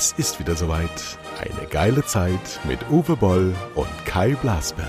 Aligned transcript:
Es 0.00 0.12
ist 0.12 0.40
wieder 0.40 0.56
soweit. 0.56 1.18
Eine 1.38 1.68
geile 1.68 2.02
Zeit 2.06 2.58
mit 2.66 2.78
Uwe 2.88 3.16
Boll 3.16 3.54
und 3.74 3.86
Kai 4.06 4.34
Blasberg. 4.34 4.88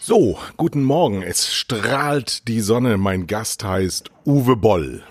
So, 0.00 0.40
guten 0.56 0.82
Morgen. 0.82 1.22
Es 1.22 1.54
strahlt 1.54 2.48
die 2.48 2.60
Sonne. 2.60 2.98
Mein 2.98 3.28
Gast 3.28 3.62
heißt 3.62 4.10
Uwe 4.26 4.56
Boll. 4.56 5.04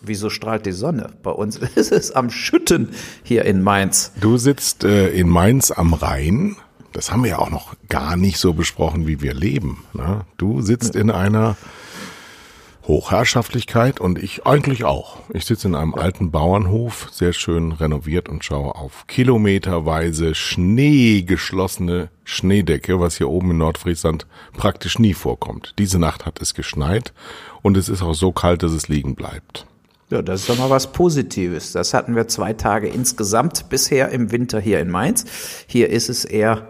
Wieso 0.00 0.30
strahlt 0.30 0.64
die 0.64 0.70
Sonne? 0.70 1.10
Bei 1.24 1.32
uns 1.32 1.56
ist 1.74 1.90
es 1.90 2.12
am 2.12 2.30
Schütten 2.30 2.90
hier 3.24 3.46
in 3.46 3.62
Mainz. 3.62 4.12
Du 4.20 4.36
sitzt 4.36 4.84
äh, 4.84 5.08
in 5.08 5.28
Mainz 5.28 5.72
am 5.72 5.92
Rhein. 5.92 6.54
Das 6.94 7.10
haben 7.10 7.24
wir 7.24 7.30
ja 7.30 7.38
auch 7.40 7.50
noch 7.50 7.74
gar 7.88 8.16
nicht 8.16 8.38
so 8.38 8.52
besprochen, 8.52 9.08
wie 9.08 9.20
wir 9.20 9.34
leben. 9.34 9.82
Ne? 9.94 10.24
Du 10.36 10.62
sitzt 10.62 10.94
in 10.94 11.10
einer 11.10 11.56
Hochherrschaftlichkeit 12.86 13.98
und 13.98 14.22
ich 14.22 14.46
eigentlich 14.46 14.84
auch. 14.84 15.18
Ich 15.32 15.44
sitze 15.44 15.66
in 15.66 15.74
einem 15.74 15.94
alten 15.94 16.30
Bauernhof, 16.30 17.08
sehr 17.10 17.32
schön 17.32 17.72
renoviert 17.72 18.28
und 18.28 18.44
schaue 18.44 18.76
auf 18.76 19.08
kilometerweise 19.08 20.36
schneegeschlossene 20.36 22.10
Schneedecke, 22.22 23.00
was 23.00 23.16
hier 23.16 23.28
oben 23.28 23.50
in 23.50 23.58
Nordfriesland 23.58 24.28
praktisch 24.56 25.00
nie 25.00 25.14
vorkommt. 25.14 25.74
Diese 25.78 25.98
Nacht 25.98 26.26
hat 26.26 26.40
es 26.40 26.54
geschneit 26.54 27.12
und 27.62 27.76
es 27.76 27.88
ist 27.88 28.02
auch 28.02 28.14
so 28.14 28.30
kalt, 28.30 28.62
dass 28.62 28.70
es 28.70 28.86
liegen 28.86 29.16
bleibt. 29.16 29.66
Ja, 30.10 30.22
das 30.22 30.42
ist 30.42 30.48
doch 30.48 30.58
mal 30.58 30.70
was 30.70 30.92
Positives. 30.92 31.72
Das 31.72 31.92
hatten 31.92 32.14
wir 32.14 32.28
zwei 32.28 32.52
Tage 32.52 32.86
insgesamt 32.86 33.68
bisher 33.68 34.10
im 34.10 34.30
Winter 34.30 34.60
hier 34.60 34.78
in 34.78 34.90
Mainz. 34.90 35.24
Hier 35.66 35.90
ist 35.90 36.08
es 36.08 36.24
eher 36.24 36.68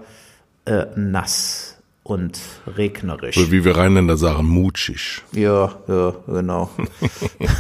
äh, 0.65 0.87
nass 0.97 1.75
und 2.05 2.39
regnerisch. 2.67 3.37
Oder 3.39 3.51
wie 3.51 3.65
wir 3.65 3.77
Rheinländer 3.77 4.17
sagen, 4.17 4.47
mutschig. 4.47 5.23
Ja, 5.33 5.75
ja, 5.89 6.15
genau. 6.27 6.71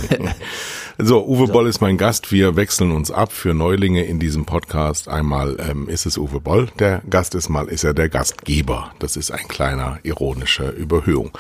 so, 0.99 1.27
Uwe 1.27 1.47
so. 1.47 1.53
Boll 1.53 1.67
ist 1.67 1.81
mein 1.81 1.97
Gast. 1.97 2.31
Wir 2.31 2.55
wechseln 2.55 2.93
uns 2.93 3.11
ab 3.11 3.33
für 3.33 3.55
Neulinge 3.55 4.05
in 4.05 4.21
diesem 4.21 4.45
Podcast. 4.45 5.09
Einmal 5.09 5.57
ähm, 5.59 5.89
ist 5.89 6.05
es 6.05 6.19
Uwe 6.19 6.41
Boll, 6.41 6.69
der 6.79 7.01
Gast 7.09 7.35
ist, 7.35 7.49
mal 7.49 7.69
ist 7.69 7.85
er 7.85 7.95
der 7.95 8.11
Gastgeber. 8.11 8.93
Das 8.99 9.17
ist 9.17 9.31
ein 9.31 9.49
kleiner 9.49 9.99
ironischer 10.03 10.73
Überhöhung. 10.73 11.31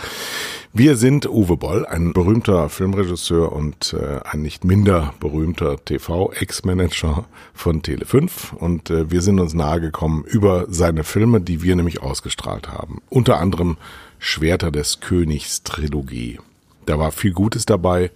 Wir 0.77 0.97
sind 0.97 1.28
Uwe 1.28 1.56
Boll, 1.56 1.86
ein 1.86 2.12
berühmter 2.12 2.69
Filmregisseur 2.69 3.53
und 3.53 3.92
äh, 3.92 4.19
ein 4.25 4.42
nicht 4.42 4.64
minder 4.64 5.14
berühmter 5.20 5.77
TV-Ex-Manager 5.84 7.27
von 7.55 7.80
Tele5 7.80 8.56
und 8.56 8.91
äh, 8.91 9.08
wir 9.08 9.22
sind 9.22 9.39
uns 9.39 9.55
nahegekommen 9.55 10.25
über 10.25 10.67
seine 10.69 11.05
Filme, 11.05 11.41
die 11.41 11.62
wir 11.62 11.77
nämlich 11.77 12.02
ausgestrahlt 12.02 12.72
haben. 12.72 13.00
Unter 13.08 13.39
anderem 13.39 13.77
Schwerter 14.19 14.72
des 14.72 14.98
Königs 14.98 15.62
Trilogie. 15.62 16.41
Da 16.86 16.98
war 16.98 17.12
viel 17.12 17.34
Gutes 17.34 17.67
dabei 17.67 18.11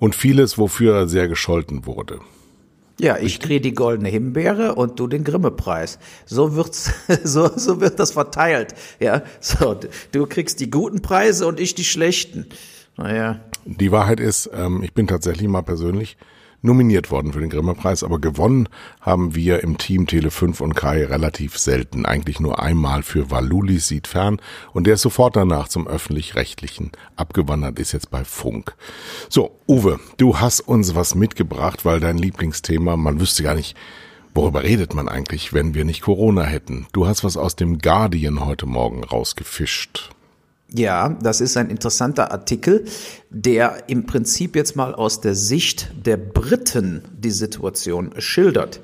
und 0.00 0.16
vieles, 0.16 0.58
wofür 0.58 0.96
er 0.96 1.08
sehr 1.08 1.28
gescholten 1.28 1.86
wurde. 1.86 2.18
Ja, 3.00 3.18
ich 3.18 3.40
kriege 3.40 3.60
die 3.60 3.74
goldene 3.74 4.08
Himbeere 4.08 4.74
und 4.74 5.00
du 5.00 5.06
den 5.06 5.24
Grimme-Preis. 5.24 5.98
So 6.26 6.54
wird's, 6.54 6.92
so, 7.24 7.50
so 7.56 7.80
wird 7.80 7.98
das 7.98 8.12
verteilt. 8.12 8.74
Ja, 9.00 9.22
so, 9.40 9.78
du 10.12 10.26
kriegst 10.26 10.60
die 10.60 10.70
guten 10.70 11.02
Preise 11.02 11.46
und 11.46 11.58
ich 11.58 11.74
die 11.74 11.84
schlechten. 11.84 12.46
Naja. 12.96 13.40
Die 13.64 13.92
Wahrheit 13.92 14.20
ist, 14.20 14.50
ähm, 14.52 14.82
ich 14.82 14.92
bin 14.92 15.06
tatsächlich 15.06 15.48
mal 15.48 15.62
persönlich 15.62 16.16
nominiert 16.62 17.10
worden 17.10 17.32
für 17.32 17.40
den 17.40 17.50
Grimme-Preis, 17.50 18.02
aber 18.02 18.20
gewonnen 18.20 18.68
haben 19.00 19.34
wir 19.34 19.62
im 19.62 19.78
Team 19.78 20.06
Tele5 20.06 20.62
und 20.62 20.74
Kai 20.74 21.04
relativ 21.04 21.58
selten. 21.58 22.06
Eigentlich 22.06 22.40
nur 22.40 22.62
einmal 22.62 23.02
für 23.02 23.30
Waluli 23.30 23.78
sieht 23.78 24.06
fern 24.06 24.40
und 24.72 24.86
der 24.86 24.94
ist 24.94 25.02
sofort 25.02 25.36
danach 25.36 25.68
zum 25.68 25.86
öffentlich-rechtlichen 25.86 26.92
abgewandert, 27.16 27.78
ist 27.78 27.92
jetzt 27.92 28.10
bei 28.10 28.24
Funk. 28.24 28.74
So, 29.28 29.58
Uwe, 29.68 30.00
du 30.16 30.38
hast 30.38 30.60
uns 30.60 30.94
was 30.94 31.14
mitgebracht, 31.14 31.84
weil 31.84 32.00
dein 32.00 32.18
Lieblingsthema, 32.18 32.96
man 32.96 33.20
wüsste 33.20 33.42
gar 33.42 33.54
nicht, 33.54 33.76
Worüber 34.34 34.62
redet 34.62 34.94
man 34.94 35.08
eigentlich, 35.08 35.52
wenn 35.52 35.74
wir 35.74 35.84
nicht 35.84 36.00
Corona 36.00 36.44
hätten? 36.44 36.86
Du 36.94 37.06
hast 37.06 37.22
was 37.22 37.36
aus 37.36 37.54
dem 37.54 37.80
Guardian 37.80 38.42
heute 38.42 38.64
Morgen 38.64 39.04
rausgefischt. 39.04 40.10
Ja, 40.74 41.10
das 41.22 41.40
ist 41.40 41.56
ein 41.56 41.68
interessanter 41.68 42.32
Artikel, 42.32 42.84
der 43.30 43.84
im 43.88 44.06
Prinzip 44.06 44.56
jetzt 44.56 44.74
mal 44.74 44.94
aus 44.94 45.20
der 45.20 45.34
Sicht 45.34 45.92
der 46.06 46.16
Briten 46.16 47.02
die 47.18 47.30
Situation 47.30 48.10
schildert. 48.18 48.80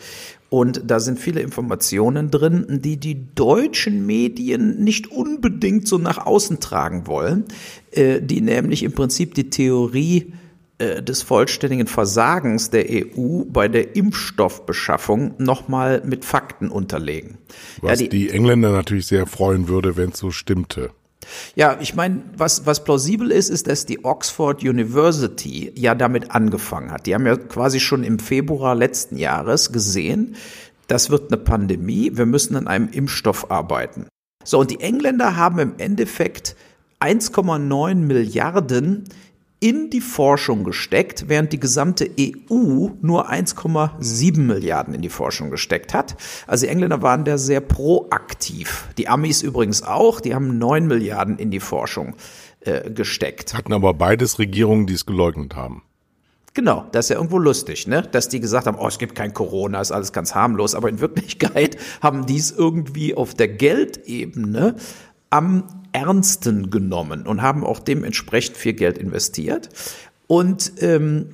Und 0.50 0.82
da 0.87 0.99
sind 0.99 1.19
viele 1.19 1.41
Informationen 1.41 2.31
drin, 2.31 2.81
die 2.82 2.97
die 2.97 3.34
deutschen 3.34 4.06
Medien 4.06 4.82
nicht 4.82 5.10
unbedingt 5.10 5.87
so 5.87 5.99
nach 5.99 6.25
außen 6.25 6.60
tragen 6.60 7.06
wollen, 7.06 7.44
äh, 7.91 8.22
die 8.22 8.41
nämlich 8.41 8.82
im 8.82 8.93
Prinzip 8.93 9.34
die 9.34 9.50
Theorie 9.50 10.32
äh, 10.78 11.03
des 11.03 11.22
vollständigen 11.22 11.87
Versagens 11.87 12.70
der 12.70 12.87
EU 12.88 13.44
bei 13.44 13.69
der 13.69 13.94
Impfstoffbeschaffung 13.94 15.34
nochmal 15.37 16.03
mit 16.06 16.25
Fakten 16.25 16.70
unterlegen. 16.70 17.37
Was 17.82 18.00
ja, 18.00 18.06
die, 18.06 18.09
die 18.09 18.31
Engländer 18.31 18.72
natürlich 18.72 19.06
sehr 19.06 19.26
freuen 19.26 19.69
würde, 19.69 19.97
wenn 19.97 20.10
es 20.10 20.19
so 20.19 20.31
stimmte. 20.31 20.91
Ja, 21.54 21.78
ich 21.80 21.94
meine, 21.94 22.22
was, 22.36 22.66
was 22.66 22.84
plausibel 22.84 23.30
ist, 23.30 23.48
ist, 23.50 23.66
dass 23.66 23.86
die 23.86 24.04
Oxford 24.04 24.62
University 24.62 25.72
ja 25.74 25.94
damit 25.94 26.30
angefangen 26.30 26.90
hat. 26.90 27.06
Die 27.06 27.14
haben 27.14 27.26
ja 27.26 27.36
quasi 27.36 27.80
schon 27.80 28.04
im 28.04 28.18
Februar 28.18 28.74
letzten 28.74 29.16
Jahres 29.16 29.72
gesehen, 29.72 30.36
das 30.86 31.10
wird 31.10 31.30
eine 31.30 31.40
Pandemie, 31.42 32.12
wir 32.14 32.26
müssen 32.26 32.56
an 32.56 32.66
einem 32.66 32.88
Impfstoff 32.90 33.50
arbeiten. 33.50 34.06
So, 34.44 34.58
und 34.58 34.70
die 34.70 34.80
Engländer 34.80 35.36
haben 35.36 35.58
im 35.58 35.74
Endeffekt 35.76 36.56
1,9 37.00 37.94
Milliarden 37.94 39.04
in 39.60 39.91
die 39.91 40.00
Forschung 40.00 40.62
gesteckt, 40.62 41.28
während 41.28 41.52
die 41.52 41.58
gesamte 41.58 42.08
EU 42.19 42.91
nur 43.02 43.30
1,7 43.30 44.38
Milliarden 44.38 44.94
in 44.94 45.02
die 45.02 45.08
Forschung 45.08 45.50
gesteckt 45.50 45.94
hat. 45.94 46.16
Also 46.46 46.66
die 46.66 46.70
Engländer 46.70 47.02
waren 47.02 47.24
da 47.24 47.38
sehr 47.38 47.60
proaktiv. 47.60 48.88
Die 48.98 49.08
Amis 49.08 49.42
übrigens 49.42 49.82
auch, 49.82 50.20
die 50.20 50.34
haben 50.34 50.58
9 50.58 50.86
Milliarden 50.86 51.38
in 51.38 51.50
die 51.50 51.60
Forschung 51.60 52.14
äh, 52.60 52.91
gesteckt. 52.91 53.54
Hatten 53.54 53.72
aber 53.72 53.94
beides 53.94 54.38
Regierungen, 54.38 54.86
die 54.86 54.94
es 54.94 55.06
geleugnet 55.06 55.56
haben. 55.56 55.82
Genau, 56.54 56.86
das 56.92 57.06
ist 57.06 57.10
ja 57.10 57.16
irgendwo 57.16 57.38
lustig, 57.38 57.86
ne? 57.86 58.02
Dass 58.02 58.28
die 58.28 58.40
gesagt 58.40 58.66
haben, 58.66 58.78
oh, 58.80 58.88
es 58.88 58.98
gibt 58.98 59.14
kein 59.14 59.32
Corona, 59.32 59.80
ist 59.80 59.92
alles 59.92 60.12
ganz 60.12 60.34
harmlos, 60.34 60.75
aber 60.75 60.88
in 60.88 61.00
Wirklichkeit 61.00 61.76
haben 62.02 62.26
die 62.26 62.36
es 62.36 62.50
irgendwie 62.50 63.14
auf 63.14 63.34
der 63.34 63.48
Geldebene 63.48 64.75
am 65.30 65.64
ernsten 65.93 66.71
genommen 66.71 67.26
und 67.26 67.43
haben 67.43 67.65
auch 67.65 67.78
dementsprechend 67.78 68.56
viel 68.56 68.75
Geld 68.75 68.99
investiert. 68.99 69.69
Und 70.26 70.72
ähm, 70.81 71.31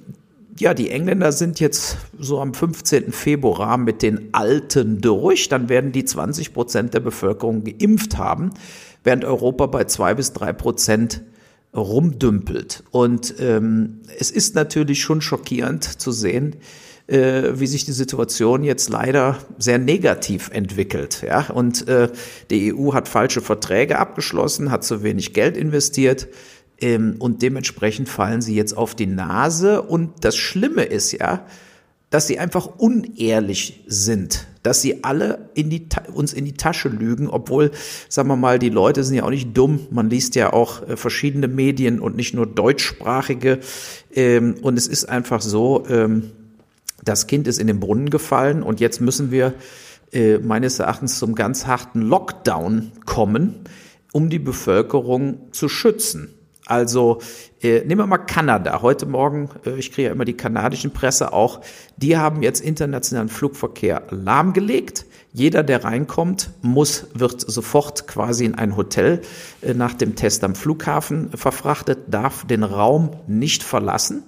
ja, 0.59 0.73
die 0.73 0.91
Engländer 0.91 1.33
sind 1.33 1.59
jetzt 1.59 1.97
so 2.19 2.41
am 2.41 2.55
15. 2.55 3.13
Februar 3.13 3.77
mit 3.77 4.03
den 4.03 4.29
Alten 4.33 5.01
durch. 5.01 5.49
Dann 5.49 5.69
werden 5.69 5.93
die 5.93 6.05
20 6.05 6.55
Prozent 6.55 6.95
der 6.95 7.01
Bevölkerung 7.01 7.65
geimpft 7.65 8.19
haben, 8.19 8.51
während 9.03 9.25
Europa 9.25 9.67
bei 9.67 9.85
zwei 9.85 10.15
bis 10.15 10.33
drei 10.33 10.53
Prozent 10.53 11.23
rumdümpelt. 11.75 12.85
Und 12.93 13.35
ähm, 13.41 14.01
es 14.19 14.31
ist 14.31 14.55
natürlich 14.55 15.03
schon 15.03 15.21
schockierend 15.21 15.85
zu 15.85 16.13
sehen, 16.13 16.57
äh, 17.07 17.53
wie 17.55 17.67
sich 17.67 17.85
die 17.85 17.93
Situation 17.93 18.65
jetzt 18.65 18.89
leider 18.89 19.39
sehr 19.59 19.79
negativ 19.79 20.51
entwickelt. 20.53 21.23
Ja? 21.27 21.51
Und 21.51 21.87
äh, 21.89 22.09
die 22.51 22.75
EU 22.75 22.95
hat 22.95 23.09
falsche 23.09 23.41
Verträge 23.41 23.99
abgeschlossen, 23.99 24.71
hat 24.71 24.85
zu 24.85 25.03
wenig 25.03 25.35
Geld 25.35 25.57
investiert 25.57 26.29
ähm, 26.81 27.17
und 27.19 27.43
dementsprechend 27.43 28.09
fallen 28.09 28.43
sie 28.43 28.55
jetzt 28.55 28.77
auf 28.77 28.95
die 28.95 29.07
Nase. 29.07 29.83
Und 29.83 30.25
das 30.25 30.37
Schlimme 30.37 30.85
ist 30.85 31.13
ja, 31.13 31.47
dass 32.11 32.27
sie 32.27 32.39
einfach 32.39 32.67
unehrlich 32.79 33.83
sind, 33.87 34.47
dass 34.63 34.81
sie 34.81 35.03
alle 35.03 35.51
in 35.55 35.69
die, 35.69 35.89
uns 36.13 36.33
in 36.33 36.45
die 36.45 36.55
Tasche 36.55 36.89
lügen, 36.89 37.29
obwohl, 37.29 37.73
sagen 38.09 38.29
wir 38.29 38.37
mal, 38.37 38.59
die 38.59 38.69
Leute 38.69 39.03
sind 39.03 39.17
ja 39.17 39.25
auch 39.25 39.31
nicht 39.31 39.57
dumm. 39.57 39.89
Man 39.91 40.09
liest 40.09 40.37
ja 40.37 40.53
auch 40.53 40.89
äh, 40.89 40.97
verschiedene 40.97 41.49
Medien 41.49 42.01
und 42.01 42.17
nicht 42.17 42.33
nur 42.33 42.47
deutschsprachige. 42.47 43.59
Ähm, 44.15 44.55
und 44.63 44.79
es 44.79 44.87
ist 44.87 45.07
einfach 45.07 45.43
so, 45.43 45.85
ähm, 45.89 46.31
das 47.05 47.27
Kind 47.27 47.47
ist 47.47 47.61
in 47.61 47.67
den 47.67 47.81
Brunnen 47.81 48.11
gefallen 48.11 48.63
und 48.63 48.81
jetzt 48.81 49.01
müssen 49.01 49.31
wir 49.31 49.55
äh, 50.13 50.39
meines 50.39 50.79
Erachtens 50.79 51.19
zum 51.19 51.35
ganz 51.35 51.67
harten 51.67 52.01
Lockdown 52.01 52.93
kommen, 53.05 53.65
um 54.13 54.31
die 54.31 54.39
Bevölkerung 54.39 55.53
zu 55.53 55.69
schützen. 55.69 56.35
Also 56.67 57.21
äh, 57.63 57.81
nehmen 57.81 58.01
wir 58.01 58.07
mal 58.07 58.19
Kanada. 58.19 58.81
Heute 58.81 59.05
Morgen, 59.05 59.51
äh, 59.67 59.77
ich 59.79 59.93
kriege 59.93 60.09
ja 60.09 60.15
immer 60.15 60.25
die 60.25 60.37
kanadischen 60.37 60.93
Presse 60.93 61.33
auch, 61.33 61.61
die 61.97 62.17
haben 62.17 62.43
jetzt 62.43 62.61
internationalen 62.61 63.29
Flugverkehr 63.29 64.05
lahmgelegt. 64.11 65.05
Jeder, 65.33 65.63
der 65.63 65.85
reinkommt, 65.85 66.51
muss, 66.63 67.09
wird 67.13 67.41
sofort 67.41 68.07
quasi 68.07 68.45
in 68.45 68.55
ein 68.55 68.77
Hotel 68.77 69.21
äh, 69.61 69.75
nach 69.75 69.93
dem 69.93 70.15
Test 70.15 70.43
am 70.43 70.55
Flughafen 70.55 71.31
verfrachtet, 71.33 71.99
darf 72.09 72.47
den 72.47 72.63
Raum 72.63 73.11
nicht 73.27 73.63
verlassen. 73.63 74.23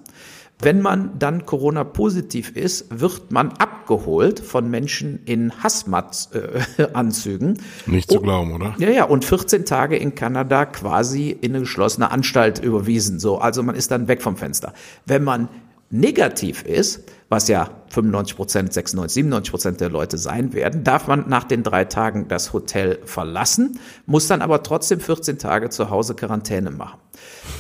Wenn 0.61 0.81
man 0.81 1.19
dann 1.19 1.45
Corona-positiv 1.47 2.57
ist, 2.57 3.01
wird 3.01 3.31
man 3.31 3.51
ab 3.53 3.77
abgeholt 3.87 4.41
von 4.41 4.69
Menschen 4.69 5.21
in 5.27 5.53
Hazmat-Anzügen. 5.63 7.57
Äh, 7.57 7.61
Nicht 7.91 8.11
zu 8.11 8.21
glauben, 8.21 8.53
oder? 8.53 8.75
Ja, 8.79 8.91
ja, 8.91 9.05
und 9.05 9.25
14 9.25 9.65
Tage 9.65 9.97
in 9.97 10.17
Kanada 10.17 10.67
quasi 10.67 11.31
in 11.31 11.53
eine 11.53 11.61
geschlossene 11.61 12.11
Anstalt 12.11 12.59
überwiesen. 12.59 13.21
So, 13.21 13.39
also 13.39 13.63
man 13.63 13.77
ist 13.77 13.93
dann 13.93 14.09
weg 14.09 14.23
vom 14.23 14.37
Fenster. 14.37 14.73
Wenn 15.07 15.23
man 15.23 15.49
negativ 15.89 16.65
ist, 16.65 17.05
was 17.29 17.47
ja 17.47 17.71
95 17.91 18.37
Prozent, 18.37 18.73
96, 18.73 19.15
97 19.15 19.51
Prozent 19.53 19.81
der 19.81 19.89
Leute 19.89 20.19
sein 20.19 20.53
werden, 20.53 20.83
darf 20.83 21.07
man 21.07 21.29
nach 21.29 21.45
den 21.45 21.63
drei 21.63 21.85
Tagen 21.85 22.27
das 22.27 22.53
Hotel 22.53 22.99
verlassen, 23.05 23.79
muss 24.05 24.27
dann 24.27 24.43
aber 24.43 24.65
trotzdem 24.65 24.99
14 24.99 25.39
Tage 25.39 25.71
zu 25.71 25.91
Hause 25.91 26.17
Quarantäne 26.17 26.73
machen. 26.73 26.99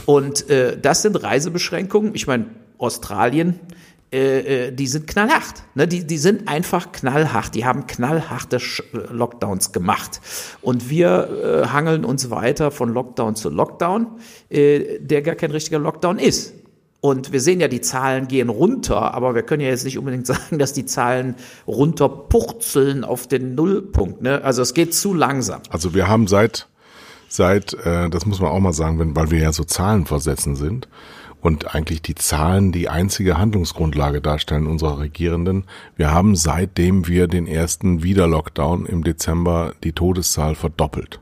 Und 0.06 0.50
äh, 0.50 0.76
das 0.76 1.02
sind 1.02 1.22
Reisebeschränkungen. 1.22 2.16
Ich 2.16 2.26
meine, 2.26 2.46
Australien, 2.78 3.58
äh, 4.12 4.66
äh 4.66 4.72
die 4.72 4.86
sind 4.86 5.06
knallhart. 5.06 5.64
Ne? 5.74 5.88
Die, 5.88 6.06
die 6.06 6.18
sind 6.18 6.48
einfach 6.48 6.92
knallhart. 6.92 7.54
Die 7.54 7.64
haben 7.64 7.86
knallharte 7.86 8.58
Lockdowns 9.10 9.72
gemacht. 9.72 10.20
Und 10.62 10.90
wir 10.90 11.64
äh, 11.64 11.68
hangeln 11.68 12.04
uns 12.04 12.30
weiter 12.30 12.70
von 12.70 12.92
Lockdown 12.92 13.36
zu 13.36 13.50
Lockdown, 13.50 14.06
äh, 14.48 14.98
der 15.00 15.22
gar 15.22 15.34
kein 15.34 15.50
richtiger 15.50 15.78
Lockdown 15.78 16.18
ist. 16.18 16.54
Und 17.00 17.32
wir 17.32 17.40
sehen 17.40 17.60
ja, 17.60 17.68
die 17.68 17.80
Zahlen 17.80 18.26
gehen 18.26 18.48
runter, 18.48 19.14
aber 19.14 19.34
wir 19.36 19.42
können 19.42 19.62
ja 19.62 19.68
jetzt 19.68 19.84
nicht 19.84 19.98
unbedingt 19.98 20.26
sagen, 20.26 20.58
dass 20.58 20.72
die 20.72 20.86
Zahlen 20.86 21.36
runterpurzeln 21.66 23.04
auf 23.04 23.26
den 23.26 23.54
Nullpunkt. 23.54 24.22
Ne? 24.22 24.42
Also 24.42 24.62
es 24.62 24.74
geht 24.74 24.94
zu 24.94 25.14
langsam. 25.14 25.60
Also 25.70 25.94
wir 25.94 26.08
haben 26.08 26.26
seit, 26.26 26.68
seit, 27.28 27.74
äh, 27.74 28.10
das 28.10 28.26
muss 28.26 28.40
man 28.40 28.50
auch 28.50 28.60
mal 28.60 28.72
sagen, 28.72 28.98
wenn, 28.98 29.14
weil 29.14 29.30
wir 29.30 29.38
ja 29.38 29.52
so 29.52 29.64
zahlenversetzen 29.64 30.56
sind 30.56 30.88
und 31.46 31.76
eigentlich 31.76 32.02
die 32.02 32.16
Zahlen 32.16 32.72
die 32.72 32.88
einzige 32.88 33.38
Handlungsgrundlage 33.38 34.20
darstellen 34.20 34.66
unserer 34.66 34.98
Regierenden. 34.98 35.62
Wir 35.94 36.10
haben 36.10 36.34
seitdem 36.34 37.06
wir 37.06 37.28
den 37.28 37.46
ersten 37.46 38.02
Wieder-Lockdown 38.02 38.84
im 38.84 39.04
Dezember 39.04 39.72
die 39.84 39.92
Todeszahl 39.92 40.56
verdoppelt. 40.56 41.20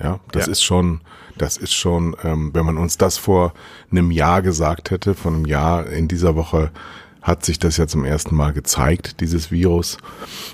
Ja, 0.00 0.18
das 0.32 0.46
ja. 0.46 0.52
ist 0.52 0.62
schon, 0.62 1.02
das 1.36 1.58
ist 1.58 1.74
schon, 1.74 2.16
ähm, 2.24 2.54
wenn 2.54 2.64
man 2.64 2.78
uns 2.78 2.96
das 2.96 3.18
vor 3.18 3.52
einem 3.90 4.10
Jahr 4.10 4.40
gesagt 4.40 4.90
hätte, 4.90 5.14
von 5.14 5.34
einem 5.34 5.44
Jahr 5.44 5.88
in 5.88 6.08
dieser 6.08 6.36
Woche 6.36 6.70
hat 7.24 7.42
sich 7.42 7.58
das 7.58 7.78
ja 7.78 7.86
zum 7.86 8.04
ersten 8.04 8.36
Mal 8.36 8.52
gezeigt, 8.52 9.20
dieses 9.20 9.50
Virus, 9.50 9.96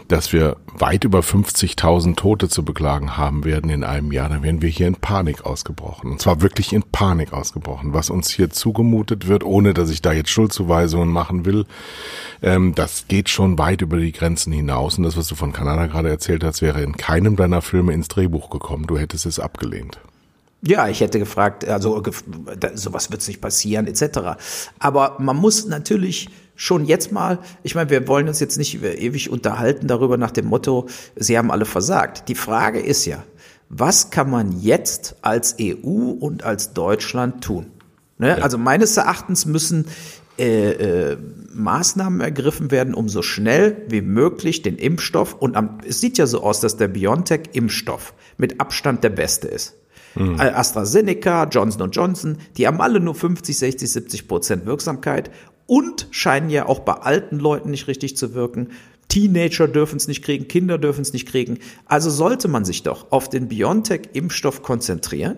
dass 0.07 0.33
wir 0.33 0.57
weit 0.73 1.03
über 1.03 1.19
50.000 1.19 2.15
Tote 2.15 2.49
zu 2.49 2.65
beklagen 2.65 3.17
haben 3.17 3.45
werden 3.45 3.71
in 3.71 3.83
einem 3.83 4.13
Jahr. 4.13 4.29
Dann 4.29 4.45
werden 4.45 4.63
wir 4.63 4.69
hier 4.69 4.87
in 4.87 4.95
Panik 4.95 5.45
ausgebrochen. 5.45 6.13
Und 6.13 6.23
zwar 6.23 6.43
wirklich 6.43 6.73
in 6.73 6.85
Panik 6.85 7.33
ausgebrochen. 7.33 7.93
Was 7.93 8.09
uns 8.09 8.31
hier 8.31 8.51
zugemutet 8.51 9.27
wird, 9.27 9.43
ohne 9.43 9.75
dass 9.75 9.91
ich 9.91 10.01
da 10.01 10.13
jetzt 10.13 10.31
Schuldzuweisungen 10.31 11.09
machen 11.09 11.45
will, 11.45 11.67
ähm, 12.41 12.73
das 12.77 13.09
geht 13.09 13.29
schon 13.29 13.59
weit 13.59 13.83
über 13.83 13.97
die 13.97 14.13
Grenzen 14.13 14.53
hinaus. 14.53 14.97
Und 14.97 15.03
das, 15.03 15.17
was 15.17 15.27
du 15.27 15.35
von 15.35 15.53
Kanada 15.53 15.87
gerade 15.87 16.09
erzählt 16.09 16.45
hast, 16.45 16.63
wäre 16.63 16.83
in 16.83 16.97
keinem 16.97 17.35
deiner 17.35 17.63
Filme 17.63 17.93
ins 17.95 18.07
Drehbuch 18.07 18.49
gekommen. 18.49 18.87
Du 18.87 18.97
hättest 18.97 19.27
es 19.27 19.41
abgelehnt. 19.41 19.99
Ja, 20.63 20.89
ich 20.89 21.01
hätte 21.01 21.19
gefragt, 21.19 21.67
also 21.67 22.03
sowas 22.75 23.11
wird 23.11 23.27
nicht 23.27 23.41
passieren, 23.41 23.87
etc. 23.87 24.39
Aber 24.79 25.17
man 25.19 25.37
muss 25.37 25.67
natürlich 25.67 26.29
schon 26.61 26.85
jetzt 26.85 27.11
mal, 27.11 27.39
ich 27.63 27.75
meine, 27.75 27.89
wir 27.89 28.07
wollen 28.07 28.29
uns 28.29 28.39
jetzt 28.39 28.59
nicht 28.59 28.83
ewig 28.83 29.31
unterhalten 29.31 29.87
darüber 29.87 30.19
nach 30.19 30.31
dem 30.31 30.45
Motto, 30.45 30.89
sie 31.17 31.39
haben 31.39 31.51
alle 31.51 31.65
versagt. 31.65 32.29
Die 32.29 32.35
Frage 32.35 32.81
ist 32.81 33.07
ja, 33.07 33.25
was 33.71 34.11
kann 34.11 34.29
man 34.29 34.61
jetzt 34.61 35.17
als 35.23 35.57
EU 35.59 36.11
und 36.11 36.43
als 36.43 36.75
Deutschland 36.75 37.43
tun? 37.43 37.69
Ne? 38.19 38.37
Ja. 38.37 38.45
Also 38.45 38.59
meines 38.59 38.95
Erachtens 38.99 39.47
müssen 39.47 39.87
äh, 40.39 41.13
äh, 41.13 41.17
Maßnahmen 41.55 42.21
ergriffen 42.21 42.71
werden, 42.71 42.93
um 42.93 43.09
so 43.09 43.23
schnell 43.23 43.79
wie 43.89 44.03
möglich 44.03 44.61
den 44.61 44.77
Impfstoff 44.77 45.33
und 45.33 45.57
am, 45.57 45.79
es 45.89 46.03
sieht 46.03 46.19
ja 46.19 46.27
so 46.27 46.43
aus, 46.43 46.61
dass 46.61 46.77
der 46.77 46.89
BioNTech-Impfstoff 46.89 48.13
mit 48.37 48.61
Abstand 48.61 49.03
der 49.03 49.11
beste 49.11 49.49
ist. 49.49 49.77
Mhm. 50.15 50.41
AstraZeneca, 50.41 51.45
Johnson 51.45 51.91
Johnson, 51.91 52.39
die 52.57 52.67
haben 52.67 52.81
alle 52.81 53.01
nur 53.01 53.15
50, 53.15 53.57
60, 53.57 53.91
70 53.91 54.29
Prozent 54.29 54.67
Wirksamkeit 54.67 55.31
und 55.71 56.09
scheinen 56.11 56.51
ja 56.51 56.67
auch 56.67 56.81
bei 56.81 56.95
alten 56.95 57.39
Leuten 57.39 57.71
nicht 57.71 57.87
richtig 57.87 58.17
zu 58.17 58.35
wirken. 58.35 58.71
Teenager 59.07 59.69
dürfen 59.69 59.99
es 59.99 60.09
nicht 60.09 60.25
kriegen, 60.25 60.49
Kinder 60.49 60.79
dürfen 60.79 61.03
es 61.03 61.13
nicht 61.13 61.29
kriegen. 61.29 61.61
Also 61.87 62.11
sollte 62.11 62.49
man 62.49 62.65
sich 62.65 62.83
doch 62.83 63.13
auf 63.13 63.29
den 63.29 63.47
BioNTech-Impfstoff 63.47 64.63
konzentrieren 64.63 65.37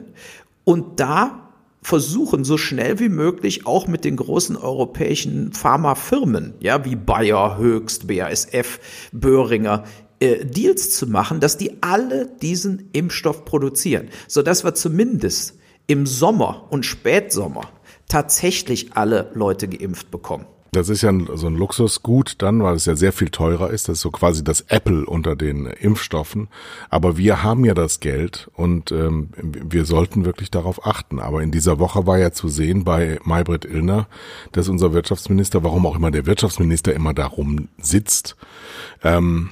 und 0.65 1.01
da 1.01 1.51
versuchen, 1.83 2.45
so 2.45 2.57
schnell 2.57 2.99
wie 2.99 3.11
möglich 3.11 3.67
auch 3.67 3.87
mit 3.87 4.07
den 4.07 4.17
großen 4.17 4.57
europäischen 4.57 5.53
Pharmafirmen, 5.53 6.55
ja, 6.61 6.83
wie 6.87 6.97
Bayer, 6.97 7.59
Höchst, 7.59 8.07
BASF, 8.07 8.81
Böhringer, 9.13 9.85
äh, 10.19 10.47
Deals 10.47 10.97
zu 10.97 11.09
machen, 11.09 11.41
dass 11.41 11.59
die 11.59 11.83
alle 11.83 12.31
diesen 12.41 12.89
Impfstoff 12.95 13.45
produzieren, 13.45 14.09
so 14.29 14.41
dass 14.41 14.65
wir 14.65 14.75
zumindest 14.75 15.59
im 15.89 16.07
Sommer 16.07 16.69
und 16.71 16.87
Spätsommer 16.87 17.69
tatsächlich 18.09 18.95
alle 18.97 19.31
Leute 19.35 19.69
geimpft 19.69 20.11
bekommen. 20.11 20.47
Das 20.75 20.89
ist 20.89 21.03
ja 21.03 21.13
so 21.35 21.49
ein 21.49 21.57
Luxusgut 21.57 22.37
dann, 22.39 22.63
weil 22.63 22.77
es 22.77 22.87
ja 22.87 22.97
sehr 22.97 23.13
viel 23.13 23.29
teurer 23.29 23.69
ist. 23.69 23.91
Das 23.91 23.99
ist 23.99 24.01
so 24.01 24.11
quasi 24.11 24.43
das 24.43 24.63
Apple 24.63 25.05
unter 25.05 25.37
den 25.37 25.67
Impfstoffen. 25.67 26.49
Aber 26.89 27.19
wir 27.19 27.43
haben 27.43 27.67
ja 27.67 27.75
das 27.75 28.01
Geld 28.01 28.49
und 28.55 28.91
ähm, 28.91 29.29
wir 29.37 29.85
sollten 29.85 30.25
wirklich 30.25 30.51
darauf 30.51 30.87
achten. 30.87 31.21
Aber 31.21 31.43
in 31.43 31.51
dieser 31.51 31.79
Woche 31.79 32.07
war 32.07 32.19
ja 32.19 32.33
zu 32.33 32.49
sehen 32.49 32.85
bei 32.85 33.19
Maybrit 33.23 33.67
Illner, 33.67 34.09
dass 34.53 34.71
unser 34.71 34.95
Wirtschaftsminister, 34.95 35.63
warum 35.63 35.85
auch 35.85 35.95
immer 35.95 36.11
der 36.11 36.25
Wirtschaftsminister 36.25 36.95
immer 36.95 37.13
darum 37.13 37.69
sitzt, 37.77 38.37
ähm, 39.05 39.51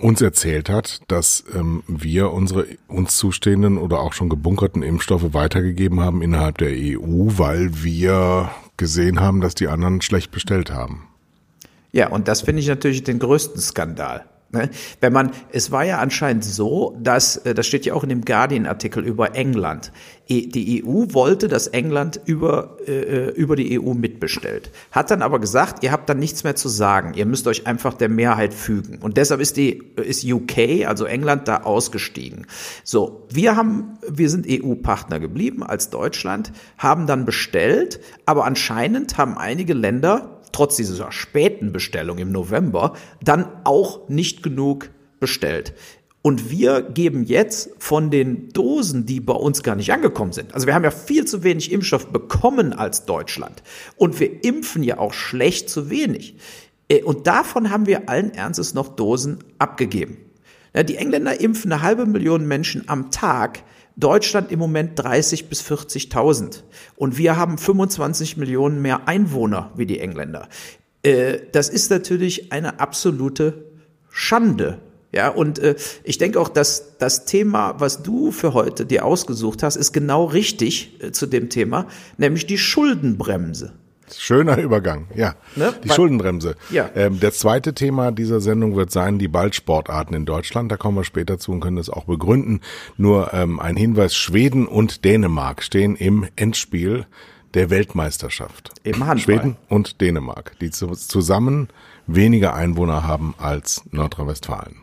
uns 0.00 0.20
erzählt 0.20 0.68
hat, 0.68 1.00
dass 1.08 1.44
ähm, 1.54 1.82
wir 1.86 2.32
unsere 2.32 2.66
uns 2.88 3.16
zustehenden 3.16 3.78
oder 3.78 4.00
auch 4.00 4.12
schon 4.12 4.28
gebunkerten 4.28 4.82
Impfstoffe 4.82 5.34
weitergegeben 5.34 6.00
haben 6.00 6.22
innerhalb 6.22 6.58
der 6.58 6.70
EU, 6.70 7.30
weil 7.38 7.82
wir 7.82 8.50
gesehen 8.76 9.20
haben, 9.20 9.40
dass 9.40 9.54
die 9.54 9.68
anderen 9.68 10.00
schlecht 10.00 10.30
bestellt 10.30 10.70
haben. 10.70 11.06
Ja, 11.92 12.08
und 12.08 12.28
das 12.28 12.42
finde 12.42 12.60
ich 12.60 12.68
natürlich 12.68 13.02
den 13.02 13.18
größten 13.18 13.60
Skandal. 13.60 14.24
Ne? 14.52 14.68
Wenn 15.00 15.12
man, 15.12 15.30
es 15.52 15.70
war 15.70 15.84
ja 15.84 15.98
anscheinend 15.98 16.44
so, 16.44 16.96
dass, 17.00 17.36
äh, 17.38 17.54
das 17.54 17.66
steht 17.66 17.86
ja 17.86 17.94
auch 17.94 18.02
in 18.02 18.08
dem 18.08 18.24
Guardian-Artikel 18.24 19.04
über 19.04 19.36
England. 19.36 19.92
E, 20.26 20.46
die 20.46 20.84
EU 20.84 21.06
wollte, 21.12 21.46
dass 21.46 21.68
England 21.68 22.20
über, 22.24 22.76
äh, 22.86 22.92
äh 22.92 23.30
über 23.30 23.54
die 23.54 23.80
EU 23.80 23.94
mitbestellt. 23.94 24.70
Hat 24.90 25.10
dann 25.10 25.22
aber 25.22 25.38
gesagt, 25.38 25.84
ihr 25.84 25.92
habt 25.92 26.08
dann 26.08 26.18
nichts 26.18 26.42
mehr 26.42 26.56
zu 26.56 26.68
sagen. 26.68 27.14
Ihr 27.14 27.26
müsst 27.26 27.46
euch 27.46 27.68
einfach 27.68 27.94
der 27.94 28.08
Mehrheit 28.08 28.52
fügen. 28.52 28.98
Und 28.98 29.16
deshalb 29.16 29.40
ist 29.40 29.56
die, 29.56 29.84
ist 29.96 30.24
UK, 30.24 30.86
also 30.86 31.04
England, 31.04 31.46
da 31.46 31.58
ausgestiegen. 31.62 32.46
So. 32.82 33.26
Wir 33.32 33.54
haben, 33.54 33.98
wir 34.08 34.28
sind 34.28 34.46
EU-Partner 34.48 35.20
geblieben 35.20 35.62
als 35.62 35.90
Deutschland, 35.90 36.52
haben 36.76 37.06
dann 37.06 37.24
bestellt, 37.24 38.00
aber 38.26 38.44
anscheinend 38.44 39.16
haben 39.18 39.38
einige 39.38 39.74
Länder 39.74 40.39
trotz 40.52 40.76
dieser 40.76 41.12
späten 41.12 41.72
Bestellung 41.72 42.18
im 42.18 42.32
November 42.32 42.94
dann 43.22 43.46
auch 43.64 44.08
nicht 44.08 44.42
genug 44.42 44.90
bestellt. 45.20 45.74
Und 46.22 46.50
wir 46.50 46.82
geben 46.82 47.24
jetzt 47.24 47.70
von 47.78 48.10
den 48.10 48.50
Dosen, 48.50 49.06
die 49.06 49.20
bei 49.20 49.32
uns 49.32 49.62
gar 49.62 49.74
nicht 49.74 49.92
angekommen 49.92 50.32
sind. 50.32 50.52
Also 50.52 50.66
wir 50.66 50.74
haben 50.74 50.84
ja 50.84 50.90
viel 50.90 51.24
zu 51.24 51.42
wenig 51.44 51.72
Impfstoff 51.72 52.08
bekommen 52.08 52.74
als 52.74 53.06
Deutschland. 53.06 53.62
Und 53.96 54.20
wir 54.20 54.44
impfen 54.44 54.82
ja 54.82 54.98
auch 54.98 55.14
schlecht 55.14 55.70
zu 55.70 55.88
wenig. 55.88 56.36
Äh, 56.88 57.02
und 57.02 57.26
davon 57.26 57.70
haben 57.70 57.86
wir 57.86 58.10
allen 58.10 58.34
Ernstes 58.34 58.74
noch 58.74 58.88
Dosen 58.96 59.38
abgegeben. 59.58 60.18
Die 60.88 60.96
Engländer 60.96 61.40
impfen 61.40 61.72
eine 61.72 61.82
halbe 61.82 62.06
Million 62.06 62.46
Menschen 62.46 62.88
am 62.88 63.10
Tag. 63.10 63.64
Deutschland 63.96 64.50
im 64.52 64.58
Moment 64.58 64.98
30 64.98 65.48
bis 65.48 65.62
40.000 65.62 66.62
und 66.96 67.18
wir 67.18 67.36
haben 67.36 67.58
25 67.58 68.36
Millionen 68.36 68.82
mehr 68.82 69.08
Einwohner 69.08 69.70
wie 69.76 69.86
die 69.86 70.00
Engländer. 70.00 70.48
Äh, 71.02 71.38
das 71.52 71.68
ist 71.68 71.90
natürlich 71.90 72.52
eine 72.52 72.80
absolute 72.80 73.64
Schande. 74.10 74.78
Ja, 75.12 75.28
und 75.28 75.58
äh, 75.58 75.74
ich 76.04 76.18
denke 76.18 76.38
auch, 76.40 76.48
dass 76.48 76.96
das 76.98 77.24
Thema, 77.24 77.80
was 77.80 78.02
du 78.02 78.30
für 78.30 78.54
heute 78.54 78.86
dir 78.86 79.04
ausgesucht 79.04 79.62
hast, 79.64 79.74
ist 79.74 79.92
genau 79.92 80.24
richtig 80.24 81.02
äh, 81.02 81.10
zu 81.10 81.26
dem 81.26 81.48
Thema, 81.48 81.88
nämlich 82.16 82.46
die 82.46 82.58
Schuldenbremse. 82.58 83.72
Schöner 84.18 84.58
Übergang, 84.58 85.06
ja. 85.14 85.34
Ne? 85.56 85.74
Die 85.84 85.88
Weil, 85.88 85.96
Schuldenbremse. 85.96 86.56
Ja. 86.70 86.90
Ähm, 86.94 87.20
das 87.20 87.38
zweite 87.38 87.74
Thema 87.74 88.12
dieser 88.12 88.40
Sendung 88.40 88.76
wird 88.76 88.90
sein, 88.90 89.18
die 89.18 89.28
Ballsportarten 89.28 90.14
in 90.14 90.26
Deutschland. 90.26 90.70
Da 90.70 90.76
kommen 90.76 90.96
wir 90.96 91.04
später 91.04 91.38
zu 91.38 91.52
und 91.52 91.60
können 91.60 91.76
das 91.76 91.90
auch 91.90 92.04
begründen. 92.04 92.60
Nur 92.96 93.32
ähm, 93.32 93.60
ein 93.60 93.76
Hinweis, 93.76 94.14
Schweden 94.14 94.66
und 94.66 95.04
Dänemark 95.04 95.62
stehen 95.62 95.96
im 95.96 96.26
Endspiel 96.36 97.06
der 97.54 97.70
Weltmeisterschaft. 97.70 98.72
Im 98.82 99.06
Handball. 99.06 99.18
Schweden 99.18 99.56
und 99.68 100.00
Dänemark, 100.00 100.58
die 100.60 100.70
zusammen 100.70 101.68
weniger 102.06 102.54
Einwohner 102.54 103.06
haben 103.06 103.34
als 103.38 103.82
Nordrhein-Westfalen. 103.90 104.76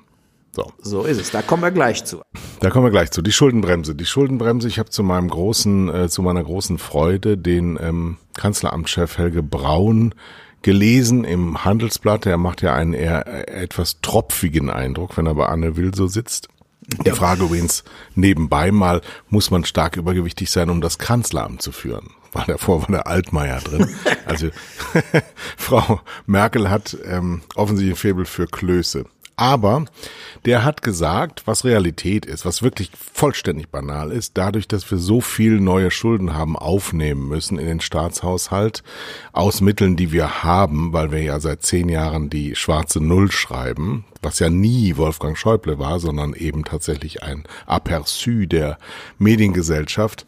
So. 0.57 0.71
so 0.81 1.03
ist 1.03 1.21
es. 1.21 1.29
Da 1.29 1.43
kommen 1.43 1.61
wir 1.61 1.69
gleich 1.69 2.03
zu. 2.03 2.23
Da 2.61 2.71
kommen 2.71 2.83
wir 2.83 2.89
gleich 2.89 3.11
zu. 3.11 3.21
Die 3.21 3.31
Schuldenbremse. 3.31 3.93
Die 3.93 4.07
Schuldenbremse. 4.07 4.67
Ich 4.67 4.79
habe 4.79 4.89
zu 4.89 5.03
meinem 5.03 5.29
großen, 5.29 5.93
äh, 5.93 6.09
zu 6.09 6.23
meiner 6.23 6.43
großen 6.43 6.79
Freude 6.79 7.37
den 7.37 7.77
ähm, 7.79 8.17
Kanzleramtschef 8.35 9.19
Helge 9.19 9.43
Braun 9.43 10.15
gelesen 10.63 11.25
im 11.25 11.63
Handelsblatt. 11.63 12.25
Er 12.25 12.37
macht 12.37 12.63
ja 12.63 12.73
einen 12.73 12.93
eher 12.93 13.47
etwas 13.55 14.01
tropfigen 14.01 14.71
Eindruck, 14.71 15.15
wenn 15.15 15.27
er 15.27 15.35
bei 15.35 15.45
Anne 15.45 15.77
Will 15.77 15.93
so 15.93 16.07
sitzt. 16.07 16.49
Die 17.05 17.11
Frage 17.11 17.43
übrigens 17.43 17.83
nebenbei 18.15 18.71
mal, 18.71 19.01
muss 19.29 19.51
man 19.51 19.63
stark 19.63 19.95
übergewichtig 19.95 20.49
sein, 20.49 20.71
um 20.71 20.81
das 20.81 20.97
Kanzleramt 20.97 21.61
zu 21.61 21.71
führen? 21.71 22.09
War 22.31 22.45
davor 22.45 22.81
war 22.81 22.87
der 22.87 23.07
Altmaier 23.07 23.59
drin. 23.59 23.95
Also 24.25 24.49
Frau 25.57 26.01
Merkel 26.25 26.69
hat 26.69 26.97
ähm, 27.05 27.41
offensichtlich 27.55 27.93
ein 27.93 27.97
Faible 27.97 28.25
für 28.25 28.45
Klöße. 28.45 29.05
Aber 29.39 29.85
der 30.45 30.65
hat 30.65 30.81
gesagt, 30.81 31.43
was 31.45 31.63
Realität 31.63 32.25
ist, 32.25 32.43
was 32.43 32.63
wirklich 32.63 32.89
vollständig 33.13 33.69
banal 33.69 34.11
ist, 34.11 34.35
dadurch, 34.35 34.67
dass 34.67 34.89
wir 34.89 34.97
so 34.97 35.21
viel 35.21 35.59
neue 35.59 35.91
Schulden 35.91 36.33
haben 36.33 36.55
aufnehmen 36.55 37.27
müssen 37.27 37.59
in 37.59 37.67
den 37.67 37.79
Staatshaushalt 37.79 38.83
aus 39.33 39.61
Mitteln, 39.61 39.95
die 39.95 40.11
wir 40.11 40.43
haben, 40.43 40.91
weil 40.91 41.11
wir 41.11 41.21
ja 41.21 41.39
seit 41.39 41.61
zehn 41.61 41.87
Jahren 41.87 42.31
die 42.31 42.55
schwarze 42.55 42.99
Null 42.99 43.31
schreiben, 43.31 44.05
was 44.23 44.39
ja 44.39 44.49
nie 44.49 44.97
Wolfgang 44.97 45.37
Schäuble 45.37 45.77
war, 45.77 45.99
sondern 45.99 46.33
eben 46.33 46.63
tatsächlich 46.63 47.21
ein 47.21 47.43
Aperçu 47.67 48.47
der 48.47 48.79
Mediengesellschaft 49.19 50.25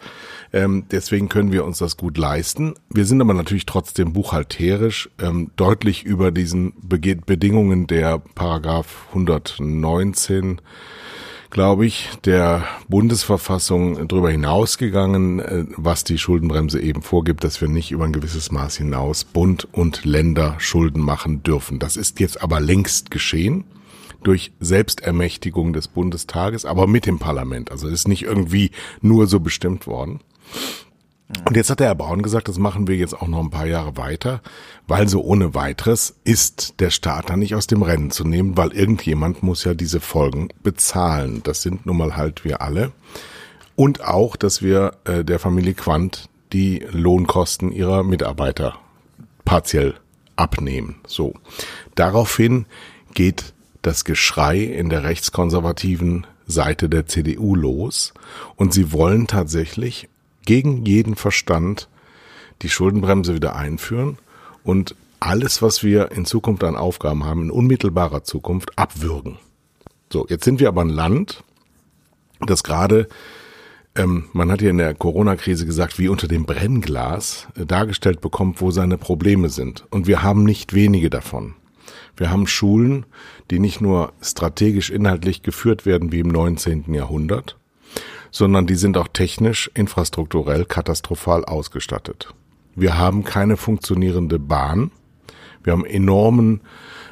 ähm, 0.52 0.86
deswegen 0.92 1.30
können 1.30 1.52
wir 1.52 1.66
uns 1.66 1.78
das 1.78 1.98
gut 1.98 2.18
leisten. 2.18 2.76
Wir 2.90 3.06
sind 3.06 3.22
aber 3.22 3.34
natürlich 3.34 3.66
trotzdem 3.66 4.14
buchhalterisch 4.14 5.10
ähm, 5.20 5.52
deutlich 5.56 6.04
über 6.04 6.32
diesen 6.32 6.74
Be 6.82 7.00
Bedingungen 7.00 7.88
der 7.88 8.20
Paragraph 8.20 9.08
119 9.10 10.62
glaube 11.50 11.86
ich, 11.86 12.10
der 12.26 12.64
Bundesverfassung 12.90 14.08
darüber 14.08 14.30
hinausgegangen, 14.30 15.40
äh, 15.40 15.66
was 15.76 16.04
die 16.04 16.18
Schuldenbremse 16.18 16.80
eben 16.80 17.02
vorgibt, 17.02 17.44
dass 17.44 17.62
wir 17.62 17.68
nicht 17.68 17.92
über 17.92 18.06
ein 18.06 18.14
gewisses 18.14 18.52
Maß 18.52 18.78
hinaus 18.78 19.24
Bund 19.24 19.68
und 19.72 20.06
Länder 20.06 20.56
Schulden 20.60 21.02
machen 21.02 21.42
dürfen. 21.44 21.80
Das 21.80 21.98
ist 21.98 22.20
jetzt 22.20 22.42
aber 22.42 22.60
längst 22.60 23.10
geschehen 23.12 23.64
durch 24.24 24.52
Selbstermächtigung 24.60 25.74
des 25.74 25.88
Bundestages, 25.88 26.66
aber 26.66 26.88
mit 26.88 27.06
dem 27.06 27.20
Parlament. 27.20 27.72
Also 27.72 27.88
ist 27.88 28.08
nicht 28.08 28.24
irgendwie 28.24 28.72
nur 29.02 29.28
so 29.28 29.40
bestimmt 29.40 29.88
worden. 29.88 30.20
Und 31.46 31.56
jetzt 31.56 31.70
hat 31.70 31.80
der 31.80 31.88
Herr 31.88 31.96
Braun 31.96 32.24
gesagt, 32.24 32.48
das 32.48 32.58
machen 32.58 32.88
wir 32.88 32.96
jetzt 32.96 33.14
auch 33.14 33.28
noch 33.28 33.40
ein 33.40 33.52
paar 33.52 33.68
Jahre 33.68 33.98
weiter, 33.98 34.42
weil 34.88 35.08
so 35.08 35.22
ohne 35.22 35.54
weiteres 35.54 36.16
ist 36.24 36.80
der 36.80 36.90
Staat 36.90 37.30
da 37.30 37.38
nicht 37.38 37.54
aus 37.54 37.68
dem 37.68 37.84
Rennen 37.84 38.10
zu 38.10 38.24
nehmen, 38.24 38.58
weil 38.58 38.72
irgendjemand 38.72 39.44
muss 39.44 39.64
ja 39.64 39.76
diese 39.76 40.00
Folgen 40.00 40.50
bezahlen. 40.64 41.42
Das 41.44 41.62
sind 41.62 41.86
nun 41.86 41.98
mal 41.98 42.18
halt 42.18 42.46
wir 42.46 42.62
alle. 42.62 42.92
Und 43.76 44.04
auch, 44.04 44.36
dass 44.36 44.64
wir 44.64 44.94
äh, 45.06 45.24
der 45.24 45.40
Familie 45.40 45.76
Quandt 45.76 46.30
die 46.52 46.86
Lohnkosten 46.92 47.72
ihrer 47.72 48.04
Mitarbeiter 48.04 48.80
partiell 49.46 49.96
abnehmen. 50.36 50.96
So. 51.06 51.34
Daraufhin 51.94 52.66
geht 53.14 53.54
das 53.82 54.04
Geschrei 54.04 54.60
in 54.60 54.90
der 54.90 55.04
rechtskonservativen 55.04 56.26
Seite 56.48 56.90
der 56.90 57.06
CDU 57.06 57.56
los 57.56 58.14
und 58.56 58.74
sie 58.74 58.92
wollen 58.92 59.28
tatsächlich 59.28 60.10
gegen 60.50 60.84
jeden 60.84 61.16
Verstand 61.16 61.90
die 62.64 62.70
Schuldenbremse 62.70 63.36
wieder 63.36 63.56
einführen 63.56 64.18
und 64.64 64.96
alles, 65.20 65.62
was 65.62 65.84
wir 65.84 66.12
in 66.12 66.26
Zukunft 66.26 66.64
an 66.64 66.76
Aufgaben 66.76 67.24
haben, 67.24 67.44
in 67.44 67.52
unmittelbarer 67.52 68.24
Zukunft 68.24 68.76
abwürgen. 68.76 69.38
So, 70.12 70.26
jetzt 70.28 70.46
sind 70.46 70.60
wir 70.60 70.70
aber 70.70 70.82
ein 70.82 70.90
Land, 70.90 71.44
das 72.40 72.64
gerade, 72.64 73.08
ähm, 73.94 74.26
man 74.34 74.50
hat 74.52 74.64
ja 74.64 74.72
in 74.72 74.80
der 74.80 74.96
Corona-Krise 74.96 75.68
gesagt, 75.68 76.00
wie 76.00 76.08
unter 76.08 76.28
dem 76.28 76.48
Brennglas 76.48 77.48
äh, 77.56 77.68
dargestellt 77.68 78.20
bekommt, 78.20 78.60
wo 78.60 78.72
seine 78.72 78.98
Probleme 78.98 79.50
sind. 79.50 79.86
Und 79.92 80.08
wir 80.08 80.24
haben 80.24 80.46
nicht 80.46 80.74
wenige 80.74 81.12
davon. 81.12 81.54
Wir 82.18 82.32
haben 82.32 82.48
Schulen, 82.48 83.06
die 83.52 83.60
nicht 83.60 83.82
nur 83.82 84.14
strategisch 84.20 84.90
inhaltlich 84.90 85.44
geführt 85.44 85.86
werden 85.86 86.12
wie 86.12 86.22
im 86.22 86.30
19. 86.30 86.92
Jahrhundert, 86.92 87.59
sondern 88.32 88.68
die 88.68 88.76
sind 88.76 88.98
auch 88.98 89.08
technisch, 89.08 89.70
infrastrukturell 89.74 90.66
katastrophal 90.66 91.46
ausgestattet. 91.46 92.34
Wir 92.76 92.98
haben 92.98 93.24
keine 93.24 93.58
funktionierende 93.58 94.40
Bahn. 94.40 94.92
Wir 95.64 95.74
haben 95.74 95.86
enormen 95.86 96.62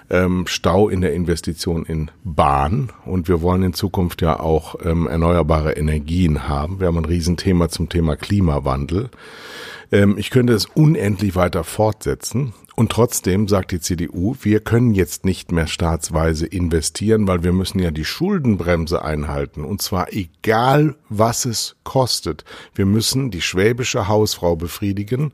ähm, 0.10 0.46
Stau 0.48 0.88
in 0.90 1.02
der 1.02 1.14
Investition 1.14 1.86
in 1.86 2.12
Bahn 2.24 2.92
und 3.06 3.28
wir 3.28 3.42
wollen 3.42 3.64
in 3.64 3.74
Zukunft 3.74 4.22
ja 4.22 4.40
auch 4.40 4.76
ähm, 4.84 5.08
erneuerbare 5.08 5.74
Energien 5.74 6.48
haben. 6.48 6.80
Wir 6.80 6.88
haben 6.88 6.98
ein 6.98 7.06
Riesenthema 7.06 7.70
zum 7.70 7.90
Thema 7.90 8.16
Klimawandel. 8.16 9.10
Ähm, 9.91 10.17
ich 10.17 10.29
könnte 10.29 10.53
es 10.53 10.65
unendlich 10.65 11.36
weiter 11.36 11.63
fortsetzen 11.63 12.53
und 12.79 12.91
trotzdem 12.91 13.48
sagt 13.48 13.72
die 13.72 13.79
CDU, 13.79 14.36
wir 14.41 14.60
können 14.60 14.94
jetzt 14.94 15.25
nicht 15.25 15.51
mehr 15.51 15.65
staatsweise 15.65 16.46
investieren, 16.46 17.27
weil 17.27 17.41
wir 17.41 17.51
müssen 17.51 17.79
ja 17.79 17.89
die 17.89 18.06
Schuldenbremse 18.06 19.03
einhalten. 19.03 19.65
Und 19.65 19.82
zwar 19.82 20.13
egal, 20.13 20.96
was 21.10 21.46
es 21.46 21.75
kostet. 21.84 22.46
Wir 22.75 22.86
müssen 22.86 23.32
die 23.32 23.41
schwäbische 23.41 24.08
Hausfrau 24.08 24.56
befriedigen. 24.56 25.34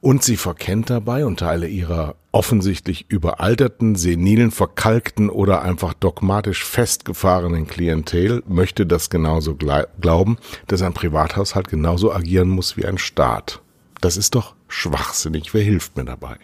Und 0.00 0.24
sie 0.24 0.36
verkennt 0.36 0.90
dabei 0.90 1.24
und 1.24 1.38
Teile 1.38 1.68
ihrer 1.68 2.16
offensichtlich 2.32 3.06
überalterten, 3.08 3.94
senilen, 3.94 4.50
verkalkten 4.50 5.30
oder 5.30 5.62
einfach 5.62 5.94
dogmatisch 5.94 6.64
festgefahrenen 6.64 7.68
Klientel 7.68 8.42
möchte 8.48 8.86
das 8.86 9.08
genauso 9.08 9.54
glauben, 9.54 10.36
dass 10.66 10.82
ein 10.82 10.94
Privathaushalt 10.94 11.68
genauso 11.68 12.12
agieren 12.12 12.48
muss 12.48 12.76
wie 12.76 12.86
ein 12.86 12.98
Staat. 12.98 13.62
Das 14.00 14.16
ist 14.16 14.34
doch 14.34 14.54
schwachsinnig. 14.68 15.54
Wer 15.54 15.62
hilft 15.62 15.96
mir 15.96 16.04
dabei? 16.04 16.36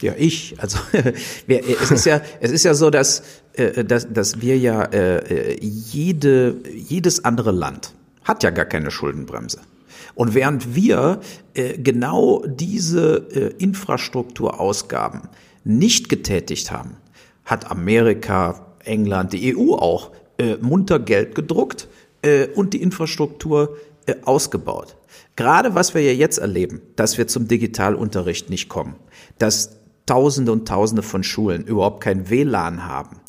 Ja, 0.00 0.14
ich. 0.16 0.56
Also 0.58 0.78
es 1.46 1.90
ist 1.90 2.06
ja, 2.06 2.20
es 2.40 2.50
ist 2.50 2.64
ja 2.64 2.74
so, 2.74 2.90
dass, 2.90 3.22
äh, 3.54 3.84
dass, 3.84 4.12
dass 4.12 4.40
wir 4.40 4.58
ja 4.58 4.82
äh, 4.84 5.58
jede, 5.60 6.56
jedes 6.74 7.24
andere 7.24 7.52
Land 7.52 7.94
hat 8.24 8.42
ja 8.42 8.50
gar 8.50 8.64
keine 8.64 8.90
Schuldenbremse. 8.90 9.60
Und 10.14 10.34
während 10.34 10.74
wir 10.74 11.20
äh, 11.54 11.78
genau 11.78 12.42
diese 12.46 13.16
Infrastrukturausgaben 13.58 15.28
nicht 15.64 16.08
getätigt 16.08 16.70
haben, 16.70 16.96
hat 17.44 17.70
Amerika, 17.70 18.66
England, 18.84 19.32
die 19.32 19.56
EU 19.56 19.74
auch 19.74 20.12
munter 20.60 20.98
Geld 20.98 21.34
gedruckt 21.34 21.88
und 22.54 22.74
die 22.74 22.82
Infrastruktur 22.82 23.76
ausgebaut. 24.24 24.96
Gerade 25.36 25.74
was 25.74 25.94
wir 25.94 26.02
ja 26.02 26.12
jetzt 26.12 26.38
erleben, 26.38 26.82
dass 26.96 27.18
wir 27.18 27.26
zum 27.26 27.48
Digitalunterricht 27.48 28.50
nicht 28.50 28.68
kommen, 28.68 28.96
dass 29.38 29.76
Tausende 30.06 30.52
und 30.52 30.68
Tausende 30.68 31.02
von 31.02 31.24
Schulen 31.24 31.64
überhaupt 31.64 32.02
kein 32.02 32.30
WLAN 32.30 32.84
haben, 32.84 33.20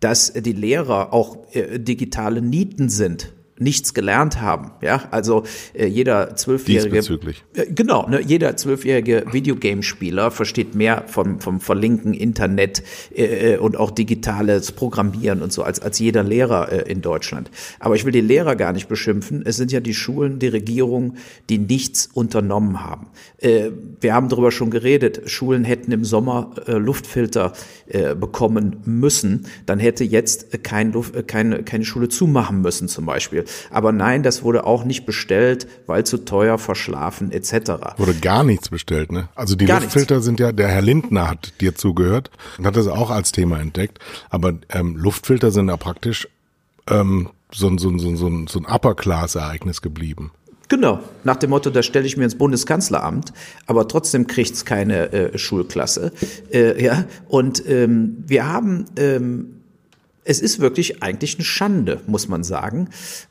dass 0.00 0.32
die 0.32 0.52
Lehrer 0.52 1.12
auch 1.12 1.38
äh, 1.52 1.78
digitale 1.78 2.42
Nieten 2.42 2.88
sind, 2.88 3.32
nichts 3.58 3.94
gelernt 3.94 4.40
haben. 4.40 4.72
Ja, 4.82 5.04
also 5.10 5.44
äh, 5.72 5.86
jeder 5.86 6.36
zwölfjährige, 6.36 6.98
äh, 7.54 7.66
genau, 7.72 8.08
ne, 8.08 8.20
jeder 8.20 8.56
zwölfjährige 8.56 9.24
Videogame-Spieler 9.32 10.30
versteht 10.30 10.74
mehr 10.74 11.04
vom 11.06 11.40
vom 11.40 11.60
verlinken 11.60 12.12
Internet 12.12 12.82
äh, 13.14 13.54
äh, 13.54 13.58
und 13.58 13.76
auch 13.76 13.90
digitales 13.90 14.72
Programmieren 14.72 15.42
und 15.42 15.52
so 15.52 15.62
als 15.62 15.80
als 15.80 15.98
jeder 15.98 16.22
Lehrer 16.22 16.70
äh, 16.70 16.90
in 16.90 17.00
Deutschland. 17.00 17.50
Aber 17.80 17.94
ich 17.94 18.04
will 18.04 18.12
die 18.12 18.20
Lehrer 18.20 18.56
gar 18.56 18.72
nicht 18.72 18.88
beschimpfen. 18.88 19.42
Es 19.44 19.56
sind 19.56 19.72
ja 19.72 19.80
die 19.80 19.94
Schulen, 19.94 20.38
die 20.38 20.48
Regierung, 20.48 21.14
die 21.48 21.58
nichts 21.58 22.08
unternommen 22.12 22.84
haben. 22.84 23.08
Äh, 23.38 23.70
wir 24.00 24.14
haben 24.14 24.28
darüber 24.28 24.50
schon 24.50 24.70
geredet. 24.70 25.30
Schulen 25.30 25.64
hätten 25.64 25.92
im 25.92 26.04
Sommer 26.04 26.54
äh, 26.66 26.72
Luftfilter 26.72 27.54
äh, 27.86 28.14
bekommen 28.14 28.76
müssen. 28.84 29.46
Dann 29.64 29.78
hätte 29.78 30.04
jetzt 30.04 30.62
kein 30.62 30.92
Luft, 30.92 31.16
äh, 31.16 31.22
keine 31.22 31.62
keine 31.62 31.84
Schule 31.84 32.08
zumachen 32.08 32.60
müssen 32.60 32.88
zum 32.88 33.06
Beispiel. 33.06 33.45
Aber 33.70 33.92
nein, 33.92 34.22
das 34.22 34.42
wurde 34.42 34.64
auch 34.64 34.84
nicht 34.84 35.06
bestellt, 35.06 35.66
weil 35.86 36.04
zu 36.04 36.24
teuer, 36.24 36.58
verschlafen 36.58 37.32
etc. 37.32 37.96
Wurde 37.96 38.14
gar 38.14 38.44
nichts 38.44 38.68
bestellt, 38.68 39.12
ne? 39.12 39.28
Also 39.34 39.56
die 39.56 39.66
gar 39.66 39.80
Luftfilter 39.80 40.16
nichts. 40.16 40.26
sind 40.26 40.40
ja, 40.40 40.52
der 40.52 40.68
Herr 40.68 40.82
Lindner 40.82 41.30
hat 41.30 41.60
dir 41.60 41.74
zugehört 41.74 42.30
und 42.58 42.66
hat 42.66 42.76
das 42.76 42.88
auch 42.88 43.10
als 43.10 43.32
Thema 43.32 43.58
entdeckt. 43.58 43.98
Aber 44.30 44.54
ähm, 44.70 44.96
Luftfilter 44.96 45.50
sind 45.50 45.68
ja 45.68 45.76
praktisch 45.76 46.28
ähm, 46.88 47.30
so, 47.52 47.76
so, 47.78 47.96
so, 47.98 48.16
so, 48.16 48.46
so 48.46 48.58
ein 48.58 48.66
Upper-Class-Ereignis 48.66 49.82
geblieben. 49.82 50.32
Genau, 50.68 50.98
nach 51.22 51.36
dem 51.36 51.50
Motto, 51.50 51.70
da 51.70 51.82
stelle 51.82 52.06
ich 52.06 52.16
mir 52.16 52.24
ins 52.24 52.36
Bundeskanzleramt, 52.36 53.32
aber 53.66 53.86
trotzdem 53.86 54.26
kriegt's 54.26 54.64
keine 54.64 55.12
äh, 55.12 55.38
Schulklasse. 55.38 56.10
Äh, 56.52 56.82
ja, 56.82 57.04
und 57.28 57.62
ähm, 57.68 58.16
wir 58.26 58.48
haben 58.48 58.86
ähm, 58.96 59.55
es 60.26 60.40
ist 60.40 60.60
wirklich 60.60 61.02
eigentlich 61.02 61.36
eine 61.36 61.44
Schande, 61.44 62.00
muss 62.06 62.28
man 62.28 62.44
sagen, 62.44 62.88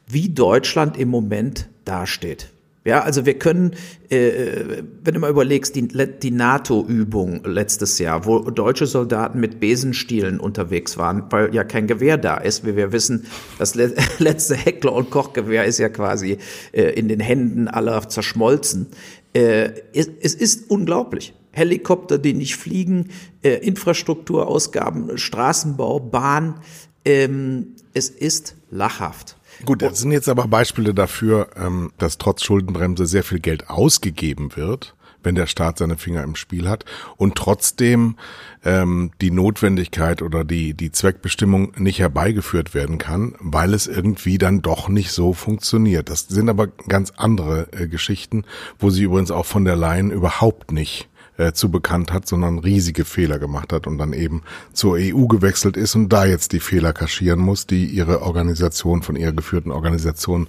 wie 0.07 0.29
Deutschland 0.29 0.97
im 0.97 1.09
Moment 1.09 1.67
dasteht. 1.83 2.49
Ja, 2.85 3.01
also 3.01 3.25
wir 3.25 3.39
können, 3.39 3.71
äh, 4.09 4.83
wenn 5.03 5.15
du 5.15 5.19
mal 5.19 5.31
überlegst, 5.31 5.75
die, 5.75 5.87
die 5.87 6.29
NATO-Übung 6.29 7.43
letztes 7.43 7.97
Jahr, 7.97 8.27
wo 8.27 8.39
deutsche 8.51 8.85
Soldaten 8.85 9.39
mit 9.39 9.59
Besenstielen 9.59 10.39
unterwegs 10.39 10.95
waren, 10.95 11.23
weil 11.31 11.53
ja 11.53 11.63
kein 11.63 11.87
Gewehr 11.87 12.17
da 12.17 12.37
ist, 12.37 12.63
wie 12.63 12.75
wir 12.75 12.91
wissen, 12.91 13.25
das 13.57 13.73
letzte 14.19 14.55
Heckler- 14.55 14.93
und 14.93 15.09
Kochgewehr 15.09 15.65
ist 15.65 15.79
ja 15.79 15.89
quasi 15.89 16.37
äh, 16.73 16.83
in 16.91 17.07
den 17.07 17.19
Händen 17.19 17.67
aller 17.67 18.07
zerschmolzen. 18.07 18.85
Äh, 19.33 19.71
es, 19.93 20.07
es 20.21 20.35
ist 20.35 20.69
unglaublich. 20.69 21.33
Helikopter, 21.55 22.17
die 22.17 22.33
nicht 22.33 22.57
fliegen, 22.57 23.09
äh, 23.41 23.55
Infrastrukturausgaben, 23.55 25.17
Straßenbau, 25.17 25.99
Bahn. 25.99 26.59
Ähm, 27.05 27.75
es 27.93 28.09
ist 28.09 28.55
lachhaft. 28.69 29.37
Gut, 29.63 29.81
das 29.81 29.99
sind 29.99 30.11
jetzt 30.11 30.27
aber 30.27 30.47
Beispiele 30.47 30.93
dafür, 30.93 31.49
ähm, 31.55 31.91
dass 31.97 32.17
trotz 32.17 32.43
Schuldenbremse 32.43 33.05
sehr 33.05 33.23
viel 33.23 33.39
Geld 33.39 33.69
ausgegeben 33.69 34.55
wird 34.55 34.95
wenn 35.25 35.35
der 35.35 35.47
Staat 35.47 35.79
seine 35.79 35.97
Finger 35.97 36.23
im 36.23 36.35
Spiel 36.35 36.69
hat 36.69 36.85
und 37.17 37.35
trotzdem 37.35 38.15
ähm, 38.63 39.11
die 39.19 39.31
Notwendigkeit 39.31 40.21
oder 40.21 40.45
die, 40.45 40.73
die 40.73 40.91
Zweckbestimmung 40.91 41.73
nicht 41.77 41.99
herbeigeführt 41.99 42.73
werden 42.73 42.97
kann, 42.97 43.35
weil 43.39 43.73
es 43.73 43.87
irgendwie 43.87 44.37
dann 44.37 44.61
doch 44.61 44.87
nicht 44.87 45.11
so 45.11 45.33
funktioniert. 45.33 46.09
Das 46.09 46.27
sind 46.27 46.47
aber 46.47 46.67
ganz 46.67 47.11
andere 47.17 47.67
äh, 47.73 47.87
Geschichten, 47.87 48.45
wo 48.79 48.89
sie 48.89 49.03
übrigens 49.03 49.31
auch 49.31 49.45
von 49.45 49.65
der 49.65 49.75
Leyen 49.75 50.11
überhaupt 50.11 50.71
nicht 50.71 51.09
äh, 51.37 51.53
zu 51.53 51.69
bekannt 51.69 52.13
hat, 52.13 52.27
sondern 52.27 52.59
riesige 52.59 53.05
Fehler 53.05 53.39
gemacht 53.39 53.73
hat 53.73 53.87
und 53.87 53.97
dann 53.97 54.13
eben 54.13 54.43
zur 54.73 54.97
EU 54.99 55.27
gewechselt 55.27 55.77
ist 55.77 55.95
und 55.95 56.09
da 56.09 56.25
jetzt 56.25 56.53
die 56.53 56.59
Fehler 56.59 56.93
kaschieren 56.93 57.39
muss, 57.39 57.67
die 57.67 57.85
ihre 57.85 58.21
Organisation 58.21 59.01
von 59.01 59.15
ihrer 59.15 59.33
geführten 59.33 59.71
Organisation 59.71 60.47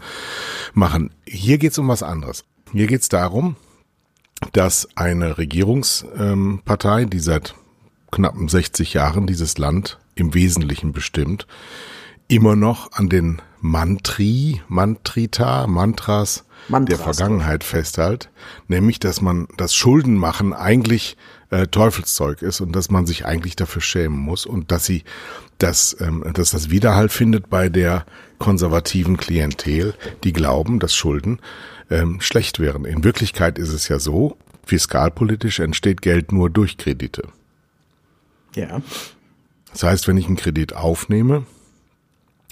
machen. 0.75 1.11
Hier 1.27 1.59
geht's 1.59 1.79
um 1.79 1.89
was 1.89 2.03
anderes. 2.03 2.45
Hier 2.73 2.87
geht's 2.87 3.09
darum, 3.09 3.57
dass 4.53 4.89
eine 4.97 5.39
Regierungspartei, 5.39 7.05
die 7.07 7.21
seit 7.21 7.55
knappen 8.11 8.49
60 8.49 8.95
Jahren 8.95 9.27
dieses 9.27 9.59
Land 9.59 9.99
im 10.15 10.35
Wesentlichen 10.35 10.93
bestimmt, 10.93 11.47
immer 12.29 12.57
noch 12.57 12.93
an 12.93 13.09
den 13.09 13.43
Mantri, 13.61 14.61
Mantrita, 14.69 15.67
Mantras, 15.67 16.45
Mantras 16.69 16.97
der 16.97 17.05
Vergangenheit 17.05 17.65
festhält, 17.65 18.31
nämlich 18.69 18.99
dass 18.99 19.21
man 19.21 19.49
das 19.57 19.75
Schuldenmachen 19.75 20.53
eigentlich 20.53 21.17
äh, 21.51 21.67
Teufelszeug 21.67 22.43
ist 22.43 22.61
und 22.61 22.75
dass 22.75 22.91
man 22.91 23.07
sich 23.07 23.25
eigentlich 23.25 23.57
dafür 23.57 23.83
schämen 23.83 24.19
muss 24.19 24.47
und 24.47 24.73
dass 24.73 24.85
sie 24.85 25.05
dass, 25.59 25.97
ähm, 26.01 26.25
dass 26.35 26.51
das 26.51 26.71
Widerhall 26.71 27.09
findet 27.09 27.49
bei 27.49 27.69
der 27.69 28.05
konservativen 28.39 29.17
Klientel, 29.17 29.95
die 30.25 30.33
glauben, 30.33 30.79
dass 30.79 30.95
Schulden 30.95 31.41
ähm, 31.91 32.21
schlecht 32.21 32.61
wären. 32.61 32.85
In 32.85 33.05
Wirklichkeit 33.05 33.59
ist 33.59 33.73
es 33.73 33.89
ja 33.89 33.99
so, 33.99 34.37
fiskalpolitisch 34.67 35.61
entsteht 35.61 36.03
Geld 36.03 36.33
nur 36.33 36.51
durch 36.51 36.77
Kredite. 36.77 37.29
Ja. 38.55 38.83
Das 39.73 39.83
heißt, 39.83 40.09
wenn 40.09 40.17
ich 40.17 40.27
einen 40.27 40.37
Kredit 40.37 40.75
aufnehme, 40.75 41.47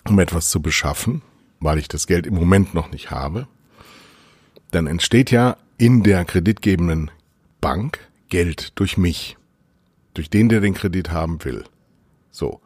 um 0.08 0.18
etwas 0.18 0.50
zu 0.50 0.60
beschaffen, 0.60 1.22
weil 1.60 1.78
ich 1.78 1.88
das 1.88 2.06
Geld 2.06 2.26
im 2.26 2.34
Moment 2.34 2.74
noch 2.74 2.90
nicht 2.90 3.10
habe, 3.10 3.46
dann 4.70 4.86
entsteht 4.86 5.30
ja 5.30 5.56
in 5.78 6.02
der 6.02 6.24
kreditgebenden 6.24 7.10
Bank 7.60 7.98
Geld 8.28 8.72
durch 8.78 8.98
mich, 8.98 9.36
durch 10.14 10.30
den, 10.30 10.48
der 10.48 10.60
den 10.60 10.74
Kredit 10.74 11.10
haben 11.10 11.44
will. 11.44 11.64
So. 12.30 12.60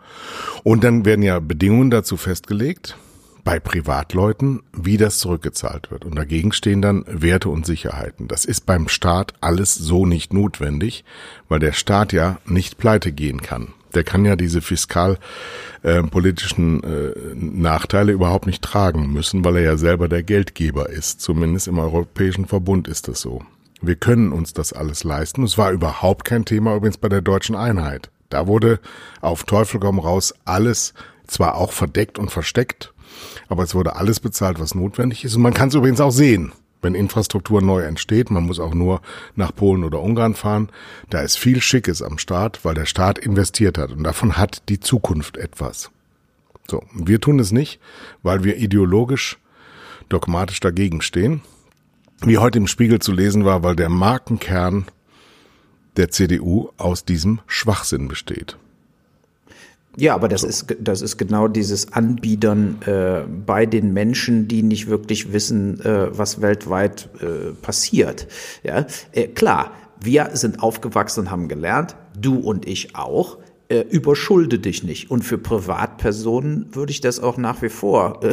Und 0.65 0.83
dann 0.83 1.05
werden 1.05 1.23
ja 1.23 1.39
Bedingungen 1.41 1.91
dazu 1.91 2.17
festgelegt, 2.17 2.97
bei 3.45 3.61
Privatleuten, 3.61 4.63
wie 4.73 4.99
das 4.99 5.19
zurückgezahlt 5.19 5.91
wird. 5.91 6.05
Und 6.05 6.17
dagegen 6.17 6.53
stehen 6.53 6.83
dann 6.83 7.05
Werte 7.07 7.49
und 7.49 7.65
Sicherheiten. 7.65 8.29
Das 8.29 8.45
ist 8.45 8.67
beim 8.67 8.89
Staat 8.89 9.33
alles 9.41 9.75
so 9.75 10.05
nicht 10.05 10.35
notwendig, 10.35 11.05
weil 11.49 11.59
der 11.59 11.73
Staat 11.73 12.13
ja 12.13 12.39
nicht 12.45 12.77
pleite 12.77 13.11
gehen 13.11 13.41
kann. 13.41 13.73
Der 13.95 14.05
kann 14.05 14.25
ja 14.25 14.37
diese 14.37 14.61
fiskalpolitischen 14.61 16.83
äh, 16.83 16.89
äh, 16.89 17.35
Nachteile 17.35 18.13
überhaupt 18.13 18.47
nicht 18.47 18.63
tragen 18.63 19.13
müssen, 19.13 19.45
weil 19.45 19.57
er 19.57 19.63
ja 19.63 19.77
selber 19.77 20.09
der 20.09 20.23
Geldgeber 20.23 20.91
ist. 20.91 21.21
Zumindest 21.21 21.69
im 21.69 21.79
Europäischen 21.79 22.47
Verbund 22.47 22.89
ist 22.89 23.09
das 23.09 23.21
so. 23.21 23.43
Wir 23.81 23.97
können 23.97 24.33
uns 24.33 24.53
das 24.53 24.73
alles 24.73 25.05
leisten. 25.05 25.45
Es 25.45 25.57
war 25.57 25.71
überhaupt 25.71 26.25
kein 26.25 26.45
Thema 26.45 26.75
übrigens 26.75 26.99
bei 26.99 27.09
der 27.09 27.23
deutschen 27.23 27.55
Einheit. 27.55 28.11
Da 28.29 28.47
wurde 28.47 28.81
auf 29.21 29.45
Teufel 29.45 29.81
komm 29.81 29.99
raus 29.99 30.35
alles 30.45 30.95
zwar 31.27 31.57
auch 31.57 31.73
verdeckt 31.73 32.19
und 32.19 32.31
versteckt, 32.31 32.93
aber 33.49 33.63
es 33.63 33.75
wurde 33.75 33.97
alles 33.97 34.21
bezahlt, 34.21 34.61
was 34.61 34.75
notwendig 34.75 35.25
ist. 35.25 35.37
Und 35.37 35.43
man 35.43 35.55
kann 35.55 35.69
es 35.69 35.75
übrigens 35.75 36.01
auch 36.01 36.11
sehen, 36.11 36.53
wenn 36.83 36.95
Infrastruktur 36.95 37.63
neu 37.63 37.83
entsteht. 37.83 38.31
Man 38.31 38.45
muss 38.45 38.61
auch 38.61 38.75
nur 38.75 39.01
nach 39.37 39.55
Polen 39.55 39.85
oder 39.85 40.01
Ungarn 40.01 40.35
fahren. 40.35 40.69
Da 41.11 41.21
ist 41.21 41.39
viel 41.39 41.61
Schickes 41.61 42.03
am 42.03 42.19
Staat, 42.19 42.65
weil 42.65 42.75
der 42.75 42.87
Staat 42.87 43.19
investiert 43.19 43.79
hat. 43.79 43.93
Und 43.93 44.05
davon 44.05 44.37
hat 44.37 44.69
die 44.69 44.81
Zukunft 44.81 45.37
etwas. 45.37 45.91
So, 46.71 46.85
wir 46.95 47.21
tun 47.21 47.39
es 47.39 47.51
nicht, 47.51 47.81
weil 48.23 48.45
wir 48.45 48.59
ideologisch, 48.59 49.39
dogmatisch 50.09 50.61
dagegen 50.61 51.01
stehen. 51.01 51.41
Wie 52.21 52.39
heute 52.39 52.59
im 52.59 52.67
Spiegel 52.67 52.99
zu 52.99 53.13
lesen 53.13 53.45
war, 53.45 53.63
weil 53.63 53.77
der 53.77 53.89
Markenkern 53.89 54.87
der 55.97 56.11
CDU 56.11 56.71
aus 56.77 57.05
diesem 57.05 57.41
Schwachsinn 57.47 58.09
besteht. 58.09 58.57
Ja, 59.97 60.15
aber 60.15 60.29
das 60.29 60.45
ist 60.45 60.77
das 60.81 61.03
ist 61.03 61.17
genau 61.17 61.49
dieses 61.49 61.93
Anbiedern 61.93 62.81
äh, 62.83 63.23
bei 63.27 63.67
den 63.67 63.93
Menschen, 63.93 64.47
die 64.47 64.63
nicht 64.63 64.89
wirklich 64.89 65.33
wissen, 65.33 65.81
äh, 65.81 66.17
was 66.17 66.41
weltweit 66.41 67.09
äh, 67.21 67.53
passiert. 67.63 68.29
Ja, 68.63 68.87
äh, 69.13 69.27
klar, 69.27 69.73
wir 70.01 70.31
sind 70.35 70.63
aufgewachsen 70.63 71.21
und 71.21 71.31
haben 71.31 71.49
gelernt, 71.49 71.97
du 72.17 72.37
und 72.39 72.69
ich 72.69 72.95
auch 72.95 73.39
äh, 73.69 73.81
überschulde 73.91 74.59
dich 74.59 74.83
nicht. 74.83 75.11
Und 75.11 75.25
für 75.25 75.37
Privatpersonen 75.37 76.67
würde 76.73 76.91
ich 76.91 77.03
das 77.03 77.21
auch 77.21 77.37
nach 77.37 77.61
wie 77.61 77.69
vor. 77.69 78.21
Äh, 78.23 78.33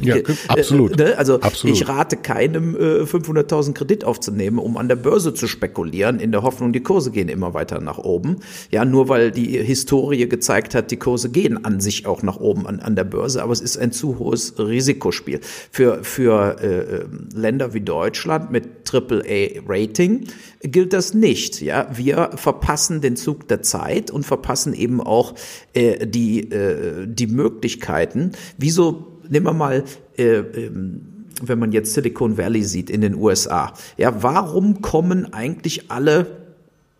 ja, 0.00 0.16
absolut. 0.48 1.00
Äh, 1.00 1.04
ne? 1.04 1.18
Also 1.18 1.40
absolut. 1.40 1.76
ich 1.76 1.88
rate 1.88 2.16
keinem, 2.16 2.76
äh, 2.76 3.02
500.000 3.02 3.74
Kredit 3.74 4.04
aufzunehmen, 4.04 4.58
um 4.58 4.76
an 4.76 4.88
der 4.88 4.96
Börse 4.96 5.34
zu 5.34 5.48
spekulieren, 5.48 6.20
in 6.20 6.30
der 6.30 6.42
Hoffnung, 6.42 6.72
die 6.72 6.82
Kurse 6.82 7.10
gehen 7.10 7.28
immer 7.28 7.52
weiter 7.52 7.80
nach 7.80 7.98
oben. 7.98 8.36
Ja, 8.70 8.84
nur 8.84 9.08
weil 9.08 9.32
die 9.32 9.58
Historie 9.58 10.28
gezeigt 10.28 10.74
hat, 10.74 10.92
die 10.92 10.98
Kurse 10.98 11.30
gehen 11.30 11.64
an 11.64 11.80
sich 11.80 12.06
auch 12.06 12.22
nach 12.22 12.38
oben 12.38 12.66
an, 12.66 12.78
an 12.78 12.94
der 12.94 13.04
Börse, 13.04 13.42
aber 13.42 13.52
es 13.52 13.60
ist 13.60 13.76
ein 13.76 13.90
zu 13.90 14.20
hohes 14.20 14.54
Risikospiel. 14.56 15.40
Für, 15.72 16.04
für 16.04 16.58
äh, 16.60 16.66
äh 16.66 17.04
Länder 17.34 17.74
wie 17.74 17.80
Deutschland 17.80 18.50
mit 18.52 18.66
AAA-Rating 18.92 20.28
gilt 20.62 20.92
das 20.92 21.14
nicht. 21.14 21.60
Ja, 21.60 21.88
wir 21.92 22.30
verpassen 22.36 23.00
den 23.00 23.16
Zug 23.16 23.48
der 23.48 23.62
Zeit 23.62 24.10
und 24.10 24.24
verpassen 24.24 24.75
eben 24.78 25.00
auch 25.00 25.34
äh, 25.72 26.06
die 26.06 26.50
äh, 26.50 27.06
die 27.06 27.26
Möglichkeiten. 27.26 28.32
Wieso 28.58 29.20
nehmen 29.28 29.46
wir 29.46 29.52
mal 29.52 29.84
äh, 30.16 30.38
ähm, 30.38 31.00
wenn 31.42 31.58
man 31.58 31.72
jetzt 31.72 31.92
Silicon 31.92 32.38
Valley 32.38 32.64
sieht 32.64 32.88
in 32.88 33.02
den 33.02 33.14
USA. 33.14 33.74
Ja, 33.98 34.22
warum 34.22 34.80
kommen 34.80 35.34
eigentlich 35.34 35.90
alle 35.90 36.46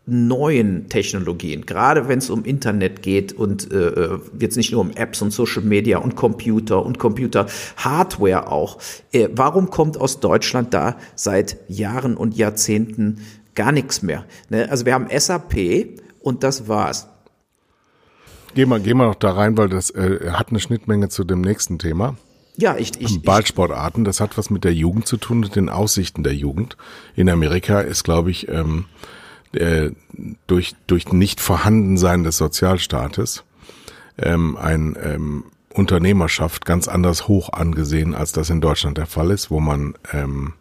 neuen 0.06 0.88
Technologien, 0.88 1.66
gerade 1.66 2.06
wenn 2.06 2.18
es 2.18 2.30
um 2.30 2.44
Internet 2.44 3.02
geht 3.02 3.32
und 3.32 3.72
äh, 3.72 3.88
äh, 3.88 4.18
jetzt 4.38 4.56
nicht 4.56 4.70
nur 4.70 4.80
um 4.80 4.92
Apps 4.92 5.20
und 5.20 5.32
Social 5.32 5.62
Media 5.62 5.98
und 5.98 6.14
Computer 6.14 6.86
und 6.86 6.98
Computer-Hardware 6.98 8.50
auch. 8.50 8.78
Äh, 9.10 9.28
warum 9.32 9.68
kommt 9.70 10.00
aus 10.00 10.20
Deutschland 10.20 10.72
da 10.72 10.96
seit 11.16 11.56
Jahren 11.68 12.16
und 12.16 12.36
Jahrzehnten 12.36 13.18
gar 13.56 13.72
nichts 13.72 14.02
mehr? 14.02 14.24
Ne? 14.48 14.70
Also 14.70 14.86
wir 14.86 14.94
haben 14.94 15.08
SAP 15.10 15.98
und 16.20 16.44
das 16.44 16.68
war's. 16.68 17.08
Gehen 18.56 18.70
wir, 18.70 18.80
gehen 18.80 18.96
wir 18.96 19.04
noch 19.04 19.16
da 19.16 19.32
rein, 19.32 19.58
weil 19.58 19.68
das 19.68 19.90
äh, 19.90 20.30
hat 20.30 20.48
eine 20.48 20.60
Schnittmenge 20.60 21.10
zu 21.10 21.24
dem 21.24 21.42
nächsten 21.42 21.78
Thema. 21.78 22.16
Ja, 22.56 22.74
ich, 22.78 22.98
ich, 22.98 23.20
Ballsportarten, 23.20 24.04
das 24.04 24.18
hat 24.18 24.38
was 24.38 24.48
mit 24.48 24.64
der 24.64 24.72
Jugend 24.72 25.06
zu 25.06 25.18
tun, 25.18 25.40
mit 25.40 25.56
den 25.56 25.68
Aussichten 25.68 26.22
der 26.22 26.34
Jugend. 26.34 26.78
In 27.16 27.28
Amerika 27.28 27.80
ist, 27.80 28.02
glaube 28.02 28.30
ich, 28.30 28.48
ähm, 28.48 28.86
äh, 29.52 29.90
durch, 30.46 30.74
durch 30.86 31.12
Nicht-Vorhandensein 31.12 32.24
des 32.24 32.38
Sozialstaates 32.38 33.44
ähm, 34.16 34.56
ein 34.56 34.96
ähm, 35.02 35.44
Unternehmerschaft 35.74 36.64
ganz 36.64 36.88
anders 36.88 37.28
hoch 37.28 37.52
angesehen, 37.52 38.14
als 38.14 38.32
das 38.32 38.48
in 38.48 38.62
Deutschland 38.62 38.96
der 38.96 39.04
Fall 39.04 39.32
ist, 39.32 39.50
wo 39.50 39.60
man 39.60 39.96
ähm, 40.14 40.54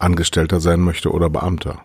Angestellter 0.00 0.58
sein 0.58 0.80
möchte 0.80 1.12
oder 1.12 1.30
Beamter. 1.30 1.84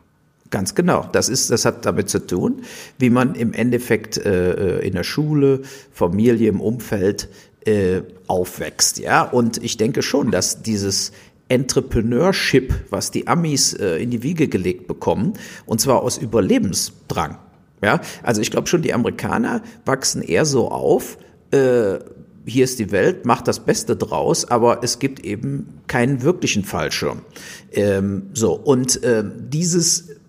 Ganz 0.52 0.76
genau. 0.76 1.08
Das 1.12 1.30
ist, 1.30 1.50
das 1.50 1.66
hat 1.66 1.86
damit 1.86 2.10
zu 2.10 2.20
tun, 2.28 2.62
wie 3.00 3.10
man 3.10 3.36
im 3.36 3.54
Endeffekt 3.54 4.18
äh, 4.18 4.80
äh 4.80 4.88
in 4.88 4.94
der 4.94 5.04
Schule, 5.04 5.62
Familie, 5.92 6.50
im 6.50 6.62
Umfeld 6.62 7.30
äh, 7.66 8.02
aufwächst. 8.28 9.00
Ja, 9.00 9.24
und 9.24 9.64
ich 9.64 9.78
denke 9.78 10.02
schon, 10.02 10.30
dass 10.30 10.62
dieses 10.62 11.14
Entrepreneurship, 11.48 12.74
was 12.90 13.12
die 13.12 13.28
Amis 13.28 13.74
äh, 13.74 13.98
in 13.98 14.10
die 14.10 14.24
Wiege 14.24 14.48
gelegt 14.48 14.88
bekommen, 14.88 15.34
und 15.66 15.82
zwar 15.82 16.02
aus 16.02 16.18
Überlebensdrang. 16.18 17.38
Ja, 17.82 18.00
also 18.22 18.42
ich 18.42 18.52
glaube 18.52 18.68
schon, 18.68 18.84
die 18.84 18.94
Amerikaner 18.94 19.64
wachsen 19.86 20.22
eher 20.22 20.46
so 20.46 20.70
auf, 20.70 21.18
äh, 21.52 22.00
hier 22.46 22.64
ist 22.64 22.80
die 22.80 22.92
Welt, 22.92 23.26
macht 23.26 23.48
das 23.48 23.62
Beste 23.62 23.96
draus, 23.96 24.46
aber 24.46 24.84
es 24.84 25.00
gibt 25.00 25.20
eben 25.22 25.82
keinen 25.88 26.22
wirklichen 26.22 26.64
Fallschirm. 26.64 27.22
Ähm, 27.72 28.30
so, 28.34 28.54
und 28.54 29.04
äh, 29.04 29.24
dieses, 29.26 30.21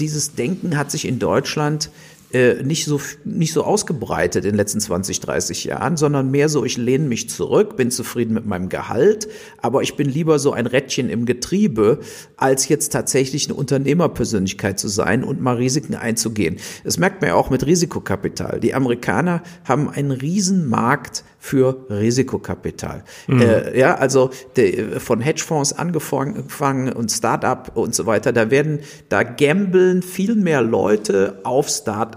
dieses 0.00 0.34
Denken 0.34 0.76
hat 0.76 0.90
sich 0.90 1.06
in 1.06 1.18
Deutschland 1.18 1.90
äh, 2.34 2.62
nicht 2.62 2.84
so 2.84 3.00
nicht 3.24 3.52
so 3.52 3.62
ausgebreitet 3.62 4.44
in 4.44 4.50
den 4.50 4.56
letzten 4.56 4.80
20, 4.80 5.20
30 5.20 5.64
Jahren, 5.64 5.96
sondern 5.96 6.30
mehr 6.30 6.48
so, 6.48 6.64
ich 6.64 6.76
lehne 6.76 7.06
mich 7.06 7.30
zurück, 7.30 7.76
bin 7.76 7.90
zufrieden 7.90 8.34
mit 8.34 8.44
meinem 8.44 8.68
Gehalt, 8.68 9.28
aber 9.62 9.82
ich 9.82 9.94
bin 9.94 10.08
lieber 10.08 10.38
so 10.38 10.52
ein 10.52 10.66
Rädchen 10.66 11.08
im 11.08 11.26
Getriebe, 11.26 12.00
als 12.36 12.68
jetzt 12.68 12.92
tatsächlich 12.92 13.46
eine 13.46 13.54
Unternehmerpersönlichkeit 13.54 14.78
zu 14.78 14.88
sein 14.88 15.22
und 15.22 15.40
mal 15.40 15.56
Risiken 15.56 15.94
einzugehen. 15.94 16.56
Das 16.82 16.98
merkt 16.98 17.20
man 17.20 17.28
ja 17.28 17.34
auch 17.36 17.50
mit 17.50 17.64
Risikokapital. 17.64 18.58
Die 18.58 18.74
Amerikaner 18.74 19.42
haben 19.64 19.88
einen 19.88 20.10
riesen 20.10 20.68
Markt 20.68 21.24
für 21.44 21.84
Risikokapital. 21.90 23.04
Mhm. 23.26 23.42
Äh, 23.42 23.78
ja, 23.78 23.96
also 23.96 24.30
de, 24.56 24.98
von 24.98 25.20
Hedgefonds 25.20 25.74
angefangen 25.74 26.90
und 26.90 27.12
Startup 27.12 27.70
und 27.76 27.94
so 27.94 28.06
weiter, 28.06 28.32
da 28.32 28.50
werden, 28.50 28.80
da 29.10 29.24
gambeln 29.24 30.00
viel 30.00 30.36
mehr 30.36 30.62
Leute 30.62 31.40
auf 31.44 31.68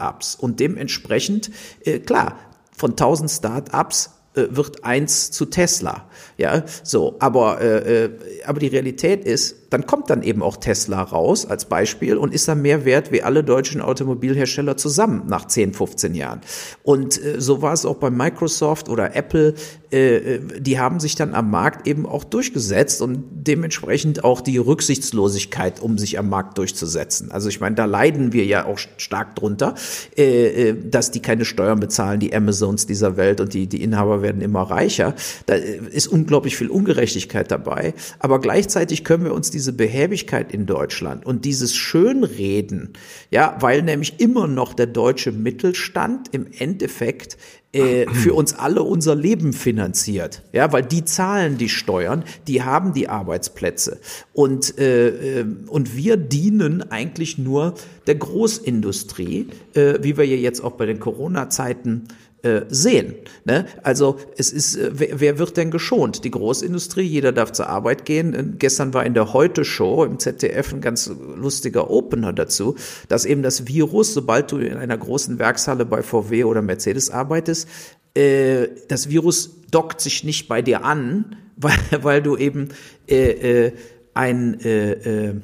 Startups 0.08 0.36
und 0.36 0.60
dementsprechend, 0.60 1.52
äh, 1.84 2.00
klar, 2.00 2.40
von 2.76 2.92
1000 2.92 3.30
Startups 3.30 4.12
äh, 4.36 4.46
wird 4.50 4.84
eins 4.84 5.32
zu 5.32 5.46
Tesla. 5.46 6.06
Ja, 6.38 6.64
so, 6.84 7.16
aber, 7.20 7.62
äh, 7.62 8.06
äh, 8.06 8.10
aber 8.46 8.60
die 8.60 8.68
Realität 8.68 9.26
ist, 9.26 9.67
dann 9.70 9.86
kommt 9.86 10.10
dann 10.10 10.24
eben 10.24 10.42
auch 10.42 10.58
Tesla 10.58 11.02
raus 11.02 11.46
als 11.46 11.66
Beispiel 11.66 12.18
und 12.18 12.34
ist 12.34 12.48
dann 12.48 12.62
mehr 12.62 12.86
wert 12.86 13.12
wie 13.12 13.24
alle 13.24 13.44
deutschen 13.44 13.82
Automobilhersteller 13.82 14.78
zusammen 14.78 15.24
nach 15.28 15.46
10, 15.46 15.74
15 15.74 16.16
Jahren. 16.16 16.42
Und 16.84 17.24
äh, 17.24 17.40
so 17.40 17.62
war 17.62 17.74
es 17.74 17.86
auch 17.86 17.96
bei 17.96 18.10
Microsoft 18.10 18.90
oder 18.90 19.16
Apple. 19.16 19.56
Äh, 19.92 20.16
äh, 20.16 20.42
die 20.60 20.80
haben 20.80 21.00
sich 21.00 21.16
dann 21.16 21.34
am 21.34 21.52
Markt 21.52 21.88
eben 21.88 22.06
auch 22.06 22.24
durchgesetzt 22.24 23.02
und 23.02 23.24
dementsprechend 23.32 24.24
auch 24.24 24.42
die 24.42 24.58
Rücksichtslosigkeit, 24.58 25.82
um 25.82 25.98
sich 25.98 26.18
am 26.18 26.30
Markt 26.30 26.58
durchzusetzen. 26.58 27.32
Also 27.32 27.50
ich 27.50 27.60
meine, 27.60 27.76
da 27.76 27.86
leiden 27.86 28.34
wir 28.34 28.46
ja 28.46 28.66
auch 28.66 28.78
stark 28.98 29.36
drunter, 29.36 29.76
dass 30.16 31.12
die 31.12 31.22
keine 31.22 31.46
Steuern 31.46 31.80
bezahlen, 31.80 32.20
die 32.20 32.34
Amazons 32.34 32.86
dieser 32.86 33.18
Welt 33.18 33.42
und 33.42 33.54
die, 33.54 33.68
die 33.68 33.82
Inhaber 33.82 34.22
werden 34.22 34.42
immer 34.42 34.64
reicher. 34.64 35.16
Da 35.46 35.56
ist 35.56 36.08
unglaublich 36.08 36.58
viel 36.58 36.70
Ungerechtigkeit 36.70 37.52
dabei. 37.52 37.94
Aber 38.20 38.40
gleichzeitig 38.40 39.04
können 39.04 39.24
wir 39.24 39.34
uns 39.34 39.52
diese 39.58 39.74
Behäbigkeit 39.74 40.54
in 40.54 40.68
Deutschland 40.68 41.26
und 41.26 41.44
dieses 41.44 41.76
Schönreden, 41.76 42.94
ja, 43.32 43.58
weil 43.60 43.82
nämlich 43.82 44.20
immer 44.20 44.46
noch 44.46 44.76
der 44.76 44.86
deutsche 44.86 45.32
Mittelstand 45.32 46.28
im 46.32 46.46
Endeffekt 46.60 47.40
äh, 47.74 48.06
für 48.14 48.36
uns 48.36 48.54
alle 48.54 48.84
unser 48.84 49.16
Leben 49.16 49.54
finanziert. 49.54 50.44
Ja, 50.54 50.72
weil 50.74 50.84
die 50.84 51.06
zahlen 51.06 51.58
die 51.58 51.70
Steuern, 51.70 52.24
die 52.46 52.62
haben 52.62 52.94
die 52.94 53.10
Arbeitsplätze. 53.10 54.00
Und, 54.32 54.78
äh, 54.78 55.40
äh 55.40 55.46
und 55.66 55.98
wir 55.98 56.18
dienen 56.18 56.92
eigentlich 56.92 57.40
nur 57.40 57.74
der 58.06 58.14
Großindustrie, 58.14 59.48
äh, 59.74 59.96
wie 60.04 60.18
wir 60.18 60.28
ja 60.28 60.36
jetzt 60.36 60.64
auch 60.64 60.74
bei 60.74 60.86
den 60.86 61.00
Corona-Zeiten 61.00 62.10
äh, 62.48 62.66
sehen. 62.70 63.16
Ne? 63.46 63.66
Also 63.84 64.18
es 64.38 64.52
ist, 64.52 64.76
äh, 64.76 64.92
wer, 64.94 65.20
wer, 65.20 65.40
wird 65.40 65.58
denn 65.58 65.70
geschont? 65.70 66.24
Die 66.24 66.32
Großindustrie, 66.32 67.02
jeder 67.02 67.32
darf 67.34 67.52
zur 67.52 67.68
Arbeit 67.68 68.06
gehen. 68.06 68.34
Äh, 68.34 68.44
gestern 68.58 68.94
war 68.94 69.06
in 69.06 69.14
der 69.14 69.34
Heute-Show 69.34 70.06
im 70.06 70.18
ZDF 70.20 70.74
ein 70.74 70.82
ganz 70.82 71.12
lustiger 71.36 71.90
Opener 71.90 72.32
dazu, 72.32 72.76
dass 73.10 73.26
eben 73.26 73.44
das 73.44 73.68
Virus, 73.68 74.14
sobald 74.14 74.52
du 74.52 74.58
in 74.60 74.78
einer 74.78 74.98
großen 74.98 75.40
Werkshalle 75.40 75.86
bei 75.86 76.02
VW 76.02 76.46
oder 76.46 76.62
Mercedes 76.62 77.10
arbeitest, 77.10 77.68
äh, 78.14 78.68
das 78.88 79.10
Virus 79.10 79.62
dockt 79.70 80.00
sich 80.00 80.24
nicht 80.24 80.48
bei 80.48 80.62
dir 80.62 80.86
an, 80.86 81.36
weil, 81.58 81.78
weil 82.02 82.22
du 82.22 82.38
eben 82.38 82.70
äh, 83.10 83.66
äh, 83.66 83.72
ein 84.14 84.60
äh, 84.62 84.92
äh, 84.92 85.42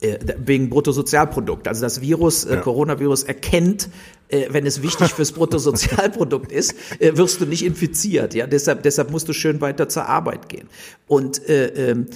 wegen 0.00 0.70
Bruttosozialprodukt. 0.70 1.66
Also 1.66 1.82
das 1.82 2.00
Virus, 2.00 2.44
äh, 2.44 2.54
ja. 2.54 2.60
Coronavirus 2.60 3.24
erkennt, 3.24 3.88
äh, 4.28 4.46
wenn 4.50 4.64
es 4.66 4.82
wichtig 4.82 5.08
fürs 5.08 5.32
Bruttosozialprodukt 5.32 6.52
ist, 6.52 6.74
äh, 7.00 7.16
wirst 7.16 7.40
du 7.40 7.46
nicht 7.46 7.64
infiziert. 7.64 8.34
Ja, 8.34 8.46
deshalb, 8.46 8.82
deshalb 8.82 9.10
musst 9.10 9.28
du 9.28 9.32
schön 9.32 9.60
weiter 9.60 9.88
zur 9.88 10.06
Arbeit 10.06 10.48
gehen. 10.48 10.68
Und 11.06 11.48
äh, 11.48 11.90
ähm, 11.90 12.06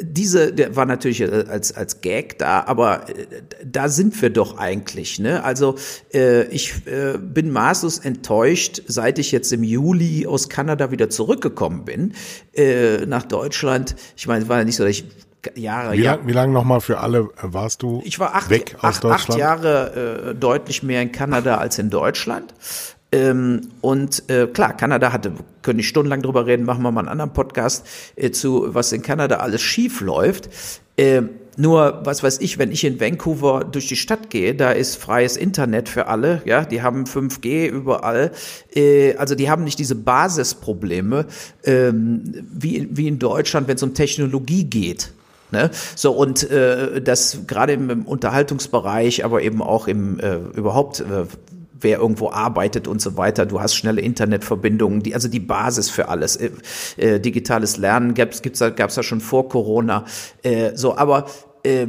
diese, 0.00 0.52
der 0.52 0.76
war 0.76 0.86
natürlich 0.86 1.20
äh, 1.20 1.44
als 1.48 1.72
als 1.72 2.00
Gag 2.00 2.38
da, 2.38 2.64
aber 2.66 3.08
äh, 3.08 3.26
da 3.64 3.88
sind 3.88 4.20
wir 4.20 4.30
doch 4.30 4.58
eigentlich. 4.58 5.18
Ne? 5.18 5.42
Also 5.44 5.76
äh, 6.12 6.44
ich 6.48 6.86
äh, 6.86 7.18
bin 7.18 7.50
maßlos 7.50 7.98
enttäuscht, 7.98 8.82
seit 8.86 9.18
ich 9.18 9.32
jetzt 9.32 9.52
im 9.52 9.62
Juli 9.62 10.26
aus 10.26 10.48
Kanada 10.48 10.90
wieder 10.90 11.10
zurückgekommen 11.10 11.84
bin 11.84 12.14
äh, 12.54 13.06
nach 13.06 13.24
Deutschland. 13.24 13.96
Ich 14.16 14.26
meine, 14.26 14.44
es 14.44 14.48
war 14.48 14.58
ja 14.58 14.64
nicht 14.64 14.76
so, 14.76 14.84
dass 14.84 14.92
ich 14.92 15.04
Jahre. 15.54 15.92
Wie, 15.92 16.02
lang, 16.02 16.26
wie 16.26 16.32
lange 16.32 16.52
nochmal 16.52 16.80
für 16.80 16.98
alle 16.98 17.28
warst 17.40 17.82
du 17.82 18.02
ich 18.04 18.18
war 18.18 18.34
acht, 18.34 18.50
weg 18.50 18.76
aus 18.78 18.96
acht, 18.96 19.04
Deutschland? 19.04 19.30
Acht 19.30 19.38
Jahre 19.38 20.30
äh, 20.30 20.34
deutlich 20.34 20.82
mehr 20.82 21.02
in 21.02 21.12
Kanada 21.12 21.58
als 21.58 21.78
in 21.78 21.90
Deutschland. 21.90 22.54
Ähm, 23.12 23.68
und 23.80 24.28
äh, 24.28 24.48
klar, 24.48 24.76
Kanada 24.76 25.12
hatte, 25.12 25.32
können 25.62 25.78
ich 25.78 25.88
stundenlang 25.88 26.22
drüber 26.22 26.46
reden, 26.46 26.64
machen 26.64 26.82
wir 26.82 26.90
mal 26.90 27.00
einen 27.00 27.08
anderen 27.08 27.32
Podcast 27.32 27.86
äh, 28.16 28.32
zu, 28.32 28.74
was 28.74 28.90
in 28.90 29.02
Kanada 29.02 29.36
alles 29.36 29.62
schief 29.62 30.00
läuft. 30.00 30.50
Äh, 30.96 31.22
nur, 31.56 32.00
was 32.04 32.22
weiß 32.22 32.40
ich, 32.40 32.58
wenn 32.58 32.72
ich 32.72 32.84
in 32.84 33.00
Vancouver 33.00 33.64
durch 33.64 33.86
die 33.86 33.96
Stadt 33.96 34.30
gehe, 34.30 34.54
da 34.54 34.72
ist 34.72 34.96
freies 34.96 35.36
Internet 35.36 35.88
für 35.88 36.08
alle, 36.08 36.42
ja, 36.44 36.64
die 36.64 36.82
haben 36.82 37.04
5G 37.04 37.68
überall, 37.68 38.32
äh, 38.74 39.14
also 39.16 39.36
die 39.36 39.48
haben 39.48 39.62
nicht 39.62 39.78
diese 39.78 39.94
Basisprobleme 39.94 41.26
ähm, 41.64 42.22
wie, 42.52 42.88
wie 42.90 43.06
in 43.06 43.20
Deutschland, 43.20 43.68
wenn 43.68 43.76
es 43.76 43.82
um 43.82 43.94
Technologie 43.94 44.64
geht. 44.64 45.12
Ne? 45.50 45.70
So 45.94 46.12
und 46.12 46.50
äh, 46.50 47.00
das 47.00 47.46
gerade 47.46 47.74
im, 47.74 48.06
Unterhaltungsbereich, 48.06 49.24
aber 49.24 49.42
eben 49.42 49.62
auch 49.62 49.86
im 49.86 50.18
äh, 50.18 50.36
überhaupt 50.54 51.00
äh, 51.00 51.26
wer 51.84 51.98
irgendwo 51.98 52.30
arbeitet 52.30 52.88
und 52.88 53.00
so 53.00 53.16
weiter. 53.16 53.46
Du 53.46 53.60
hast 53.60 53.76
schnelle 53.76 54.00
Internetverbindungen, 54.00 55.02
die, 55.02 55.14
also 55.14 55.28
die 55.28 55.40
Basis 55.40 55.90
für 55.90 56.08
alles. 56.08 56.36
Äh, 56.36 56.50
äh, 56.96 57.20
digitales 57.20 57.76
Lernen 57.76 58.14
gab's, 58.14 58.42
gibt's, 58.42 58.58
gab's 58.58 58.96
ja 58.96 59.02
schon 59.04 59.20
vor 59.20 59.48
Corona. 59.48 60.04
Äh, 60.42 60.72
so, 60.74 60.96
aber 60.96 61.26
äh, 61.62 61.86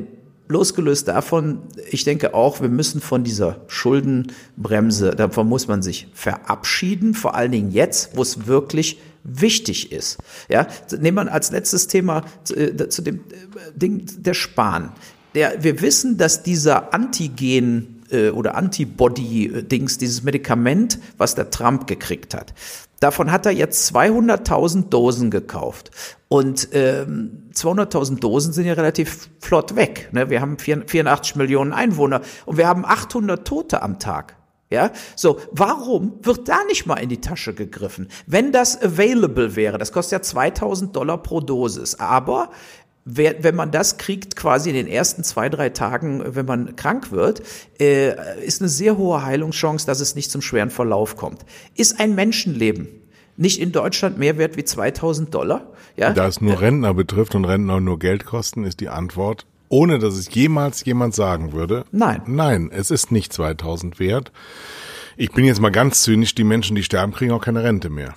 losgelöst 0.47 1.07
davon, 1.07 1.63
ich 1.89 2.03
denke 2.03 2.33
auch, 2.33 2.61
wir 2.61 2.69
müssen 2.69 3.01
von 3.01 3.23
dieser 3.23 3.61
Schuldenbremse, 3.67 5.15
davon 5.15 5.47
muss 5.47 5.67
man 5.67 5.81
sich 5.81 6.07
verabschieden, 6.13 7.15
vor 7.15 7.33
allen 7.33 7.51
Dingen 7.51 7.71
jetzt, 7.71 8.15
wo 8.15 8.21
es 8.21 8.45
wirklich 8.45 8.99
wichtig 9.25 9.91
ist. 9.91 10.17
Ja, 10.47 10.67
nehmen 10.97 11.27
wir 11.27 11.33
als 11.33 11.51
letztes 11.51 11.87
Thema 11.87 12.23
zu, 12.43 12.55
äh, 12.55 12.89
zu 12.89 13.01
dem 13.01 13.15
äh, 13.15 13.19
Ding 13.75 14.05
der 14.17 14.33
Spahn. 14.33 14.91
Der, 15.33 15.63
wir 15.63 15.81
wissen, 15.81 16.17
dass 16.17 16.43
dieser 16.43 16.93
Antigen 16.93 18.03
äh, 18.09 18.29
oder 18.29 18.55
Antibody-Dings, 18.55 19.97
dieses 19.97 20.23
Medikament, 20.23 20.99
was 21.17 21.35
der 21.35 21.49
Trump 21.49 21.87
gekriegt 21.87 22.33
hat, 22.33 22.53
davon 22.99 23.31
hat 23.31 23.45
er 23.45 23.51
jetzt 23.51 23.93
200.000 23.93 24.89
Dosen 24.89 25.31
gekauft. 25.31 25.91
Und 26.27 26.69
ähm, 26.71 27.43
200.000 27.53 28.19
Dosen 28.19 28.53
sind 28.53 28.65
ja 28.65 28.73
relativ 28.73 29.29
flott 29.39 29.75
weg. 29.75 30.09
Ne? 30.11 30.29
Wir 30.29 30.41
haben 30.41 30.57
84 30.57 31.35
Millionen 31.35 31.73
Einwohner 31.73 32.21
und 32.45 32.57
wir 32.57 32.67
haben 32.67 32.85
800 32.85 33.45
Tote 33.45 33.81
am 33.81 33.99
Tag. 33.99 34.35
Ja, 34.75 34.91
so, 35.15 35.39
warum 35.51 36.19
wird 36.21 36.49
da 36.49 36.57
nicht 36.67 36.85
mal 36.85 36.97
in 36.97 37.07
die 37.07 37.21
Tasche 37.21 37.53
gegriffen? 37.53 38.09
Wenn 38.27 38.51
das 38.51 38.81
available 38.81 39.55
wäre, 39.55 39.77
das 39.77 39.93
kostet 39.93 40.11
ja 40.11 40.21
2000 40.21 40.93
Dollar 40.93 41.17
pro 41.17 41.39
Dosis, 41.39 41.95
aber 41.95 42.49
wer, 43.05 43.41
wenn 43.41 43.55
man 43.55 43.71
das 43.71 43.97
kriegt, 43.97 44.35
quasi 44.35 44.69
in 44.69 44.75
den 44.75 44.87
ersten 44.87 45.23
zwei, 45.23 45.47
drei 45.47 45.69
Tagen, 45.69 46.21
wenn 46.35 46.45
man 46.45 46.75
krank 46.75 47.11
wird, 47.11 47.41
äh, 47.79 48.43
ist 48.45 48.61
eine 48.61 48.67
sehr 48.67 48.97
hohe 48.97 49.23
Heilungschance, 49.23 49.85
dass 49.85 50.01
es 50.01 50.15
nicht 50.15 50.29
zum 50.29 50.41
schweren 50.41 50.71
Verlauf 50.71 51.15
kommt. 51.15 51.45
Ist 51.75 52.01
ein 52.01 52.13
Menschenleben 52.13 52.89
nicht 53.37 53.61
in 53.61 53.71
Deutschland 53.71 54.17
mehr 54.17 54.37
wert 54.37 54.57
wie 54.57 54.65
2000 54.65 55.33
Dollar? 55.33 55.71
Ja? 55.95 56.11
Da 56.11 56.27
es 56.27 56.41
nur 56.41 56.59
Rentner 56.59 56.93
betrifft 56.93 57.33
und 57.33 57.45
Rentner 57.45 57.79
nur 57.79 57.97
Geld 57.97 58.25
kosten, 58.25 58.65
ist 58.65 58.81
die 58.81 58.89
Antwort 58.89 59.45
ohne 59.69 59.99
dass 59.99 60.15
es 60.15 60.33
jemals 60.33 60.83
jemand 60.85 61.15
sagen 61.15 61.53
würde. 61.53 61.85
Nein. 61.91 62.21
Nein, 62.27 62.69
es 62.73 62.91
ist 62.91 63.11
nicht 63.11 63.33
2000 63.33 63.99
wert. 63.99 64.31
Ich 65.17 65.31
bin 65.31 65.45
jetzt 65.45 65.61
mal 65.61 65.71
ganz 65.71 66.03
zynisch, 66.03 66.35
die 66.35 66.43
Menschen, 66.43 66.75
die 66.75 66.83
sterben, 66.83 67.13
kriegen 67.13 67.31
auch 67.31 67.43
keine 67.43 67.63
Rente 67.63 67.89
mehr. 67.89 68.15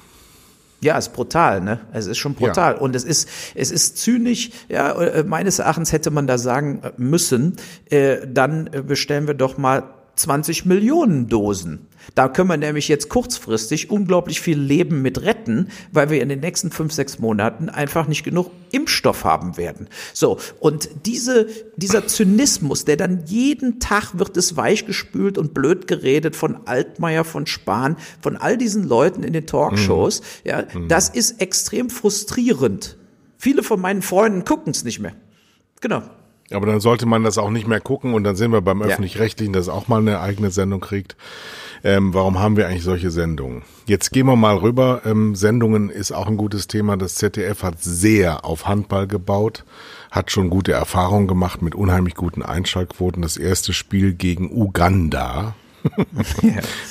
Ja, 0.81 0.97
ist 0.97 1.13
brutal, 1.13 1.61
ne? 1.61 1.81
Es 1.93 2.07
ist 2.07 2.19
schon 2.19 2.35
brutal. 2.35 2.75
Ja. 2.75 2.81
Und 2.81 2.95
es 2.95 3.03
ist, 3.03 3.29
es 3.57 3.73
ist 3.73 3.99
zynisch, 3.99 4.51
ja, 4.69 4.93
äh, 4.93 5.25
meines 5.25 5.59
Erachtens 5.59 5.93
hätte 5.93 6.13
man 6.13 6.29
da 6.29 6.39
sagen 6.39 6.83
müssen, 6.97 7.57
äh, 7.91 8.19
dann 8.29 8.71
bestellen 8.87 9.27
wir 9.27 9.35
doch 9.35 9.59
mal 9.59 9.83
20 10.19 10.67
Millionen 10.67 11.29
Dosen. 11.29 11.87
Da 12.15 12.29
können 12.29 12.49
wir 12.49 12.57
nämlich 12.57 12.89
jetzt 12.89 13.09
kurzfristig 13.09 13.91
unglaublich 13.91 14.41
viel 14.41 14.59
Leben 14.59 15.03
mit 15.03 15.23
retten, 15.23 15.69
weil 15.93 16.11
wir 16.11 16.23
in 16.23 16.29
den 16.29 16.41
nächsten 16.41 16.71
fünf, 16.71 16.93
sechs 16.93 17.19
Monaten 17.19 17.69
einfach 17.69 18.09
nicht 18.09 18.25
genug 18.25 18.51
Impfstoff 18.71 19.25
haben 19.25 19.57
werden. 19.57 19.89
So. 20.13 20.39
Und 20.59 20.89
diese, 21.07 21.47
dieser 21.77 22.07
Zynismus, 22.07 22.85
der 22.85 22.97
dann 22.97 23.25
jeden 23.27 23.79
Tag 23.79 24.19
wird 24.19 24.37
es 24.37 24.57
weichgespült 24.57 25.39
und 25.39 25.55
blöd 25.55 25.87
geredet 25.87 26.35
von 26.35 26.67
Altmaier, 26.67 27.25
von 27.25 27.47
Spahn, 27.47 27.97
von 28.21 28.37
all 28.37 28.57
diesen 28.57 28.85
Leuten 28.89 29.23
in 29.23 29.33
den 29.33 29.47
Talkshows, 29.47 30.21
mhm. 30.21 30.25
ja, 30.45 30.65
mhm. 30.73 30.89
das 30.89 31.09
ist 31.09 31.41
extrem 31.41 31.91
frustrierend. 31.91 32.97
Viele 33.37 33.63
von 33.63 33.81
meinen 33.81 34.03
Freunden 34.03 34.45
gucken 34.45 34.73
es 34.73 34.83
nicht 34.83 34.99
mehr. 34.99 35.13
Genau. 35.81 36.03
Aber 36.51 36.67
dann 36.67 36.81
sollte 36.81 37.07
man 37.07 37.25
das 37.25 37.37
auch 37.37 37.51
nicht 37.51 37.67
mehr 37.67 37.81
gucken 37.81 38.15
und 38.15 38.25
dann 38.25 38.37
sind 38.37 38.53
wir 38.53 38.63
beim 38.63 38.81
öffentlich-rechtlichen, 38.83 39.53
das 39.53 39.69
auch 39.69 39.89
mal 39.89 40.01
eine 40.01 40.21
eigene 40.21 40.51
Sendung 40.51 40.81
kriegt. 40.81 41.17
Ähm, 41.85 42.15
warum 42.15 42.39
haben 42.39 42.57
wir 42.57 42.67
eigentlich 42.67 42.85
solche 42.85 43.11
Sendungen? 43.11 43.63
Jetzt 43.87 44.13
gehen 44.13 44.27
wir 44.27 44.37
mal 44.37 44.57
rüber. 44.57 45.03
Ähm, 45.05 45.35
Sendungen 45.35 45.91
ist 45.91 46.13
auch 46.13 46.27
ein 46.27 46.37
gutes 46.37 46.67
Thema. 46.67 46.97
Das 46.97 47.15
ZDF 47.17 47.63
hat 47.63 47.83
sehr 47.83 48.45
auf 48.45 48.67
Handball 48.67 49.07
gebaut, 49.07 49.65
hat 50.11 50.31
schon 50.31 50.51
gute 50.51 50.73
Erfahrungen 50.73 51.29
gemacht 51.29 51.63
mit 51.63 51.75
unheimlich 51.75 52.15
guten 52.15 52.43
Einschaltquoten. 52.43 53.23
Das 53.23 53.37
erste 53.37 53.73
Spiel 53.73 54.15
gegen 54.15 54.51
Uganda, 54.51 55.55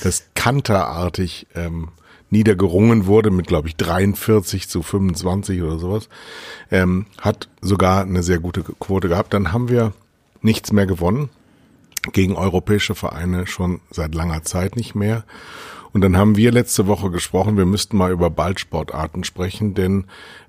das 0.04 0.28
kanterartig 0.36 1.48
ähm, 1.56 1.90
niedergerungen 2.30 3.06
wurde 3.06 3.32
mit, 3.32 3.48
glaube 3.48 3.68
ich, 3.68 3.76
43 3.76 4.70
zu 4.70 4.82
25 4.82 5.62
oder 5.62 5.80
sowas, 5.80 6.10
ähm, 6.72 7.06
hat 7.20 7.50
sogar 7.62 8.02
eine 8.02 8.24
sehr 8.24 8.40
gute 8.40 8.64
Quote 8.64 9.10
gehabt. 9.10 9.34
Dann 9.34 9.54
haben 9.54 9.70
wir 9.70 9.94
nichts 10.42 10.72
mehr 10.72 10.86
gewonnen 10.86 11.30
gegen 12.12 12.36
europäische 12.36 12.96
Vereine 12.96 13.48
schon 13.48 13.82
seit 13.90 14.16
langer 14.16 14.44
Zeit 14.44 14.76
nicht 14.76 14.96
mehr. 14.96 15.24
Und 15.94 16.02
dann 16.02 16.18
haben 16.18 16.38
wir 16.38 16.52
letzte 16.52 16.88
Woche 16.88 17.10
gesprochen, 17.10 17.58
wir 17.58 17.66
müssten 17.66 17.98
mal 17.98 18.12
über 18.12 18.30
Ballsportarten 18.30 19.24
sprechen, 19.24 19.74
denn 19.74 20.06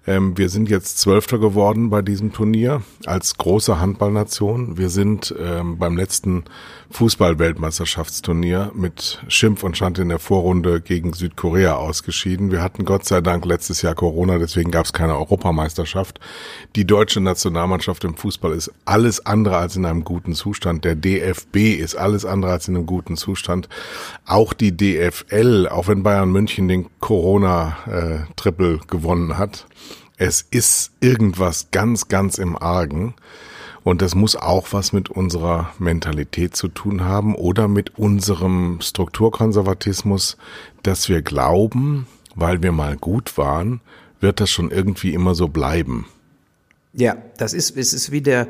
ähm, 0.08 0.38
wir 0.38 0.48
sind 0.48 0.70
jetzt 0.70 0.98
Zwölfter 0.98 1.38
geworden 1.38 1.90
bei 1.90 2.00
diesem 2.00 2.32
Turnier 2.32 2.82
als 3.04 3.36
große 3.36 3.78
Handballnation. 3.78 4.78
Wir 4.78 4.88
sind 4.88 5.34
ähm, 5.38 5.78
beim 5.78 5.98
letzten 5.98 6.44
Fußball-Weltmeisterschaftsturnier 6.90 8.72
mit 8.74 9.22
Schimpf 9.28 9.62
und 9.62 9.76
Schand 9.76 9.98
in 9.98 10.08
der 10.08 10.18
Vorrunde 10.18 10.80
gegen 10.80 11.12
Südkorea 11.12 11.74
ausgeschieden. 11.74 12.50
Wir 12.50 12.62
hatten 12.62 12.86
Gott 12.86 13.04
sei 13.04 13.20
Dank 13.20 13.44
letztes 13.44 13.82
Jahr 13.82 13.94
Corona, 13.94 14.38
deswegen 14.38 14.70
gab 14.70 14.86
es 14.86 14.94
keine 14.94 15.14
Europameisterschaft. 15.14 16.20
Die 16.74 16.86
deutsche 16.86 17.20
Nationalmannschaft 17.20 18.04
im 18.04 18.16
Fußball 18.16 18.52
ist 18.52 18.72
alles 18.86 19.26
andere 19.26 19.58
als 19.58 19.76
in 19.76 19.84
einem 19.84 20.04
guten 20.04 20.32
Zustand. 20.32 20.86
Der 20.86 20.94
DFB 20.94 21.78
ist 21.78 21.96
alles 21.96 22.24
andere 22.24 22.52
als 22.52 22.66
in 22.66 22.76
einem 22.76 22.86
guten 22.86 23.18
Zustand. 23.18 23.68
Auch 24.24 24.54
die 24.54 24.74
DFL, 24.74 25.68
auch 25.70 25.88
wenn 25.88 26.02
Bayern 26.02 26.32
München 26.32 26.66
den 26.66 26.86
Corona-Triple 27.00 28.74
äh, 28.74 28.86
gewonnen 28.86 29.36
hat, 29.36 29.66
es 30.18 30.44
ist 30.50 30.90
irgendwas 31.00 31.70
ganz, 31.70 32.08
ganz 32.08 32.38
im 32.38 32.60
Argen. 32.60 33.14
Und 33.84 34.02
das 34.02 34.14
muss 34.14 34.36
auch 34.36 34.72
was 34.72 34.92
mit 34.92 35.08
unserer 35.08 35.72
Mentalität 35.78 36.54
zu 36.54 36.68
tun 36.68 37.04
haben 37.04 37.34
oder 37.34 37.68
mit 37.68 37.98
unserem 37.98 38.80
Strukturkonservatismus, 38.82 40.36
dass 40.82 41.08
wir 41.08 41.22
glauben, 41.22 42.06
weil 42.34 42.62
wir 42.62 42.72
mal 42.72 42.96
gut 42.96 43.38
waren, 43.38 43.80
wird 44.20 44.40
das 44.40 44.50
schon 44.50 44.70
irgendwie 44.70 45.14
immer 45.14 45.34
so 45.34 45.48
bleiben. 45.48 46.06
Ja, 46.92 47.16
das 47.38 47.54
ist, 47.54 47.76
es 47.76 47.92
ist 47.92 48.10
wie 48.10 48.20
der, 48.20 48.48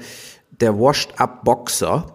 der 0.60 0.78
Washed-up-Boxer, 0.78 2.14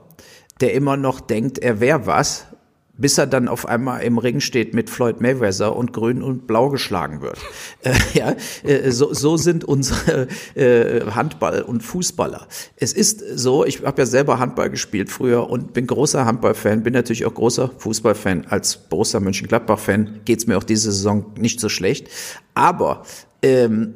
der 0.59 0.73
immer 0.73 0.97
noch 0.97 1.21
denkt, 1.21 1.59
er 1.59 1.79
wäre 1.79 2.07
was, 2.07 2.47
bis 2.95 3.17
er 3.17 3.25
dann 3.25 3.47
auf 3.47 3.67
einmal 3.67 4.03
im 4.03 4.19
Ring 4.19 4.39
steht 4.39 4.75
mit 4.75 4.89
Floyd 4.89 5.19
Mayweather 5.19 5.75
und 5.75 5.93
grün 5.93 6.21
und 6.21 6.45
blau 6.45 6.69
geschlagen 6.69 7.21
wird. 7.21 7.37
Äh, 7.83 7.93
ja, 8.13 8.35
äh, 8.63 8.91
so, 8.91 9.13
so 9.13 9.35
sind 9.35 9.65
unsere 9.65 10.29
äh, 10.55 11.01
Handball- 11.11 11.63
und 11.63 11.81
Fußballer. 11.81 12.47
Es 12.77 12.93
ist 12.93 13.21
so, 13.35 13.65
ich 13.65 13.83
habe 13.83 14.03
ja 14.03 14.05
selber 14.05 14.39
Handball 14.39 14.69
gespielt 14.69 15.09
früher 15.09 15.49
und 15.49 15.73
bin 15.73 15.85
großer 15.85 16.25
Handballfan, 16.25 16.81
bin 16.83 16.93
natürlich 16.93 17.25
auch 17.25 17.33
großer 17.33 17.71
Fußballfan. 17.77 18.45
Als 18.47 18.77
Borussia 18.77 19.19
Mönchengladbach-Fan 19.19 20.21
geht's 20.23 20.47
mir 20.47 20.57
auch 20.57 20.63
diese 20.63 20.93
Saison 20.93 21.33
nicht 21.37 21.59
so 21.59 21.67
schlecht. 21.67 22.07
Aber 22.53 23.03
ähm, 23.41 23.95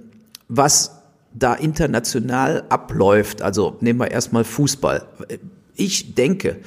was 0.50 0.92
da 1.34 1.54
international 1.54 2.66
abläuft, 2.68 3.42
also 3.42 3.78
nehmen 3.80 4.00
wir 4.00 4.12
erstmal 4.12 4.44
Fußball. 4.44 5.08
Ich 5.76 6.16
denke, 6.16 6.58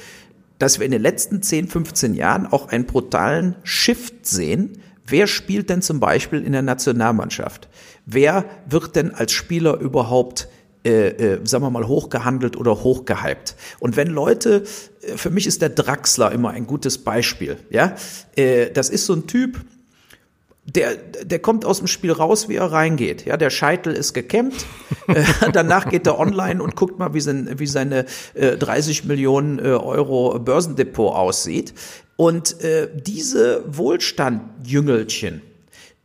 dass 0.60 0.78
wir 0.78 0.86
in 0.86 0.92
den 0.92 1.02
letzten 1.02 1.42
10, 1.42 1.66
15 1.66 2.14
Jahren 2.14 2.46
auch 2.46 2.68
einen 2.68 2.84
brutalen 2.86 3.56
Shift 3.64 4.26
sehen. 4.26 4.78
Wer 5.04 5.26
spielt 5.26 5.70
denn 5.70 5.82
zum 5.82 5.98
Beispiel 5.98 6.44
in 6.44 6.52
der 6.52 6.62
Nationalmannschaft? 6.62 7.68
Wer 8.06 8.44
wird 8.68 8.94
denn 8.94 9.12
als 9.12 9.32
Spieler 9.32 9.80
überhaupt 9.80 10.48
äh, 10.82 11.08
äh, 11.08 11.40
sagen 11.44 11.62
wir 11.62 11.70
mal, 11.70 11.86
hochgehandelt 11.86 12.56
oder 12.56 12.82
hochgehypt. 12.82 13.54
Und 13.80 13.98
wenn 13.98 14.08
Leute, 14.08 14.64
äh, 15.02 15.18
für 15.18 15.28
mich 15.28 15.46
ist 15.46 15.60
der 15.60 15.68
Draxler 15.68 16.32
immer 16.32 16.52
ein 16.52 16.66
gutes 16.66 16.96
Beispiel, 16.96 17.58
ja, 17.68 17.96
äh, 18.34 18.70
das 18.70 18.88
ist 18.88 19.04
so 19.04 19.12
ein 19.12 19.26
Typ, 19.26 19.60
der, 20.74 20.96
der 20.96 21.38
kommt 21.38 21.64
aus 21.64 21.78
dem 21.78 21.86
Spiel 21.86 22.12
raus, 22.12 22.48
wie 22.48 22.56
er 22.56 22.70
reingeht. 22.70 23.24
Ja, 23.24 23.36
der 23.36 23.50
Scheitel 23.50 23.92
ist 23.92 24.12
gekämmt. 24.12 24.66
äh, 25.08 25.24
danach 25.52 25.88
geht 25.88 26.06
er 26.06 26.18
online 26.18 26.62
und 26.62 26.76
guckt 26.76 26.98
mal, 26.98 27.14
wie, 27.14 27.20
sein, 27.20 27.58
wie 27.58 27.66
seine 27.66 28.06
äh, 28.34 28.56
30 28.56 29.04
Millionen 29.04 29.58
äh, 29.58 29.62
Euro 29.62 30.38
Börsendepot 30.38 31.14
aussieht. 31.14 31.74
Und 32.16 32.62
äh, 32.62 32.88
diese 32.94 33.64
Wohlstandjüngelchen, 33.66 35.42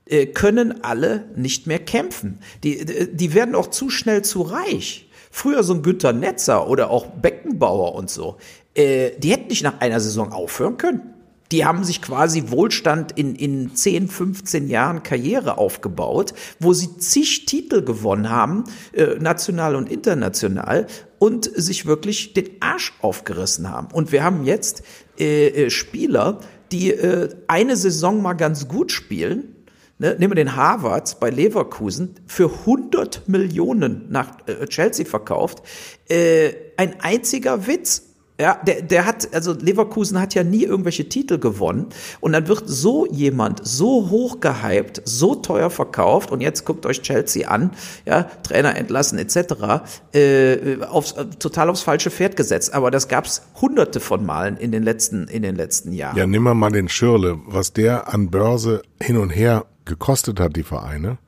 äh, 0.08 0.28
können 0.28 0.84
alle 0.84 1.26
nicht 1.36 1.68
mehr 1.68 1.80
kämpfen. 1.80 2.40
Die, 2.64 2.86
die 3.12 3.34
werden 3.34 3.56
auch 3.56 3.68
zu 3.68 3.90
schnell 3.90 4.24
zu 4.24 4.42
reich. 4.44 5.10
Früher 5.32 5.64
so 5.64 5.74
ein 5.74 5.82
Günter 5.82 6.14
Netzer 6.14 6.70
oder 6.70 6.90
auch 6.90 7.08
Beckenbauer 7.08 7.94
und 7.96 8.10
so, 8.10 8.38
die 8.78 9.32
hätten 9.32 9.48
nicht 9.48 9.64
nach 9.64 9.80
einer 9.80 10.00
Saison 10.00 10.32
aufhören 10.32 10.78
können 10.78 11.15
die 11.52 11.66
haben 11.66 11.84
sich 11.84 12.02
quasi 12.02 12.46
Wohlstand 12.48 13.12
in, 13.12 13.36
in 13.36 13.76
10, 13.76 14.08
15 14.08 14.68
Jahren 14.68 15.04
Karriere 15.04 15.58
aufgebaut, 15.58 16.34
wo 16.60 16.74
sie 16.74 16.98
zig 16.98 17.46
Titel 17.46 17.84
gewonnen 17.84 18.30
haben, 18.30 18.64
äh, 18.94 19.16
national 19.20 19.76
und 19.76 19.92
international, 19.92 20.88
und 21.20 21.50
sich 21.56 21.86
wirklich 21.86 22.34
den 22.34 22.50
Arsch 22.60 22.94
aufgerissen 23.02 23.70
haben. 23.70 23.88
Und 23.92 24.12
wir 24.12 24.24
haben 24.24 24.44
jetzt 24.44 24.84
äh, 25.20 25.48
äh, 25.48 25.70
Spieler, 25.70 26.40
die 26.72 26.92
äh, 26.92 27.30
eine 27.48 27.76
Saison 27.76 28.22
mal 28.22 28.34
ganz 28.34 28.68
gut 28.68 28.92
spielen, 28.92 29.56
Ne, 29.98 30.14
nehmen 30.20 30.32
wir 30.32 30.36
den 30.36 30.58
Harvards 30.58 31.22
bei 31.22 31.30
Leverkusen 31.30 32.16
für 32.28 32.52
100 32.52 33.30
Millionen 33.30 34.08
nach 34.10 34.46
äh, 34.46 34.66
Chelsea 34.68 35.06
verkauft. 35.06 35.64
Äh, 36.10 36.52
ein 36.76 37.00
einziger 37.00 37.66
Witz. 37.66 38.15
Ja, 38.40 38.60
der, 38.68 38.82
der 38.82 39.06
hat, 39.06 39.34
also 39.34 39.54
Leverkusen 39.54 40.20
hat 40.20 40.36
ja 40.36 40.44
nie 40.44 40.64
irgendwelche 40.64 41.08
Titel 41.08 41.40
gewonnen. 41.40 41.88
Und 42.20 42.34
dann 42.34 42.48
wird 42.50 42.64
so 42.66 43.06
jemand 43.06 43.66
so 43.66 44.10
hoch 44.10 44.42
gehypt, 44.42 45.02
so 45.06 45.36
teuer 45.36 45.70
verkauft 45.70 46.32
und 46.32 46.42
jetzt 46.42 46.66
guckt 46.66 46.86
euch 46.86 47.02
Chelsea 47.02 47.48
an, 47.48 47.72
ja, 48.06 48.24
Trainer 48.44 48.76
entlassen 48.76 49.18
etc., 49.20 49.86
äh, 50.14 50.84
aufs, 50.84 51.14
äh, 51.14 51.26
total 51.40 51.70
aufs 51.70 51.82
falsche 51.82 52.12
Pferd 52.12 52.36
gesetzt. 52.36 52.74
Aber 52.74 52.92
das 52.92 53.08
gab's 53.08 53.44
hunderte 53.62 54.02
von 54.02 54.26
Malen 54.26 54.58
in 54.58 54.72
den 54.72 54.84
letzten, 54.84 55.28
in 55.30 55.42
den 55.42 55.56
letzten 55.56 55.94
Jahren. 55.94 56.18
Ja, 56.18 56.28
nimm 56.28 56.44
mal 56.44 56.72
den 56.72 56.90
Schirle, 56.90 57.40
was 57.46 57.72
der 57.72 58.14
an 58.14 58.32
Börse 58.32 58.82
hin 59.02 59.18
und 59.18 59.30
her 59.30 59.66
gekostet 59.86 60.40
hat, 60.42 60.58
die 60.58 60.64
Vereine 60.64 61.20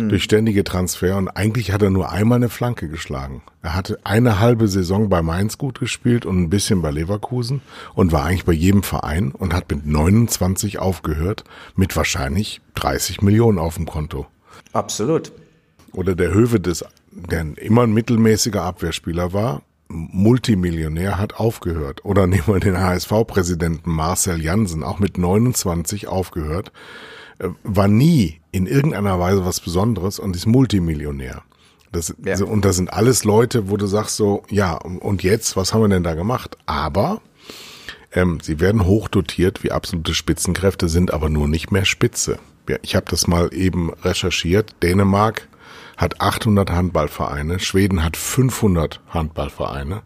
hm. 0.00 0.08
durch 0.08 0.24
ständige 0.24 0.64
Transfer 0.64 1.16
und 1.16 1.28
eigentlich 1.28 1.72
hat 1.72 1.82
er 1.82 1.90
nur 1.90 2.10
einmal 2.10 2.36
eine 2.36 2.48
Flanke 2.48 2.88
geschlagen. 2.88 3.42
Er 3.62 3.74
hatte 3.74 3.98
eine 4.04 4.40
halbe 4.40 4.68
Saison 4.68 5.08
bei 5.08 5.22
Mainz 5.22 5.58
gut 5.58 5.80
gespielt 5.80 6.26
und 6.26 6.38
ein 6.38 6.50
bisschen 6.50 6.82
bei 6.82 6.90
Leverkusen 6.90 7.60
und 7.94 8.12
war 8.12 8.24
eigentlich 8.24 8.44
bei 8.44 8.52
jedem 8.52 8.82
Verein 8.82 9.32
und 9.32 9.54
hat 9.54 9.70
mit 9.70 9.86
29 9.86 10.78
aufgehört 10.78 11.44
mit 11.76 11.96
wahrscheinlich 11.96 12.60
30 12.74 13.22
Millionen 13.22 13.58
auf 13.58 13.76
dem 13.76 13.86
Konto. 13.86 14.26
Absolut. 14.72 15.32
Oder 15.92 16.14
der 16.14 16.32
Höwe 16.32 16.60
des, 16.60 16.84
der 17.10 17.46
immer 17.58 17.82
ein 17.82 17.92
mittelmäßiger 17.92 18.62
Abwehrspieler 18.62 19.32
war, 19.32 19.62
Multimillionär 19.88 21.18
hat 21.18 21.34
aufgehört. 21.34 22.04
Oder 22.04 22.26
nehmen 22.26 22.46
wir 22.46 22.60
den 22.60 22.78
HSV-Präsidenten 22.78 23.90
Marcel 23.90 24.40
Jansen, 24.40 24.84
auch 24.84 25.00
mit 25.00 25.18
29 25.18 26.06
aufgehört 26.06 26.70
war 27.62 27.88
nie 27.88 28.40
in 28.52 28.66
irgendeiner 28.66 29.18
Weise 29.18 29.44
was 29.44 29.60
Besonderes 29.60 30.18
und 30.18 30.36
ist 30.36 30.46
Multimillionär. 30.46 31.42
Das, 31.92 32.14
ja. 32.24 32.42
Und 32.44 32.64
das 32.64 32.76
sind 32.76 32.92
alles 32.92 33.24
Leute, 33.24 33.68
wo 33.68 33.76
du 33.76 33.86
sagst 33.86 34.16
so, 34.16 34.44
ja, 34.48 34.74
und 34.74 35.22
jetzt, 35.22 35.56
was 35.56 35.74
haben 35.74 35.82
wir 35.82 35.88
denn 35.88 36.04
da 36.04 36.14
gemacht? 36.14 36.56
Aber 36.66 37.20
ähm, 38.12 38.38
sie 38.40 38.60
werden 38.60 38.84
hochdotiert 38.84 39.64
wie 39.64 39.72
absolute 39.72 40.14
Spitzenkräfte, 40.14 40.88
sind 40.88 41.12
aber 41.12 41.28
nur 41.28 41.48
nicht 41.48 41.72
mehr 41.72 41.84
Spitze. 41.84 42.38
Ja, 42.68 42.76
ich 42.82 42.94
habe 42.94 43.06
das 43.08 43.26
mal 43.26 43.52
eben 43.52 43.92
recherchiert. 43.92 44.76
Dänemark 44.82 45.48
hat 45.96 46.20
800 46.20 46.70
Handballvereine, 46.70 47.58
Schweden 47.58 48.04
hat 48.04 48.16
500 48.16 49.00
Handballvereine, 49.08 50.02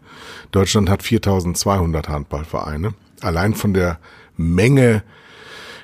Deutschland 0.51 0.89
hat 0.89 1.03
4200 1.03 2.09
Handballvereine. 2.09 2.95
Allein 3.21 3.53
von 3.53 3.73
der 3.73 3.99
Menge 4.35 5.03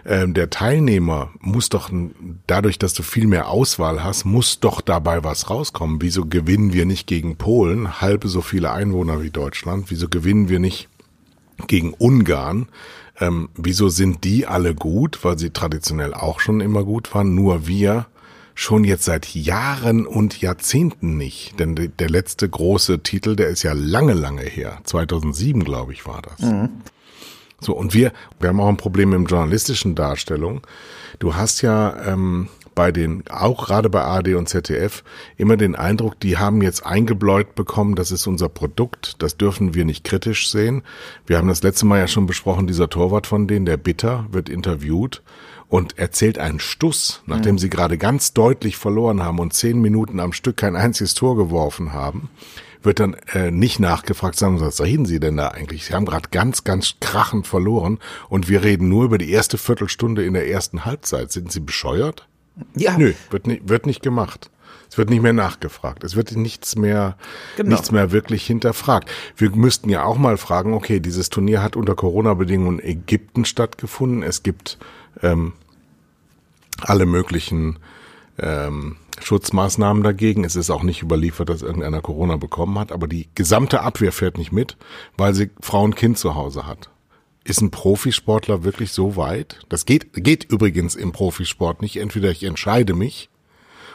ähm, 0.06 0.34
der 0.34 0.50
Teilnehmer 0.50 1.32
muss 1.40 1.70
doch 1.70 1.90
dadurch, 2.48 2.80
dass 2.80 2.94
du 2.94 3.04
viel 3.04 3.28
mehr 3.28 3.48
Auswahl 3.50 4.04
hast, 4.04 4.26
muss 4.26 4.60
doch 4.60 4.82
dabei 4.82 5.24
was 5.24 5.50
rauskommen. 5.50 6.02
Wieso 6.02 6.26
gewinnen 6.26 6.74
wir 6.74 6.86
nicht 6.86 7.08
gegen 7.08 7.36
Polen, 7.36 8.02
halbe 8.02 8.28
so 8.28 8.42
viele 8.42 8.72
Einwohner 8.72 9.22
wie 9.22 9.30
Deutschland? 9.30 9.86
Wieso 9.90 10.10
gewinnen 10.10 10.50
wir 10.50 10.60
nicht 10.60 10.90
gegen 11.68 11.94
Ungarn? 11.94 12.68
Ähm, 13.20 13.50
wieso 13.56 13.90
sind 13.90 14.24
die 14.24 14.48
alle 14.48 14.74
gut, 14.74 15.24
weil 15.24 15.38
sie 15.38 15.52
traditionell 15.52 16.14
auch 16.14 16.40
schon 16.40 16.62
immer 16.62 16.84
gut 16.84 17.14
waren, 17.14 17.36
nur 17.36 17.68
wir 17.68 18.08
schon 18.56 18.84
jetzt 18.84 19.06
seit 19.06 19.34
Jahren 19.34 20.06
und 20.06 20.42
Jahrzehnten 20.42 21.18
nicht. 21.18 21.60
Denn 21.60 21.76
der 21.76 22.10
letzte 22.10 22.50
große 22.50 23.02
Titel, 23.02 23.36
der 23.36 23.50
ist 23.50 23.64
ja 23.64 23.74
lange, 23.74 24.14
lange 24.14 24.44
her. 24.44 24.80
2007, 24.84 25.64
glaube 25.64 25.94
ich, 25.94 26.06
war 26.06 26.22
das. 26.22 26.40
Mhm. 26.40 26.70
So, 27.62 27.74
und 27.74 27.94
wir, 27.94 28.12
wir 28.40 28.50
haben 28.50 28.60
auch 28.60 28.68
ein 28.68 28.78
Problem 28.78 29.14
im 29.14 29.28
journalistischen 29.28 29.94
Darstellung. 29.96 30.62
Du 31.20 31.36
hast 31.36 31.62
ja 31.62 31.96
ähm, 32.06 32.50
bei 32.74 32.92
den, 32.92 33.24
auch 33.30 33.68
gerade 33.68 33.90
bei 33.90 34.02
ARD 34.02 34.30
und 34.30 34.50
ZDF, 34.50 35.04
immer 35.38 35.58
den 35.58 35.76
Eindruck, 35.76 36.20
die 36.20 36.38
haben 36.38 36.64
jetzt 36.64 36.86
eingebläut 36.86 37.54
bekommen, 37.54 37.96
das 37.96 38.12
ist 38.12 38.26
unser 38.26 38.50
Produkt, 38.50 39.22
das 39.22 39.38
dürfen 39.38 39.76
wir 39.76 39.86
nicht 39.86 40.04
kritisch 40.04 40.50
sehen. 40.50 40.82
Wir 41.28 41.38
haben 41.38 41.48
das 41.48 41.62
letzte 41.62 41.86
Mal 41.86 42.00
ja 42.00 42.08
schon 42.08 42.26
besprochen, 42.26 42.66
dieser 42.66 42.90
Torwart 42.90 43.28
von 43.28 43.48
denen, 43.48 43.68
der 43.68 43.78
Bitter, 43.78 44.26
wird 44.32 44.50
interviewt 44.50 45.22
und 45.68 46.00
erzählt 46.00 46.40
einen 46.40 46.60
Stuss, 46.60 47.22
nachdem 47.28 47.56
mhm. 47.56 47.60
sie 47.60 47.70
gerade 47.70 47.98
ganz 48.00 48.34
deutlich 48.34 48.78
verloren 48.78 49.22
haben 49.22 49.40
und 49.40 49.54
zehn 49.54 49.80
Minuten 49.80 50.20
am 50.20 50.34
Stück 50.34 50.58
kein 50.58 50.76
einziges 50.76 51.14
Tor 51.14 51.38
geworfen 51.38 51.94
haben 51.94 52.30
wird 52.84 53.00
dann 53.00 53.16
äh, 53.34 53.52
nicht 53.52 53.80
nachgefragt, 53.80 54.38
sagen, 54.38 54.60
was 54.60 54.82
reden 54.82 55.06
Sie 55.06 55.20
denn 55.20 55.38
da 55.38 55.50
eigentlich? 55.50 55.86
Sie 55.86 55.94
haben 55.94 56.06
gerade 56.06 56.30
ganz, 56.32 56.64
ganz 56.64 56.96
krachend 57.00 57.48
verloren 57.48 58.00
und 58.30 58.50
wir 58.50 58.64
reden 58.64 58.90
nur 58.90 59.06
über 59.06 59.18
die 59.18 59.32
erste 59.32 59.58
Viertelstunde 59.58 60.26
in 60.26 60.34
der 60.34 60.48
ersten 60.48 60.86
Halbzeit. 60.86 61.32
Sind 61.32 61.52
Sie 61.52 61.60
bescheuert? 61.60 62.28
Ja. 62.76 62.98
Nö, 62.98 63.14
wird 63.30 63.48
nicht, 63.48 63.70
wird 63.70 63.86
nicht 63.86 64.02
gemacht. 64.02 64.50
Es 64.90 64.98
wird 64.98 65.10
nicht 65.10 65.22
mehr 65.22 65.32
nachgefragt. 65.32 66.04
Es 66.04 66.18
wird 66.18 66.36
nichts 66.36 66.76
mehr, 66.76 67.18
genau. 67.56 67.70
nichts 67.70 67.92
mehr 67.92 68.12
wirklich 68.12 68.46
hinterfragt. 68.46 69.10
Wir 69.38 69.50
müssten 69.52 69.90
ja 69.90 70.04
auch 70.04 70.18
mal 70.18 70.36
fragen, 70.36 70.74
okay, 70.74 71.00
dieses 71.00 71.30
Turnier 71.30 71.64
hat 71.64 71.78
unter 71.78 71.96
Corona-Bedingungen 71.96 72.80
in 72.80 73.00
Ägypten 73.00 73.46
stattgefunden. 73.46 74.22
Es 74.22 74.44
gibt 74.44 74.78
ähm, 75.22 75.54
alle 76.82 77.06
möglichen 77.06 77.80
ähm, 78.38 78.98
Schutzmaßnahmen 79.24 80.04
dagegen. 80.04 80.44
Es 80.44 80.56
ist 80.56 80.70
auch 80.70 80.84
nicht 80.84 81.02
überliefert, 81.02 81.50
dass 81.50 81.62
irgendeiner 81.62 82.02
Corona 82.02 82.38
bekommen 82.38 82.78
hat, 82.80 82.92
aber 82.92 83.08
die 83.08 83.30
gesamte 83.36 83.82
Abwehr 83.82 84.12
fährt 84.12 84.38
nicht 84.38 84.52
mit, 84.52 84.78
weil 85.18 85.34
sie 85.34 85.50
Frau 85.60 85.84
und 85.84 85.96
Kind 85.96 86.18
zu 86.18 86.36
Hause 86.36 86.66
hat. 86.66 86.90
Ist 87.44 87.62
ein 87.62 87.72
Profisportler 87.72 88.64
wirklich 88.64 88.92
so 88.92 89.16
weit? 89.16 89.60
Das 89.70 89.86
geht, 89.86 90.14
geht 90.14 90.44
übrigens 90.52 90.96
im 90.96 91.12
Profisport 91.12 91.82
nicht. 91.82 91.98
Entweder 91.98 92.30
ich 92.30 92.44
entscheide 92.44 92.94
mich 92.94 93.30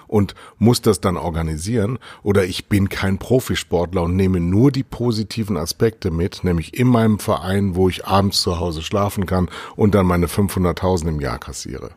und 0.09 0.35
muss 0.59 0.83
das 0.83 1.01
dann 1.01 1.17
organisieren 1.17 1.99
oder 2.23 2.45
ich 2.45 2.67
bin 2.67 2.89
kein 2.89 3.19
Profisportler 3.19 4.03
und 4.03 4.17
nehme 4.17 4.41
nur 4.41 4.73
die 4.73 4.83
positiven 4.83 5.57
Aspekte 5.57 6.11
mit, 6.11 6.45
nämlich 6.45 6.79
in 6.79 6.89
meinem 6.89 7.19
Verein, 7.19 7.75
wo 7.75 7.89
ich 7.89 8.07
abends 8.07 8.41
zu 8.41 8.59
Hause 8.59 8.83
schlafen 8.83 9.27
kann 9.27 9.49
und 9.77 9.95
dann 9.95 10.07
meine 10.07 10.27
500.000 10.27 11.09
im 11.09 11.21
Jahr 11.21 11.39
kassiere. 11.39 11.91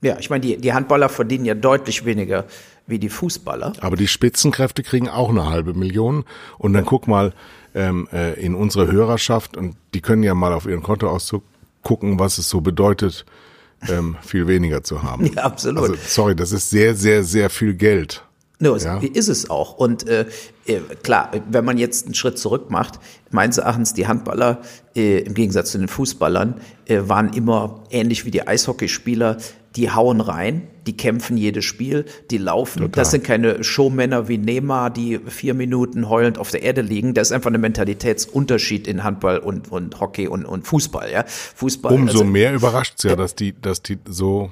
Ja, 0.00 0.16
ich 0.18 0.30
meine, 0.30 0.40
die, 0.42 0.56
die 0.56 0.72
Handballer 0.72 1.08
verdienen 1.08 1.44
ja 1.44 1.54
deutlich 1.54 2.04
weniger 2.04 2.44
wie 2.86 2.98
die 2.98 3.08
Fußballer. 3.08 3.72
Aber 3.80 3.96
die 3.96 4.08
Spitzenkräfte 4.08 4.82
kriegen 4.82 5.08
auch 5.08 5.28
eine 5.28 5.50
halbe 5.50 5.74
Million. 5.74 6.24
Und 6.56 6.72
dann 6.72 6.84
guck 6.86 7.06
mal 7.06 7.32
ähm, 7.74 8.08
äh, 8.12 8.34
in 8.40 8.54
unsere 8.54 8.90
Hörerschaft 8.90 9.56
und 9.56 9.76
die 9.94 10.00
können 10.00 10.22
ja 10.22 10.34
mal 10.34 10.52
auf 10.52 10.66
ihren 10.66 10.82
Kontoauszug 10.82 11.42
gucken, 11.82 12.18
was 12.18 12.38
es 12.38 12.48
so 12.48 12.60
bedeutet, 12.60 13.26
ähm, 13.88 14.16
viel 14.22 14.46
weniger 14.46 14.82
zu 14.82 15.02
haben. 15.02 15.26
Ja, 15.34 15.42
absolut. 15.42 15.82
Also, 15.82 15.94
sorry, 16.06 16.34
das 16.34 16.52
ist 16.52 16.70
sehr, 16.70 16.94
sehr, 16.94 17.22
sehr 17.22 17.50
viel 17.50 17.74
Geld. 17.74 18.24
No, 18.60 18.76
ja. 18.76 18.98
ist 18.98 19.28
es 19.28 19.50
auch. 19.50 19.74
Und 19.74 20.08
äh, 20.08 20.26
äh, 20.66 20.80
klar, 21.04 21.30
wenn 21.48 21.64
man 21.64 21.78
jetzt 21.78 22.06
einen 22.06 22.14
Schritt 22.14 22.38
zurück 22.38 22.70
macht, 22.70 22.98
meines 23.30 23.58
Erachtens 23.58 23.94
die 23.94 24.08
Handballer 24.08 24.62
äh, 24.96 25.20
im 25.20 25.34
Gegensatz 25.34 25.70
zu 25.70 25.78
den 25.78 25.86
Fußballern 25.86 26.60
äh, 26.86 27.02
waren 27.04 27.32
immer 27.34 27.84
ähnlich 27.90 28.24
wie 28.24 28.32
die 28.32 28.48
Eishockeyspieler 28.48 29.36
die 29.76 29.90
hauen 29.90 30.20
rein, 30.20 30.66
die 30.86 30.96
kämpfen 30.96 31.36
jedes 31.36 31.64
Spiel, 31.64 32.06
die 32.30 32.38
laufen. 32.38 32.80
Total. 32.80 32.90
Das 32.90 33.10
sind 33.10 33.24
keine 33.24 33.62
Showmänner 33.62 34.28
wie 34.28 34.38
Neymar, 34.38 34.90
die 34.90 35.18
vier 35.26 35.54
Minuten 35.54 36.08
heulend 36.08 36.38
auf 36.38 36.50
der 36.50 36.62
Erde 36.62 36.80
liegen. 36.80 37.14
Das 37.14 37.28
ist 37.28 37.32
einfach 37.32 37.52
ein 37.52 37.60
Mentalitätsunterschied 37.60 38.86
in 38.88 39.04
Handball 39.04 39.38
und, 39.38 39.70
und 39.70 40.00
Hockey 40.00 40.26
und, 40.28 40.44
und 40.44 40.66
Fußball. 40.66 41.10
Ja? 41.10 41.24
Fußball. 41.26 41.92
Umso 41.92 42.20
also, 42.20 42.24
mehr 42.24 42.54
überrascht 42.54 42.94
es 42.98 43.04
ja, 43.04 43.16
dass 43.16 43.34
die, 43.34 43.54
dass 43.60 43.82
die 43.82 43.98
so 44.06 44.50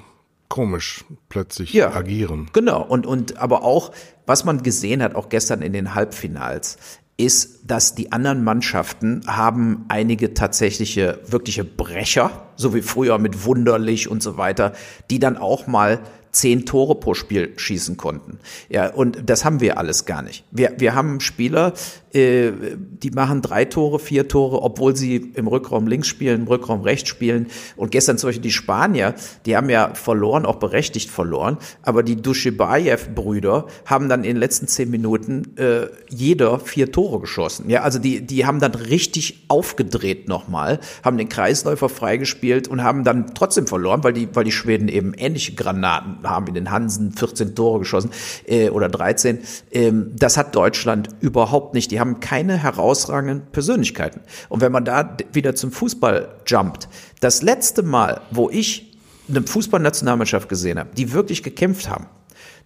komisch 0.49 1.03
plötzlich 1.29 1.73
ja, 1.73 1.93
agieren. 1.93 2.49
Genau. 2.53 2.81
Und, 2.83 3.05
und 3.05 3.37
aber 3.37 3.63
auch, 3.63 3.91
was 4.25 4.45
man 4.45 4.63
gesehen 4.63 5.01
hat, 5.01 5.15
auch 5.15 5.29
gestern 5.29 5.61
in 5.61 5.73
den 5.73 5.95
Halbfinals, 5.95 6.77
ist, 7.17 7.61
dass 7.65 7.95
die 7.95 8.11
anderen 8.11 8.43
Mannschaften 8.43 9.21
haben 9.25 9.85
einige 9.87 10.35
tatsächliche, 10.35 11.19
wirkliche 11.27 11.63
Brecher, 11.65 12.31
so 12.55 12.75
wie 12.75 12.83
früher 12.83 13.17
mit 13.17 13.43
Wunderlich 13.43 14.09
und 14.09 14.21
so 14.21 14.37
weiter, 14.37 14.73
die 15.09 15.19
dann 15.19 15.35
auch 15.35 15.65
mal 15.65 15.99
zehn 16.37 16.65
Tore 16.65 16.95
pro 16.95 17.15
Spiel 17.15 17.53
schießen 17.57 17.97
konnten. 17.97 18.39
Ja, 18.69 18.93
und 18.93 19.29
das 19.29 19.43
haben 19.43 19.59
wir 19.59 19.79
alles 19.79 20.05
gar 20.05 20.21
nicht. 20.21 20.45
Wir, 20.51 20.73
wir 20.77 20.93
haben 20.93 21.19
Spieler, 21.19 21.73
äh, 22.13 22.51
die 22.77 23.09
machen 23.11 23.41
drei 23.41 23.65
Tore, 23.65 23.97
vier 23.99 24.27
Tore, 24.27 24.61
obwohl 24.61 24.95
sie 24.95 25.15
im 25.15 25.47
Rückraum 25.47 25.87
links 25.87 26.07
spielen, 26.07 26.41
im 26.41 26.47
Rückraum 26.47 26.81
rechts 26.81 27.09
spielen. 27.09 27.47
Und 27.75 27.91
gestern 27.91 28.19
zum 28.19 28.27
Beispiel 28.29 28.43
die 28.43 28.51
Spanier, 28.51 29.15
die 29.45 29.57
haben 29.57 29.69
ja 29.69 29.95
verloren, 29.95 30.45
auch 30.45 30.57
berechtigt 30.57 31.09
verloren, 31.09 31.57
aber 31.81 32.03
die 32.03 32.15
Dushibayev-Brüder 32.21 33.65
haben 33.85 34.07
dann 34.07 34.23
in 34.23 34.35
den 34.35 34.37
letzten 34.37 34.67
zehn 34.67 34.91
Minuten 34.91 35.57
äh, 35.57 35.87
jeder 36.07 36.59
vier 36.59 36.91
Tore 36.91 37.19
geschossen. 37.19 37.69
Ja, 37.69 37.81
also 37.81 37.97
die, 37.97 38.21
die 38.21 38.45
haben 38.45 38.59
dann 38.59 38.75
richtig 38.75 39.45
aufgedreht 39.47 40.27
nochmal, 40.27 40.79
haben 41.03 41.17
den 41.17 41.29
Kreisläufer 41.29 41.89
freigespielt 41.89 42.67
und 42.67 42.83
haben 42.83 43.03
dann 43.03 43.33
trotzdem 43.33 43.65
verloren, 43.65 44.03
weil 44.03 44.13
die, 44.13 44.27
weil 44.33 44.43
die 44.43 44.51
Schweden 44.51 44.87
eben 44.87 45.13
ähnliche 45.15 45.55
Granaten 45.55 46.26
haben 46.29 46.47
in 46.47 46.53
den 46.53 46.71
Hansen 46.71 47.11
14 47.11 47.55
Tore 47.55 47.79
geschossen 47.79 48.11
äh, 48.45 48.69
oder 48.69 48.89
13. 48.89 49.39
Ähm, 49.71 50.11
das 50.15 50.37
hat 50.37 50.55
Deutschland 50.55 51.09
überhaupt 51.19 51.73
nicht. 51.73 51.91
Die 51.91 51.99
haben 51.99 52.19
keine 52.19 52.57
herausragenden 52.57 53.47
Persönlichkeiten. 53.51 54.21
Und 54.49 54.61
wenn 54.61 54.71
man 54.71 54.85
da 54.85 55.17
wieder 55.33 55.55
zum 55.55 55.71
Fußball 55.71 56.35
jumpt, 56.45 56.89
das 57.19 57.41
letzte 57.41 57.83
Mal, 57.83 58.21
wo 58.31 58.49
ich 58.49 58.97
eine 59.29 59.41
Fußballnationalmannschaft 59.41 60.49
gesehen 60.49 60.79
habe, 60.79 60.89
die 60.95 61.13
wirklich 61.13 61.43
gekämpft 61.43 61.89
haben, 61.89 62.07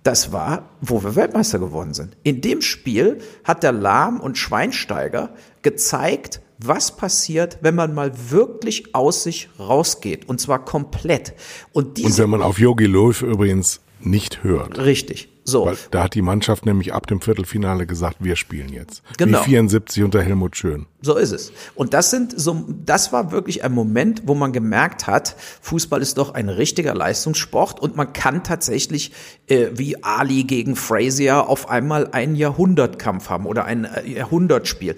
das 0.04 0.32
war, 0.32 0.69
wo 0.82 1.04
wir 1.04 1.15
Weltmeister 1.15 1.60
geworden 1.60 1.93
sind. 1.93 2.17
In 2.24 2.41
dem 2.41 2.62
Spiel 2.62 3.19
hat 3.43 3.62
der 3.63 3.71
Lahm 3.71 4.19
und 4.19 4.38
Schweinsteiger 4.38 5.30
gezeigt, 5.62 6.41
was 6.63 6.95
passiert, 6.95 7.60
wenn 7.62 7.76
man 7.76 7.93
mal 7.93 8.12
wirklich 8.30 8.95
aus 8.95 9.24
sich 9.24 9.50
rausgeht 9.60 10.28
und 10.28 10.39
zwar 10.39 10.63
komplett. 10.63 11.34
Und, 11.74 11.97
diese, 11.97 12.08
und 12.08 12.17
wenn 12.19 12.30
man 12.30 12.41
auf 12.41 12.60
Yogi 12.60 12.86
Löw 12.86 13.21
übrigens 13.21 13.82
nicht 14.00 14.43
hört. 14.43 14.80
Richtig. 14.80 15.30
So. 15.43 15.65
Weil 15.65 15.78
da 15.89 16.04
hat 16.04 16.13
die 16.13 16.21
Mannschaft 16.21 16.65
nämlich 16.65 16.93
ab 16.93 17.08
dem 17.08 17.19
Viertelfinale 17.19 17.88
gesagt, 17.88 18.17
wir 18.19 18.36
spielen 18.36 18.71
jetzt. 18.71 19.02
Genau. 19.17 19.39
Wie 19.41 19.52
74 19.52 20.04
unter 20.04 20.21
Helmut 20.21 20.56
Schön. 20.56 20.86
So 21.02 21.17
ist 21.17 21.32
es. 21.32 21.52
Und 21.74 21.95
das 21.95 22.12
sind 22.12 22.39
so, 22.39 22.65
das 22.86 23.12
war 23.12 23.32
wirklich 23.32 23.63
ein 23.63 23.71
Moment, 23.71 24.24
wo 24.28 24.36
man 24.36 24.54
gemerkt 24.54 25.08
hat, 25.08 25.36
Fußball 25.62 26.02
ist 26.02 26.19
doch 26.19 26.36
ein 26.36 26.47
richtiger 26.47 26.93
Leistungssport 26.93 27.80
und 27.80 27.95
man 27.95 28.13
kann 28.13 28.43
tatsächlich 28.43 29.12
äh, 29.47 29.69
wie 29.74 30.04
Ali 30.04 30.43
gegen 30.43 30.76
Frazier 30.76 31.50
auf 31.50 31.69
einmal 31.69 32.10
einen 32.12 32.36
Jahrhundertkampf 32.36 33.30
haben 33.30 33.47
oder 33.47 33.65
ein 33.65 33.86
äh, 33.86 34.08
Jahrhundertspiel. 34.08 34.95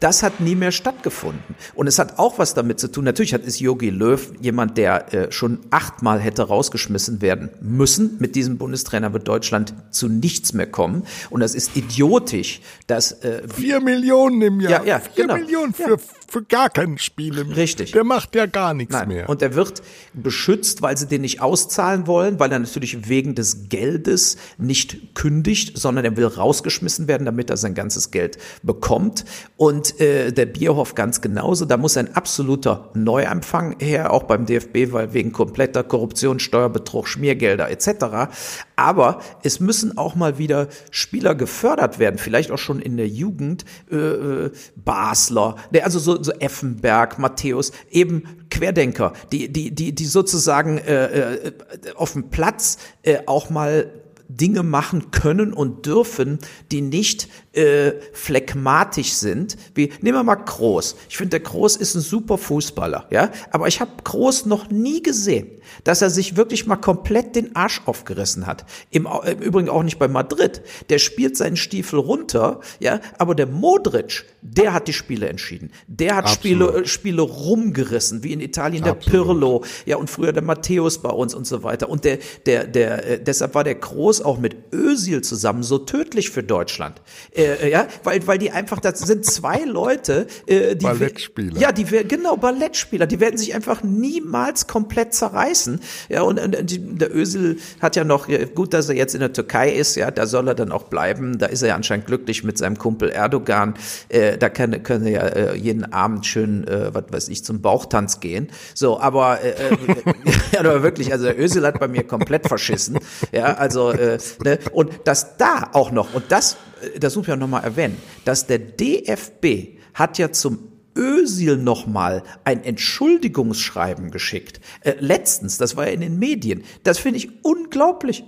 Das 0.00 0.22
hat 0.22 0.40
nie 0.40 0.54
mehr 0.54 0.72
stattgefunden. 0.72 1.56
Und 1.74 1.86
es 1.86 1.98
hat 1.98 2.18
auch 2.18 2.38
was 2.38 2.54
damit 2.54 2.78
zu 2.78 2.88
tun. 2.88 3.04
Natürlich 3.04 3.34
hat 3.34 3.42
ist 3.42 3.60
Yogi 3.60 3.90
Löw 3.90 4.32
jemand, 4.40 4.78
der 4.78 5.12
äh, 5.12 5.32
schon 5.32 5.58
achtmal 5.70 6.20
hätte 6.20 6.42
rausgeschmissen 6.42 7.20
werden 7.20 7.50
müssen. 7.60 8.16
Mit 8.20 8.36
diesem 8.36 8.58
Bundestrainer 8.58 9.12
wird 9.12 9.26
Deutschland 9.26 9.74
zu 9.90 10.08
nichts 10.08 10.52
mehr 10.52 10.66
kommen. 10.66 11.02
Und 11.30 11.40
das 11.40 11.54
ist 11.54 11.76
idiotisch, 11.76 12.60
dass 12.86 13.12
äh, 13.22 13.42
vier 13.48 13.80
Millionen 13.80 14.42
im 14.42 14.60
Jahr. 14.60 14.84
Ja, 14.84 14.84
ja, 14.84 15.00
vier 15.00 15.24
genau. 15.24 15.34
Millionen 15.34 15.74
für 15.74 15.90
ja 15.90 15.96
für 16.28 16.42
gar 16.42 16.68
kein 16.68 16.98
Spiel. 16.98 17.40
Richtig. 17.40 17.92
Der 17.92 18.04
macht 18.04 18.34
ja 18.34 18.46
gar 18.46 18.74
nichts 18.74 18.92
Nein. 18.92 19.08
mehr. 19.08 19.28
Und 19.28 19.40
er 19.40 19.54
wird 19.54 19.82
beschützt, 20.12 20.82
weil 20.82 20.96
sie 20.96 21.06
den 21.06 21.22
nicht 21.22 21.40
auszahlen 21.40 22.06
wollen, 22.06 22.38
weil 22.38 22.52
er 22.52 22.58
natürlich 22.58 23.08
wegen 23.08 23.34
des 23.34 23.68
Geldes 23.70 24.36
nicht 24.58 25.14
kündigt, 25.14 25.78
sondern 25.78 26.04
er 26.04 26.16
will 26.16 26.26
rausgeschmissen 26.26 27.08
werden, 27.08 27.24
damit 27.24 27.48
er 27.48 27.56
sein 27.56 27.74
ganzes 27.74 28.10
Geld 28.10 28.38
bekommt. 28.62 29.24
Und 29.56 29.98
äh, 30.00 30.30
der 30.32 30.46
Bierhoff 30.46 30.94
ganz 30.94 31.20
genauso. 31.22 31.64
Da 31.64 31.78
muss 31.78 31.96
ein 31.96 32.14
absoluter 32.14 32.90
Neuanfang 32.94 33.76
her, 33.80 34.12
auch 34.12 34.24
beim 34.24 34.44
DFB, 34.44 34.92
weil 34.92 35.14
wegen 35.14 35.32
kompletter 35.32 35.82
Korruption, 35.82 36.40
Steuerbetrug, 36.40 37.08
Schmiergelder 37.08 37.70
etc. 37.70 38.30
Aber 38.78 39.20
es 39.42 39.58
müssen 39.58 39.98
auch 39.98 40.14
mal 40.14 40.38
wieder 40.38 40.68
Spieler 40.92 41.34
gefördert 41.34 41.98
werden, 41.98 42.16
vielleicht 42.16 42.52
auch 42.52 42.58
schon 42.58 42.78
in 42.78 42.96
der 42.96 43.08
Jugend, 43.08 43.64
äh, 43.90 43.96
äh 43.96 44.50
Basler, 44.76 45.56
der 45.72 45.84
also 45.84 45.98
so 45.98 46.22
so, 46.22 46.30
Effenberg, 46.32 47.18
Matthäus, 47.18 47.72
eben 47.90 48.46
Querdenker, 48.50 49.14
die, 49.32 49.52
die, 49.52 49.74
die, 49.74 49.94
die 49.94 50.06
sozusagen 50.06 50.78
äh, 50.78 51.06
äh, 51.06 51.52
auf 51.96 52.12
dem 52.12 52.30
Platz 52.30 52.78
äh, 53.02 53.18
auch 53.26 53.50
mal 53.50 53.90
Dinge 54.28 54.62
machen 54.62 55.10
können 55.10 55.52
und 55.52 55.86
dürfen, 55.86 56.38
die 56.70 56.82
nicht 56.82 57.28
äh, 57.52 57.92
phlegmatisch 58.12 59.12
sind. 59.14 59.56
Wie 59.74 59.90
nehmen 60.00 60.18
wir 60.18 60.22
mal 60.22 60.36
Groß. 60.36 60.96
Ich 61.08 61.16
finde, 61.16 61.30
der 61.30 61.40
Groß 61.40 61.76
ist 61.76 61.94
ein 61.94 62.00
super 62.00 62.38
Fußballer, 62.38 63.06
ja. 63.10 63.30
Aber 63.50 63.66
ich 63.68 63.80
habe 63.80 63.90
Groß 64.04 64.46
noch 64.46 64.70
nie 64.70 65.02
gesehen, 65.02 65.48
dass 65.82 66.02
er 66.02 66.10
sich 66.10 66.36
wirklich 66.36 66.66
mal 66.66 66.76
komplett 66.76 67.36
den 67.36 67.56
Arsch 67.56 67.82
aufgerissen 67.86 68.46
hat. 68.46 68.64
Im, 68.90 69.06
Im 69.06 69.38
Übrigen 69.38 69.68
auch 69.70 69.82
nicht 69.82 69.98
bei 69.98 70.08
Madrid. 70.08 70.62
Der 70.90 70.98
spielt 70.98 71.36
seinen 71.36 71.56
Stiefel 71.56 71.98
runter, 71.98 72.60
ja. 72.80 73.00
Aber 73.16 73.34
der 73.34 73.46
Modric, 73.46 74.26
der 74.42 74.74
hat 74.74 74.88
die 74.88 74.92
Spiele 74.92 75.28
entschieden. 75.28 75.72
Der 75.86 76.16
hat 76.16 76.28
Spiele, 76.28 76.82
äh, 76.82 76.86
Spiele 76.86 77.22
rumgerissen, 77.22 78.22
wie 78.22 78.34
in 78.34 78.40
Italien 78.40 78.84
der 78.84 78.92
Absolut. 78.92 79.26
Pirlo, 79.26 79.64
ja, 79.86 79.96
und 79.96 80.10
früher 80.10 80.32
der 80.32 80.44
Matthäus 80.44 80.98
bei 80.98 81.10
uns 81.10 81.34
und 81.34 81.46
so 81.46 81.62
weiter. 81.62 81.88
Und 81.88 82.04
der, 82.04 82.18
der, 82.46 82.66
der, 82.66 83.08
äh, 83.08 83.22
deshalb 83.22 83.54
war 83.54 83.64
der 83.64 83.74
Groß 83.74 84.17
auch 84.24 84.38
mit 84.38 84.56
Ösil 84.72 85.22
zusammen 85.22 85.62
so 85.62 85.78
tödlich 85.78 86.30
für 86.30 86.42
Deutschland. 86.42 87.00
Äh, 87.34 87.44
äh, 87.44 87.70
ja, 87.70 87.86
weil, 88.04 88.26
weil 88.26 88.38
die 88.38 88.50
einfach, 88.50 88.80
das 88.80 89.00
sind 89.00 89.24
zwei 89.24 89.58
Leute, 89.64 90.26
äh, 90.46 90.76
die. 90.76 90.84
Ballettspieler. 90.84 91.60
Ja, 91.60 91.72
die 91.72 91.84
genau, 91.84 92.36
Ballettspieler, 92.36 93.06
die 93.06 93.20
werden 93.20 93.38
sich 93.38 93.54
einfach 93.54 93.82
niemals 93.82 94.66
komplett 94.66 95.14
zerreißen. 95.14 95.80
Ja, 96.08 96.22
und, 96.22 96.38
und 96.40 97.00
der 97.00 97.14
Ösel 97.14 97.58
hat 97.80 97.96
ja 97.96 98.04
noch, 98.04 98.28
gut, 98.54 98.74
dass 98.74 98.88
er 98.88 98.96
jetzt 98.96 99.14
in 99.14 99.20
der 99.20 99.32
Türkei 99.32 99.70
ist, 99.70 99.96
ja, 99.96 100.10
da 100.10 100.26
soll 100.26 100.48
er 100.48 100.54
dann 100.54 100.72
auch 100.72 100.84
bleiben. 100.84 101.38
Da 101.38 101.46
ist 101.46 101.62
er 101.62 101.68
ja 101.68 101.74
anscheinend 101.74 102.06
glücklich 102.06 102.44
mit 102.44 102.58
seinem 102.58 102.78
Kumpel 102.78 103.10
Erdogan. 103.10 103.74
Äh, 104.08 104.38
da 104.38 104.48
können, 104.48 104.82
können 104.82 105.06
ja 105.06 105.22
äh, 105.22 105.56
jeden 105.56 105.92
Abend 105.92 106.26
schön, 106.26 106.66
äh, 106.66 106.94
was 106.94 107.04
weiß 107.10 107.28
ich, 107.28 107.44
zum 107.44 107.60
Bauchtanz 107.60 108.20
gehen. 108.20 108.48
So, 108.74 109.00
aber, 109.00 109.40
äh, 109.42 109.50
äh 109.50 109.76
ja, 110.52 110.60
aber 110.60 110.82
wirklich, 110.82 111.12
also 111.12 111.26
der 111.26 111.38
Ösel 111.38 111.66
hat 111.66 111.78
bei 111.78 111.88
mir 111.88 112.04
komplett 112.04 112.48
verschissen. 112.48 112.98
Ja, 113.32 113.54
also, 113.54 113.90
äh, 113.90 114.07
ne, 114.42 114.58
und 114.72 114.90
dass 115.04 115.36
da 115.36 115.70
auch 115.72 115.90
noch, 115.90 116.14
und 116.14 116.24
das 116.30 116.56
das 116.98 117.16
muss 117.16 117.26
ich 117.26 117.32
auch 117.32 117.38
nochmal 117.38 117.64
erwähnen, 117.64 117.96
dass 118.24 118.46
der 118.46 118.58
DFB 118.58 119.78
hat 119.94 120.18
ja 120.18 120.32
zum 120.32 120.58
Ösil 120.96 121.56
nochmal 121.56 122.22
ein 122.44 122.64
Entschuldigungsschreiben 122.64 124.10
geschickt. 124.10 124.60
Äh, 124.80 124.94
letztens, 124.98 125.58
das 125.58 125.76
war 125.76 125.86
ja 125.86 125.92
in 125.92 126.00
den 126.00 126.18
Medien. 126.18 126.64
Das 126.82 126.98
finde 126.98 127.18
ich 127.18 127.44
unglaublich. 127.44 128.24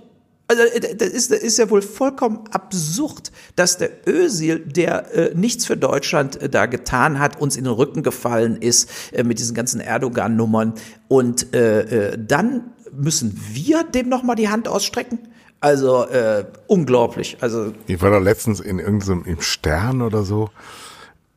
Also 0.47 0.63
äh, 0.63 0.95
das 0.95 1.09
ist, 1.09 1.31
das 1.31 1.39
ist 1.39 1.57
ja 1.57 1.69
wohl 1.69 1.81
vollkommen 1.81 2.45
absurd, 2.51 3.31
dass 3.55 3.77
der 3.77 4.07
Ösil, 4.07 4.59
der 4.59 5.13
äh, 5.13 5.35
nichts 5.35 5.65
für 5.65 5.75
Deutschland 5.75 6.41
äh, 6.41 6.49
da 6.49 6.65
getan 6.65 7.19
hat, 7.19 7.41
uns 7.41 7.57
in 7.57 7.65
den 7.65 7.73
Rücken 7.73 8.03
gefallen 8.03 8.55
ist 8.55 8.89
äh, 9.11 9.23
mit 9.23 9.39
diesen 9.39 9.53
ganzen 9.53 9.81
Erdogan-Nummern. 9.81 10.75
Und 11.09 11.53
äh, 11.53 12.11
äh, 12.11 12.17
dann 12.17 12.71
müssen 12.93 13.37
wir 13.51 13.83
dem 13.83 14.07
nochmal 14.07 14.35
die 14.35 14.49
Hand 14.49 14.67
ausstrecken? 14.67 15.19
Also 15.61 16.05
äh, 16.05 16.45
unglaublich. 16.67 17.37
Also 17.39 17.73
ich 17.85 18.01
war 18.01 18.09
da 18.09 18.17
letztens 18.17 18.59
in 18.59 18.79
irgendeinem 18.79 19.23
im 19.25 19.41
Stern 19.41 20.01
oder 20.01 20.23
so. 20.23 20.49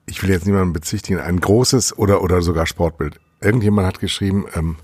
Ich 0.07 0.23
will 0.23 0.31
jetzt 0.31 0.47
niemanden 0.47 0.73
bezichtigen. 0.73 1.21
Ein 1.21 1.41
großes 1.41 1.97
oder 1.99 2.23
oder 2.23 2.41
sogar 2.41 2.67
Sportbild. 2.67 3.21
Irgendjemand 3.41 3.87
hat 3.87 4.01
geschrieben 4.01 4.47
ähm, 4.55 4.77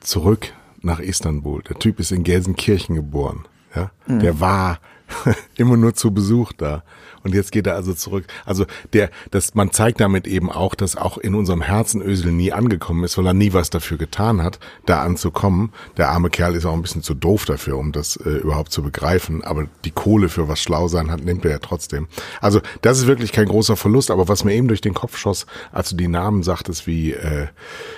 zurück 0.00 0.52
nach 0.82 1.00
Istanbul. 1.00 1.62
Der 1.62 1.78
Typ 1.78 1.98
ist 1.98 2.12
in 2.12 2.22
Gelsenkirchen 2.22 2.94
geboren. 2.94 3.44
Ja, 3.74 3.90
mhm. 4.06 4.20
der 4.20 4.38
war 4.40 4.78
immer 5.56 5.76
nur 5.76 5.94
zu 5.94 6.12
Besuch 6.12 6.52
da. 6.52 6.84
Und 7.24 7.34
jetzt 7.34 7.52
geht 7.52 7.66
er 7.66 7.74
also 7.74 7.94
zurück. 7.94 8.24
Also 8.44 8.66
der, 8.92 9.10
das, 9.30 9.54
man 9.54 9.70
zeigt 9.70 10.00
damit 10.00 10.26
eben 10.26 10.50
auch, 10.50 10.74
dass 10.74 10.96
auch 10.96 11.18
in 11.18 11.34
unserem 11.34 11.62
Herzen 11.62 12.02
Ösel 12.02 12.32
nie 12.32 12.52
angekommen 12.52 13.04
ist, 13.04 13.16
weil 13.18 13.26
er 13.26 13.34
nie 13.34 13.52
was 13.52 13.70
dafür 13.70 13.96
getan 13.96 14.42
hat, 14.42 14.58
da 14.86 15.02
anzukommen. 15.02 15.72
Der 15.96 16.10
arme 16.10 16.30
Kerl 16.30 16.54
ist 16.54 16.66
auch 16.66 16.74
ein 16.74 16.82
bisschen 16.82 17.02
zu 17.02 17.14
doof 17.14 17.44
dafür, 17.44 17.78
um 17.78 17.92
das 17.92 18.16
äh, 18.16 18.30
überhaupt 18.30 18.72
zu 18.72 18.82
begreifen. 18.82 19.44
Aber 19.44 19.66
die 19.84 19.90
Kohle 19.90 20.28
für 20.28 20.48
was 20.48 20.60
schlau 20.60 20.88
sein 20.88 21.10
hat, 21.10 21.24
nimmt 21.24 21.44
er 21.44 21.52
ja 21.52 21.58
trotzdem. 21.58 22.08
Also 22.40 22.60
das 22.82 22.98
ist 22.98 23.06
wirklich 23.06 23.32
kein 23.32 23.46
großer 23.46 23.76
Verlust. 23.76 24.10
Aber 24.10 24.28
was 24.28 24.44
mir 24.44 24.54
eben 24.54 24.68
durch 24.68 24.80
den 24.80 24.94
Kopf 24.94 25.16
schoss, 25.16 25.46
als 25.70 25.90
du 25.90 25.96
die 25.96 26.08
Namen 26.08 26.42
sagtest 26.42 26.86
wie 26.86 27.12
äh, 27.12 27.46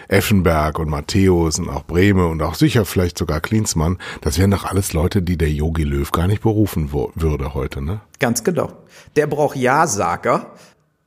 Effenberg 0.09 0.79
und 0.79 0.89
Matthäus 0.89 1.59
und 1.59 1.69
auch 1.69 1.85
Breme 1.85 2.27
und 2.27 2.43
auch 2.43 2.55
sicher 2.55 2.85
vielleicht 2.85 3.19
sogar 3.19 3.41
Klinsmann, 3.41 3.99
das 4.21 4.39
wären 4.39 4.51
doch 4.51 4.65
alles 4.65 4.93
Leute, 4.93 5.23
die 5.23 5.37
der 5.37 5.51
Yogi 5.51 5.85
Löw 5.85 6.11
gar 6.11 6.27
nicht 6.27 6.43
berufen 6.43 6.93
würde 6.93 7.55
heute, 7.55 7.83
ne? 7.83 8.01
Ganz 8.19 8.45
genau. 8.45 8.73
Der 9.17 9.27
braucht 9.27 9.57
Ja-Sager. 9.57 10.53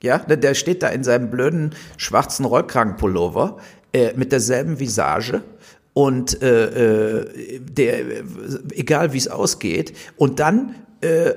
Ja, 0.04 0.20
der 0.20 0.54
steht 0.54 0.84
da 0.84 0.90
in 0.90 1.04
seinem 1.04 1.32
blöden 1.32 1.74
schwarzen 1.98 2.46
Rollkragenpullover 2.46 3.58
äh, 3.94 4.14
mit 4.16 4.32
derselben 4.32 4.80
Visage 4.80 5.42
und 5.94 6.42
äh, 6.44 7.22
äh 7.22 7.60
der, 7.60 8.00
egal 8.74 9.14
wie 9.14 9.18
es 9.18 9.28
ausgeht. 9.28 9.98
Und 10.16 10.40
dann 10.40 10.76
äh, 11.02 11.34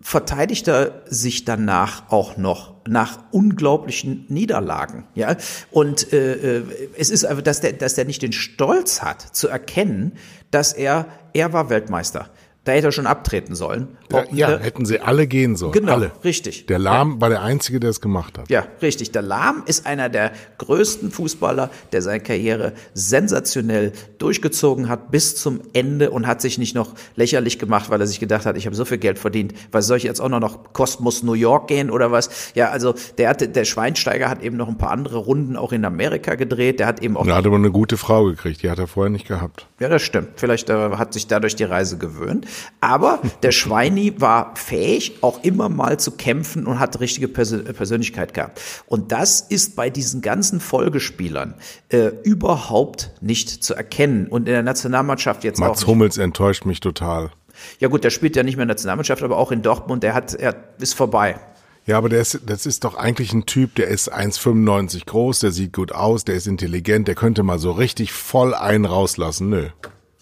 verteidigt 0.00 0.68
er 0.68 1.02
sich 1.06 1.44
danach 1.44 2.12
auch 2.12 2.36
noch 2.36 2.74
nach 2.86 3.18
unglaublichen 3.32 4.24
Niederlagen, 4.28 5.04
ja. 5.16 5.36
Und 5.72 6.12
äh, 6.12 6.58
äh 6.58 6.62
es 6.96 7.10
ist 7.10 7.24
einfach, 7.24 7.42
dass 7.42 7.60
der, 7.60 7.72
dass 7.72 7.94
der 7.94 8.04
nicht 8.04 8.22
den 8.22 8.32
Stolz 8.32 9.02
hat, 9.02 9.20
zu 9.20 9.48
erkennen, 9.48 10.12
dass 10.52 10.72
er, 10.72 11.06
er 11.32 11.52
war 11.52 11.70
Weltmeister. 11.70 12.30
Da 12.66 12.72
hätte 12.72 12.88
er 12.88 12.92
schon 12.92 13.06
abtreten 13.06 13.54
sollen. 13.54 13.96
Ja, 14.10 14.24
ja 14.32 14.58
hätten 14.58 14.86
sie 14.86 14.98
alle 14.98 15.28
gehen 15.28 15.54
sollen. 15.54 15.70
Genau, 15.70 15.92
alle. 15.92 16.10
richtig. 16.24 16.66
Der 16.66 16.80
Lahm 16.80 17.12
ja. 17.12 17.20
war 17.20 17.28
der 17.28 17.42
Einzige, 17.42 17.78
der 17.78 17.90
es 17.90 18.00
gemacht 18.00 18.38
hat. 18.38 18.50
Ja, 18.50 18.66
richtig. 18.82 19.12
Der 19.12 19.22
Lahm 19.22 19.62
ist 19.66 19.86
einer 19.86 20.08
der 20.08 20.32
größten 20.58 21.12
Fußballer, 21.12 21.70
der 21.92 22.02
seine 22.02 22.18
Karriere 22.18 22.72
sensationell 22.92 23.92
durchgezogen 24.18 24.88
hat 24.88 25.12
bis 25.12 25.36
zum 25.36 25.60
Ende 25.74 26.10
und 26.10 26.26
hat 26.26 26.40
sich 26.40 26.58
nicht 26.58 26.74
noch 26.74 26.94
lächerlich 27.14 27.60
gemacht, 27.60 27.88
weil 27.88 28.00
er 28.00 28.08
sich 28.08 28.18
gedacht 28.18 28.46
hat, 28.46 28.56
ich 28.56 28.66
habe 28.66 28.74
so 28.74 28.84
viel 28.84 28.98
Geld 28.98 29.20
verdient, 29.20 29.54
was 29.70 29.86
soll 29.86 29.98
ich 29.98 30.02
jetzt 30.02 30.20
auch 30.20 30.28
noch 30.28 30.40
nach 30.40 30.58
Kosmos 30.72 31.22
New 31.22 31.34
York 31.34 31.68
gehen 31.68 31.88
oder 31.88 32.10
was? 32.10 32.52
Ja, 32.56 32.70
also 32.70 32.94
der 33.16 33.28
hatte, 33.28 33.48
der 33.48 33.64
Schweinsteiger 33.64 34.28
hat 34.28 34.42
eben 34.42 34.56
noch 34.56 34.66
ein 34.66 34.76
paar 34.76 34.90
andere 34.90 35.18
Runden 35.18 35.56
auch 35.56 35.70
in 35.70 35.84
Amerika 35.84 36.34
gedreht. 36.34 36.80
Der 36.80 36.88
hat 36.88 37.00
eben 37.00 37.16
auch. 37.16 37.28
Er 37.28 37.36
hat 37.36 37.46
aber 37.46 37.54
eine 37.54 37.70
gute 37.70 37.96
Frau 37.96 38.24
gekriegt, 38.24 38.64
die 38.64 38.70
hat 38.70 38.80
er 38.80 38.88
vorher 38.88 39.10
nicht 39.10 39.28
gehabt. 39.28 39.68
Ja, 39.78 39.88
das 39.88 40.02
stimmt. 40.02 40.30
Vielleicht 40.34 40.68
äh, 40.68 40.90
hat 40.96 41.12
sich 41.12 41.28
dadurch 41.28 41.54
die 41.54 41.64
Reise 41.64 41.96
gewöhnt. 41.96 42.46
Aber 42.80 43.20
der 43.42 43.52
Schweini 43.52 44.20
war 44.20 44.54
fähig, 44.56 45.18
auch 45.22 45.42
immer 45.44 45.68
mal 45.68 45.98
zu 45.98 46.12
kämpfen 46.12 46.66
und 46.66 46.78
hat 46.78 47.00
richtige 47.00 47.28
Persön 47.28 47.64
Persönlichkeit 47.64 48.34
gehabt. 48.34 48.60
Und 48.86 49.12
das 49.12 49.40
ist 49.40 49.76
bei 49.76 49.90
diesen 49.90 50.20
ganzen 50.20 50.60
Folgespielern 50.60 51.54
äh, 51.88 52.10
überhaupt 52.22 53.12
nicht 53.20 53.64
zu 53.64 53.74
erkennen. 53.74 54.26
Und 54.28 54.48
in 54.48 54.54
der 54.54 54.62
Nationalmannschaft 54.62 55.44
jetzt 55.44 55.58
Mats 55.58 55.68
auch. 55.68 55.74
Mats 55.74 55.86
Hummels 55.86 56.18
enttäuscht 56.18 56.64
mich 56.64 56.80
total. 56.80 57.30
Ja 57.78 57.88
gut, 57.88 58.04
der 58.04 58.10
spielt 58.10 58.36
ja 58.36 58.42
nicht 58.42 58.56
mehr 58.56 58.64
in 58.64 58.68
der 58.68 58.74
Nationalmannschaft, 58.74 59.22
aber 59.22 59.38
auch 59.38 59.50
in 59.50 59.62
Dortmund, 59.62 60.02
der 60.02 60.14
hat, 60.14 60.34
er 60.34 60.54
ist 60.78 60.94
vorbei. 60.94 61.38
Ja, 61.86 61.98
aber 61.98 62.08
der 62.08 62.20
ist, 62.20 62.40
das 62.46 62.66
ist 62.66 62.82
doch 62.82 62.96
eigentlich 62.96 63.32
ein 63.32 63.46
Typ, 63.46 63.76
der 63.76 63.86
ist 63.86 64.12
1,95 64.12 65.06
groß, 65.06 65.40
der 65.40 65.52
sieht 65.52 65.72
gut 65.72 65.92
aus, 65.92 66.24
der 66.24 66.34
ist 66.34 66.48
intelligent, 66.48 67.06
der 67.06 67.14
könnte 67.14 67.44
mal 67.44 67.60
so 67.60 67.70
richtig 67.70 68.12
voll 68.12 68.54
einen 68.54 68.84
rauslassen. 68.84 69.48
Nö. 69.48 69.68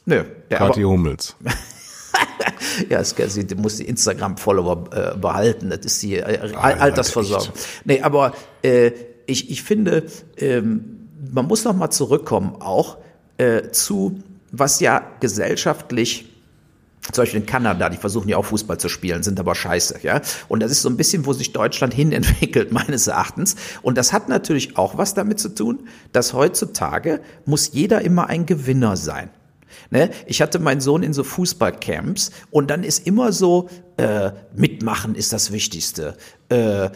Nö. 0.04 0.24
Der 0.50 0.58
Kathi 0.58 0.82
Hummels. 0.82 1.36
ja, 2.88 3.00
es, 3.00 3.14
sie 3.16 3.46
muss 3.56 3.76
die 3.76 3.84
Instagram-Follower 3.84 5.14
äh, 5.14 5.18
behalten. 5.18 5.70
Das 5.70 5.80
ist 5.84 6.02
die 6.02 6.16
äh, 6.16 6.52
Al 6.54 6.74
Altersversorgung. 6.74 7.54
Nee, 7.84 8.00
aber 8.02 8.34
äh, 8.62 8.92
ich, 9.26 9.50
ich 9.50 9.62
finde, 9.62 10.04
ähm, 10.36 11.08
man 11.32 11.46
muss 11.46 11.64
noch 11.64 11.74
mal 11.74 11.90
zurückkommen 11.90 12.56
auch 12.60 12.98
äh, 13.38 13.70
zu, 13.70 14.22
was 14.52 14.80
ja 14.80 15.02
gesellschaftlich 15.20 16.26
zum 17.12 17.22
Beispiel 17.22 17.40
in 17.40 17.46
Kanada, 17.46 17.90
die 17.90 17.98
versuchen 17.98 18.28
ja 18.28 18.38
auch 18.38 18.46
Fußball 18.46 18.78
zu 18.78 18.88
spielen, 18.88 19.22
sind 19.22 19.38
aber 19.38 19.54
scheiße, 19.54 19.98
ja. 20.02 20.22
Und 20.48 20.60
das 20.60 20.70
ist 20.70 20.80
so 20.80 20.88
ein 20.88 20.96
bisschen, 20.96 21.26
wo 21.26 21.34
sich 21.34 21.52
Deutschland 21.52 21.92
hin 21.92 22.12
entwickelt, 22.12 22.72
meines 22.72 23.06
Erachtens. 23.06 23.56
Und 23.82 23.98
das 23.98 24.12
hat 24.12 24.28
natürlich 24.28 24.78
auch 24.78 24.96
was 24.96 25.12
damit 25.12 25.38
zu 25.38 25.50
tun, 25.50 25.86
dass 26.12 26.32
heutzutage 26.32 27.20
muss 27.44 27.72
jeder 27.72 28.00
immer 28.00 28.28
ein 28.28 28.46
Gewinner 28.46 28.96
sein. 28.96 29.28
Ne? 29.90 30.10
Ich 30.26 30.42
hatte 30.42 30.58
meinen 30.58 30.80
Sohn 30.80 31.02
in 31.02 31.12
so 31.12 31.24
Fußballcamps 31.24 32.30
und 32.50 32.70
dann 32.70 32.84
ist 32.84 33.06
immer 33.06 33.32
so, 33.32 33.68
äh, 33.96 34.32
mitmachen 34.84 35.14
ist 35.14 35.32
das 35.32 35.50
Wichtigste. 35.50 36.14
Äh, 36.50 36.84
äh, 36.84 36.90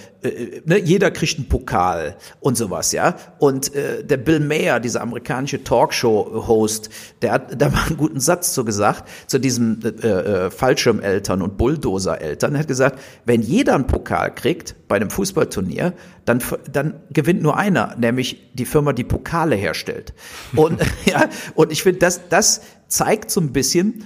ne? 0.66 0.78
Jeder 0.78 1.10
kriegt 1.10 1.38
einen 1.38 1.48
Pokal 1.48 2.16
und 2.40 2.56
sowas, 2.56 2.92
ja. 2.92 3.16
Und 3.38 3.74
äh, 3.74 4.04
der 4.04 4.18
Bill 4.18 4.40
Mayer, 4.40 4.78
dieser 4.78 5.00
amerikanische 5.00 5.64
Talkshow-Host, 5.64 6.90
der 7.22 7.32
hat 7.32 7.60
da 7.60 7.68
mal 7.70 7.86
einen 7.86 7.96
guten 7.96 8.20
Satz 8.20 8.52
zu 8.52 8.64
gesagt, 8.64 9.08
zu 9.26 9.38
diesem 9.38 9.80
äh, 9.82 9.88
äh, 9.88 10.50
Fallschirmeltern 10.50 11.40
und 11.40 11.56
Bulldozer-Eltern, 11.56 12.54
Er 12.54 12.60
hat 12.60 12.68
gesagt, 12.68 13.00
wenn 13.24 13.40
jeder 13.40 13.74
einen 13.74 13.86
Pokal 13.86 14.34
kriegt 14.34 14.76
bei 14.86 14.96
einem 14.96 15.10
Fußballturnier, 15.10 15.94
dann, 16.26 16.42
dann 16.70 16.94
gewinnt 17.10 17.42
nur 17.42 17.56
einer, 17.56 17.96
nämlich 17.98 18.50
die 18.52 18.66
Firma, 18.66 18.92
die 18.92 19.04
Pokale 19.04 19.56
herstellt. 19.56 20.12
Und, 20.54 20.78
ja, 21.06 21.28
und 21.54 21.72
ich 21.72 21.82
finde, 21.82 22.00
das, 22.00 22.28
das 22.28 22.60
zeigt 22.86 23.30
so 23.30 23.40
ein 23.40 23.52
bisschen, 23.52 24.04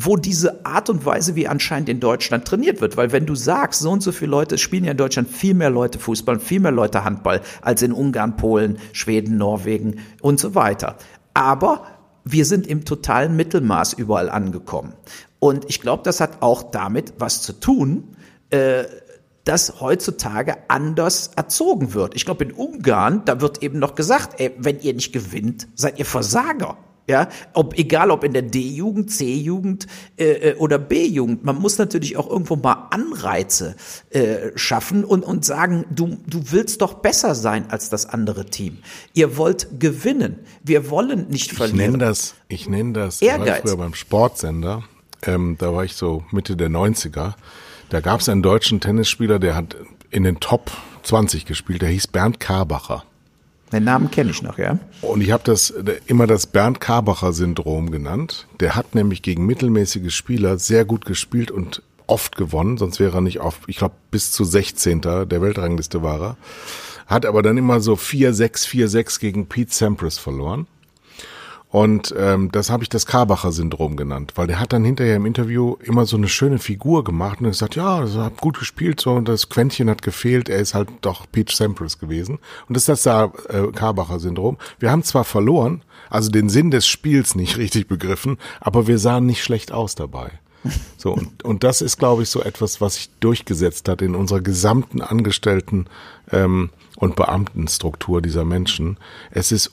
wo 0.00 0.16
diese 0.16 0.64
Art 0.64 0.90
und 0.90 1.04
Weise, 1.04 1.34
wie 1.34 1.48
anscheinend 1.48 1.88
in 1.88 1.98
Deutschland 1.98 2.44
trainiert 2.44 2.80
wird. 2.80 2.96
Weil 2.96 3.10
wenn 3.10 3.26
du 3.26 3.34
sagst, 3.34 3.80
so 3.80 3.90
und 3.90 4.00
so 4.00 4.12
viele 4.12 4.30
Leute, 4.30 4.56
spielen 4.56 4.84
ja 4.84 4.92
in 4.92 4.96
Deutschland 4.96 5.28
viel 5.28 5.54
mehr 5.54 5.70
Leute 5.70 5.98
Fußball, 5.98 6.38
viel 6.38 6.60
mehr 6.60 6.70
Leute 6.70 7.02
Handball 7.02 7.40
als 7.62 7.82
in 7.82 7.92
Ungarn, 7.92 8.36
Polen, 8.36 8.78
Schweden, 8.92 9.38
Norwegen 9.38 9.96
und 10.20 10.38
so 10.38 10.54
weiter. 10.54 10.98
Aber 11.34 11.84
wir 12.22 12.44
sind 12.44 12.68
im 12.68 12.84
totalen 12.84 13.34
Mittelmaß 13.34 13.94
überall 13.94 14.30
angekommen. 14.30 14.92
Und 15.40 15.64
ich 15.68 15.80
glaube, 15.80 16.04
das 16.04 16.20
hat 16.20 16.42
auch 16.42 16.70
damit 16.70 17.14
was 17.18 17.42
zu 17.42 17.54
tun, 17.54 18.16
äh, 18.50 18.84
dass 19.42 19.80
heutzutage 19.80 20.58
anders 20.68 21.30
erzogen 21.34 21.92
wird. 21.92 22.14
Ich 22.14 22.24
glaube, 22.24 22.44
in 22.44 22.52
Ungarn, 22.52 23.22
da 23.24 23.40
wird 23.40 23.64
eben 23.64 23.80
noch 23.80 23.96
gesagt, 23.96 24.40
ey, 24.40 24.54
wenn 24.58 24.78
ihr 24.80 24.94
nicht 24.94 25.12
gewinnt, 25.12 25.66
seid 25.74 25.98
ihr 25.98 26.06
Versager. 26.06 26.76
Ja, 27.08 27.30
ob, 27.54 27.78
egal 27.78 28.10
ob 28.10 28.22
in 28.22 28.34
der 28.34 28.42
D-Jugend, 28.42 29.10
C-Jugend 29.10 29.86
äh, 30.18 30.50
äh 30.50 30.54
oder 30.56 30.78
B-Jugend, 30.78 31.42
man 31.42 31.56
muss 31.56 31.78
natürlich 31.78 32.18
auch 32.18 32.28
irgendwo 32.28 32.56
mal 32.56 32.88
Anreize 32.90 33.76
äh, 34.10 34.50
schaffen 34.56 35.04
und, 35.04 35.24
und 35.24 35.42
sagen, 35.42 35.86
du, 35.90 36.18
du 36.26 36.52
willst 36.52 36.82
doch 36.82 36.94
besser 36.94 37.34
sein 37.34 37.70
als 37.70 37.88
das 37.88 38.04
andere 38.04 38.44
Team. 38.44 38.78
Ihr 39.14 39.38
wollt 39.38 39.80
gewinnen. 39.80 40.40
Wir 40.62 40.90
wollen 40.90 41.28
nicht 41.28 41.52
verlieren. 41.52 41.78
Ich 41.78 41.86
nenne 41.86 41.98
das, 41.98 42.34
ich 42.48 42.68
nenne 42.68 42.92
das 42.92 43.22
Ehrgeiz. 43.22 43.62
früher 43.62 43.78
beim 43.78 43.94
Sportsender, 43.94 44.84
ähm, 45.22 45.56
da 45.58 45.72
war 45.72 45.84
ich 45.84 45.94
so 45.94 46.24
Mitte 46.30 46.56
der 46.56 46.68
90er, 46.68 47.34
da 47.88 48.00
gab 48.00 48.20
es 48.20 48.28
einen 48.28 48.42
deutschen 48.42 48.80
Tennisspieler, 48.80 49.38
der 49.38 49.54
hat 49.54 49.76
in 50.10 50.24
den 50.24 50.40
Top 50.40 50.70
20 51.04 51.46
gespielt, 51.46 51.80
der 51.80 51.88
hieß 51.88 52.08
Bernd 52.08 52.38
Karbacher. 52.38 53.04
Den 53.72 53.84
Namen 53.84 54.10
kenne 54.10 54.30
ich 54.30 54.42
noch, 54.42 54.58
ja. 54.58 54.78
Und 55.02 55.20
ich 55.20 55.30
habe 55.30 55.42
das 55.44 55.74
immer 56.06 56.26
das 56.26 56.46
Bernd 56.46 56.80
Karbacher 56.80 57.32
Syndrom 57.32 57.90
genannt. 57.90 58.46
Der 58.60 58.76
hat 58.76 58.94
nämlich 58.94 59.22
gegen 59.22 59.44
mittelmäßige 59.44 60.14
Spieler 60.14 60.58
sehr 60.58 60.84
gut 60.84 61.04
gespielt 61.04 61.50
und 61.50 61.82
oft 62.06 62.36
gewonnen, 62.36 62.78
sonst 62.78 63.00
wäre 63.00 63.18
er 63.18 63.20
nicht 63.20 63.40
auf, 63.40 63.60
ich 63.66 63.76
glaube, 63.76 63.94
bis 64.10 64.32
zu 64.32 64.44
16. 64.44 65.02
der 65.02 65.42
Weltrangliste 65.42 66.02
war 66.02 66.20
er. 66.20 66.36
Hat 67.06 67.26
aber 67.26 67.42
dann 67.42 67.58
immer 67.58 67.80
so 67.80 67.94
4-6, 67.94 68.66
4-6 68.66 69.20
gegen 69.20 69.46
Pete 69.46 69.72
Sampras 69.72 70.18
verloren. 70.18 70.66
Und 71.70 72.14
ähm, 72.16 72.50
das 72.50 72.70
habe 72.70 72.82
ich 72.82 72.88
das 72.88 73.04
Karbacher-Syndrom 73.04 73.96
genannt, 73.96 74.32
weil 74.36 74.46
der 74.46 74.58
hat 74.58 74.72
dann 74.72 74.84
hinterher 74.84 75.16
im 75.16 75.26
Interview 75.26 75.76
immer 75.82 76.06
so 76.06 76.16
eine 76.16 76.28
schöne 76.28 76.58
Figur 76.58 77.04
gemacht 77.04 77.40
und 77.40 77.46
er 77.46 77.52
sagt, 77.52 77.74
ja, 77.74 78.00
das 78.00 78.14
hat 78.16 78.40
gut 78.40 78.58
gespielt, 78.58 79.00
so 79.00 79.12
und 79.12 79.28
das 79.28 79.50
Quäntchen 79.50 79.90
hat 79.90 80.00
gefehlt, 80.00 80.48
er 80.48 80.60
ist 80.60 80.72
halt 80.72 80.88
doch 81.02 81.26
Peach 81.30 81.54
Sampras 81.54 81.98
gewesen. 81.98 82.38
Und 82.68 82.76
das 82.76 82.88
ist 82.88 83.04
das 83.04 83.28
äh, 83.48 83.66
Karbacher-Syndrom. 83.74 84.56
Wir 84.78 84.90
haben 84.90 85.02
zwar 85.02 85.24
verloren, 85.24 85.82
also 86.08 86.30
den 86.30 86.48
Sinn 86.48 86.70
des 86.70 86.86
Spiels 86.86 87.34
nicht 87.34 87.56
richtig 87.58 87.86
begriffen, 87.86 88.38
aber 88.60 88.86
wir 88.86 88.98
sahen 88.98 89.26
nicht 89.26 89.44
schlecht 89.44 89.70
aus 89.70 89.94
dabei. 89.94 90.30
So, 90.96 91.12
und, 91.12 91.44
und 91.44 91.64
das 91.64 91.82
ist, 91.82 91.98
glaube 91.98 92.22
ich, 92.22 92.30
so 92.30 92.42
etwas, 92.42 92.80
was 92.80 92.96
sich 92.96 93.10
durchgesetzt 93.20 93.88
hat 93.88 94.02
in 94.02 94.14
unserer 94.14 94.40
gesamten 94.40 95.00
Angestellten 95.00 95.86
ähm, 96.32 96.70
und 96.96 97.14
Beamtenstruktur 97.14 98.20
dieser 98.22 98.44
Menschen. 98.44 98.96
Es 99.30 99.52
ist 99.52 99.72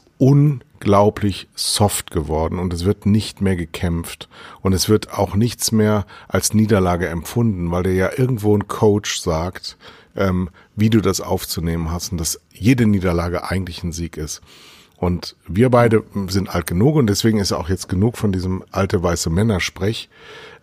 unglaublich 0.86 1.48
soft 1.56 2.12
geworden 2.12 2.60
und 2.60 2.72
es 2.72 2.86
wird 2.86 3.08
nicht 3.08 3.42
mehr 3.42 3.56
gekämpft 3.56 4.30
und 4.62 4.72
es 4.72 4.88
wird 4.88 5.12
auch 5.12 5.34
nichts 5.36 5.72
mehr 5.72 6.06
als 6.28 6.54
Niederlage 6.54 7.08
empfunden, 7.08 7.72
weil 7.72 7.82
der 7.82 7.94
ja 7.94 8.10
irgendwo 8.16 8.56
ein 8.56 8.68
Coach 8.68 9.20
sagt, 9.20 9.78
ähm, 10.16 10.52
wie 10.76 10.92
du 10.92 11.02
das 11.02 11.22
aufzunehmen 11.22 11.92
hast 11.92 12.12
und 12.12 12.20
dass 12.20 12.40
jede 12.52 12.86
Niederlage 12.86 13.50
eigentlich 13.50 13.84
ein 13.84 13.94
Sieg 13.94 14.16
ist. 14.16 14.42
Und 14.98 15.36
wir 15.48 15.72
beide 15.72 16.04
sind 16.28 16.54
alt 16.54 16.68
genug 16.68 16.98
und 16.98 17.08
deswegen 17.08 17.40
ist 17.40 17.52
auch 17.52 17.68
jetzt 17.68 17.90
genug 17.90 18.16
von 18.16 18.32
diesem 18.32 18.64
alte 18.70 19.02
weiße 19.02 19.32
Männer-Sprech. 19.32 20.08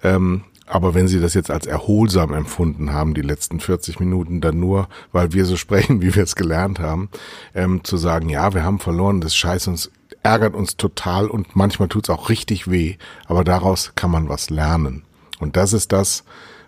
Ähm, 0.05 0.45
aber 0.67 0.95
wenn 0.95 1.09
Sie 1.09 1.21
das 1.21 1.35
jetzt 1.35 1.51
als 1.51 1.67
erholsam 1.67 2.33
empfunden 2.33 2.93
haben, 2.93 3.13
die 3.13 3.23
letzten 3.23 3.61
40 3.61 4.01
Minuten, 4.01 4.41
dann 4.41 4.59
nur, 4.61 4.89
weil 5.11 5.33
wir 5.33 5.45
so 5.45 5.57
sprechen, 5.59 6.01
wie 6.01 6.15
wir 6.15 6.23
es 6.23 6.37
gelernt 6.37 6.79
haben, 6.79 7.11
ähm, 7.55 7.83
zu 7.83 7.97
sagen, 7.97 8.29
ja, 8.29 8.55
wir 8.55 8.63
haben 8.63 8.79
verloren, 8.79 9.21
das 9.21 9.35
scheiß 9.35 9.67
uns, 9.67 9.91
ärgert 10.23 10.55
uns 10.55 10.77
total 10.77 11.29
und 11.29 11.57
manchmal 11.57 11.89
tut's 11.89 12.11
auch 12.11 12.29
richtig 12.29 12.71
weh, 12.71 12.97
aber 13.27 13.45
daraus 13.45 13.93
kann 13.95 14.11
man 14.11 14.29
was 14.29 14.51
lernen. 14.51 15.05
Und 15.39 15.57
das 15.57 15.73
ist 15.73 15.93
das, 15.93 16.25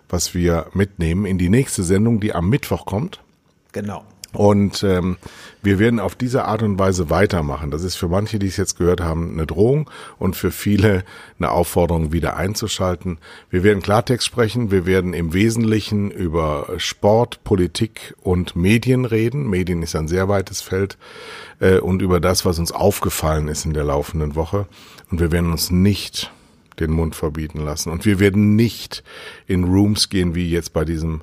was 0.09 0.33
wir 0.33 0.67
mitnehmen 0.73 1.25
in 1.25 1.37
die 1.37 1.49
nächste 1.49 1.83
Sendung, 1.83 2.19
die 2.19 2.33
am 2.33 2.49
Mittwoch 2.49 2.85
kommt. 2.85 3.21
Genau. 3.71 4.03
Und 4.35 4.83
ähm, 4.83 5.17
wir 5.63 5.79
werden 5.79 5.99
auf 5.99 6.15
diese 6.15 6.45
Art 6.45 6.61
und 6.61 6.77
Weise 6.77 7.09
weitermachen. 7.09 7.71
Das 7.71 7.83
ist 7.83 7.95
für 7.95 8.09
manche, 8.09 8.37
die 8.37 8.47
es 8.47 8.57
jetzt 8.57 8.77
gehört 8.77 9.01
haben, 9.01 9.31
eine 9.31 9.47
Drohung 9.47 9.89
und 10.19 10.35
für 10.35 10.51
viele 10.51 11.03
eine 11.39 11.51
Aufforderung, 11.51 12.11
wieder 12.11 12.35
einzuschalten. 12.35 13.17
Wir 13.49 13.63
werden 13.63 13.81
Klartext 13.81 14.27
sprechen. 14.27 14.71
Wir 14.71 14.85
werden 14.85 15.13
im 15.13 15.33
Wesentlichen 15.33 16.11
über 16.11 16.67
Sport, 16.77 17.43
Politik 17.43 18.13
und 18.21 18.55
Medien 18.55 19.05
reden. 19.05 19.49
Medien 19.49 19.81
ist 19.81 19.95
ein 19.95 20.07
sehr 20.07 20.27
weites 20.27 20.61
Feld 20.61 20.97
äh, 21.59 21.79
und 21.79 22.01
über 22.01 22.19
das, 22.19 22.45
was 22.45 22.59
uns 22.59 22.71
aufgefallen 22.71 23.47
ist 23.47 23.65
in 23.65 23.73
der 23.73 23.83
laufenden 23.83 24.35
Woche. 24.35 24.67
Und 25.11 25.19
wir 25.19 25.31
werden 25.31 25.51
uns 25.51 25.71
nicht 25.71 26.31
den 26.79 26.91
Mund 26.91 27.15
verbieten 27.15 27.59
lassen. 27.59 27.91
Und 27.91 28.05
wir 28.05 28.19
werden 28.19 28.55
nicht 28.55 29.03
in 29.47 29.63
Rooms 29.63 30.09
gehen, 30.09 30.35
wie 30.35 30.49
jetzt 30.49 30.73
bei 30.73 30.85
diesem, 30.85 31.21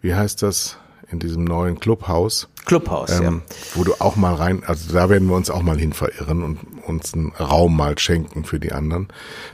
wie 0.00 0.14
heißt 0.14 0.42
das? 0.42 0.78
in 1.14 1.18
diesem 1.20 1.44
neuen 1.44 1.78
Clubhaus. 1.78 2.48
Clubhaus, 2.64 3.10
ähm, 3.10 3.42
ja. 3.48 3.56
Wo 3.74 3.84
du 3.84 3.94
auch 4.00 4.16
mal 4.16 4.34
rein, 4.34 4.62
also 4.64 4.92
da 4.92 5.08
werden 5.08 5.28
wir 5.28 5.36
uns 5.36 5.50
auch 5.50 5.62
mal 5.62 5.78
hin 5.78 5.92
verirren 5.92 6.42
und 6.42 6.58
uns 6.86 7.14
einen 7.14 7.32
Raum 7.32 7.76
mal 7.76 7.98
schenken 7.98 8.44
für 8.44 8.58
die 8.58 8.72
anderen. 8.72 9.08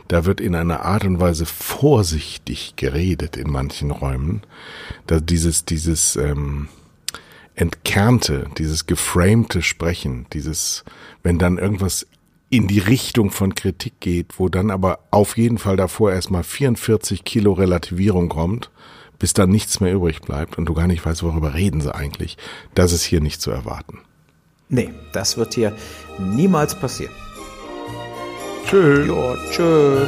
Da 0.08 0.24
wird 0.24 0.40
in 0.40 0.54
einer 0.54 0.84
Art 0.84 1.04
und 1.04 1.20
Weise 1.20 1.46
vorsichtig 1.46 2.74
geredet 2.76 3.36
in 3.36 3.50
manchen 3.50 3.90
Räumen. 3.90 4.42
Da 5.06 5.20
dieses, 5.20 5.64
dieses 5.64 6.16
ähm, 6.16 6.68
entkernte, 7.60 8.46
dieses 8.58 8.86
geframte 8.86 9.62
Sprechen, 9.62 10.26
dieses, 10.32 10.84
wenn 11.22 11.38
dann 11.38 11.58
irgendwas 11.58 12.06
in 12.48 12.66
die 12.66 12.80
Richtung 12.80 13.30
von 13.30 13.54
Kritik 13.54 14.00
geht, 14.00 14.38
wo 14.38 14.48
dann 14.48 14.70
aber 14.70 14.98
auf 15.10 15.36
jeden 15.36 15.58
Fall 15.58 15.76
davor 15.76 16.12
erstmal 16.12 16.42
44 16.42 17.24
Kilo 17.24 17.52
Relativierung 17.52 18.28
kommt 18.28 18.70
bis 19.20 19.34
dann 19.34 19.50
nichts 19.50 19.78
mehr 19.78 19.92
übrig 19.92 20.22
bleibt 20.22 20.58
und 20.58 20.64
du 20.64 20.74
gar 20.74 20.88
nicht 20.88 21.06
weißt, 21.06 21.22
worüber 21.22 21.54
reden 21.54 21.80
sie 21.80 21.94
eigentlich. 21.94 22.36
Das 22.74 22.90
ist 22.90 23.04
hier 23.04 23.20
nicht 23.20 23.40
zu 23.40 23.52
erwarten. 23.52 24.00
Nee, 24.68 24.90
das 25.12 25.36
wird 25.36 25.54
hier 25.54 25.76
niemals 26.18 26.74
passieren. 26.74 27.14
Tschö. 28.66 29.06
Ja, 29.06 29.36
tschö. 29.50 30.06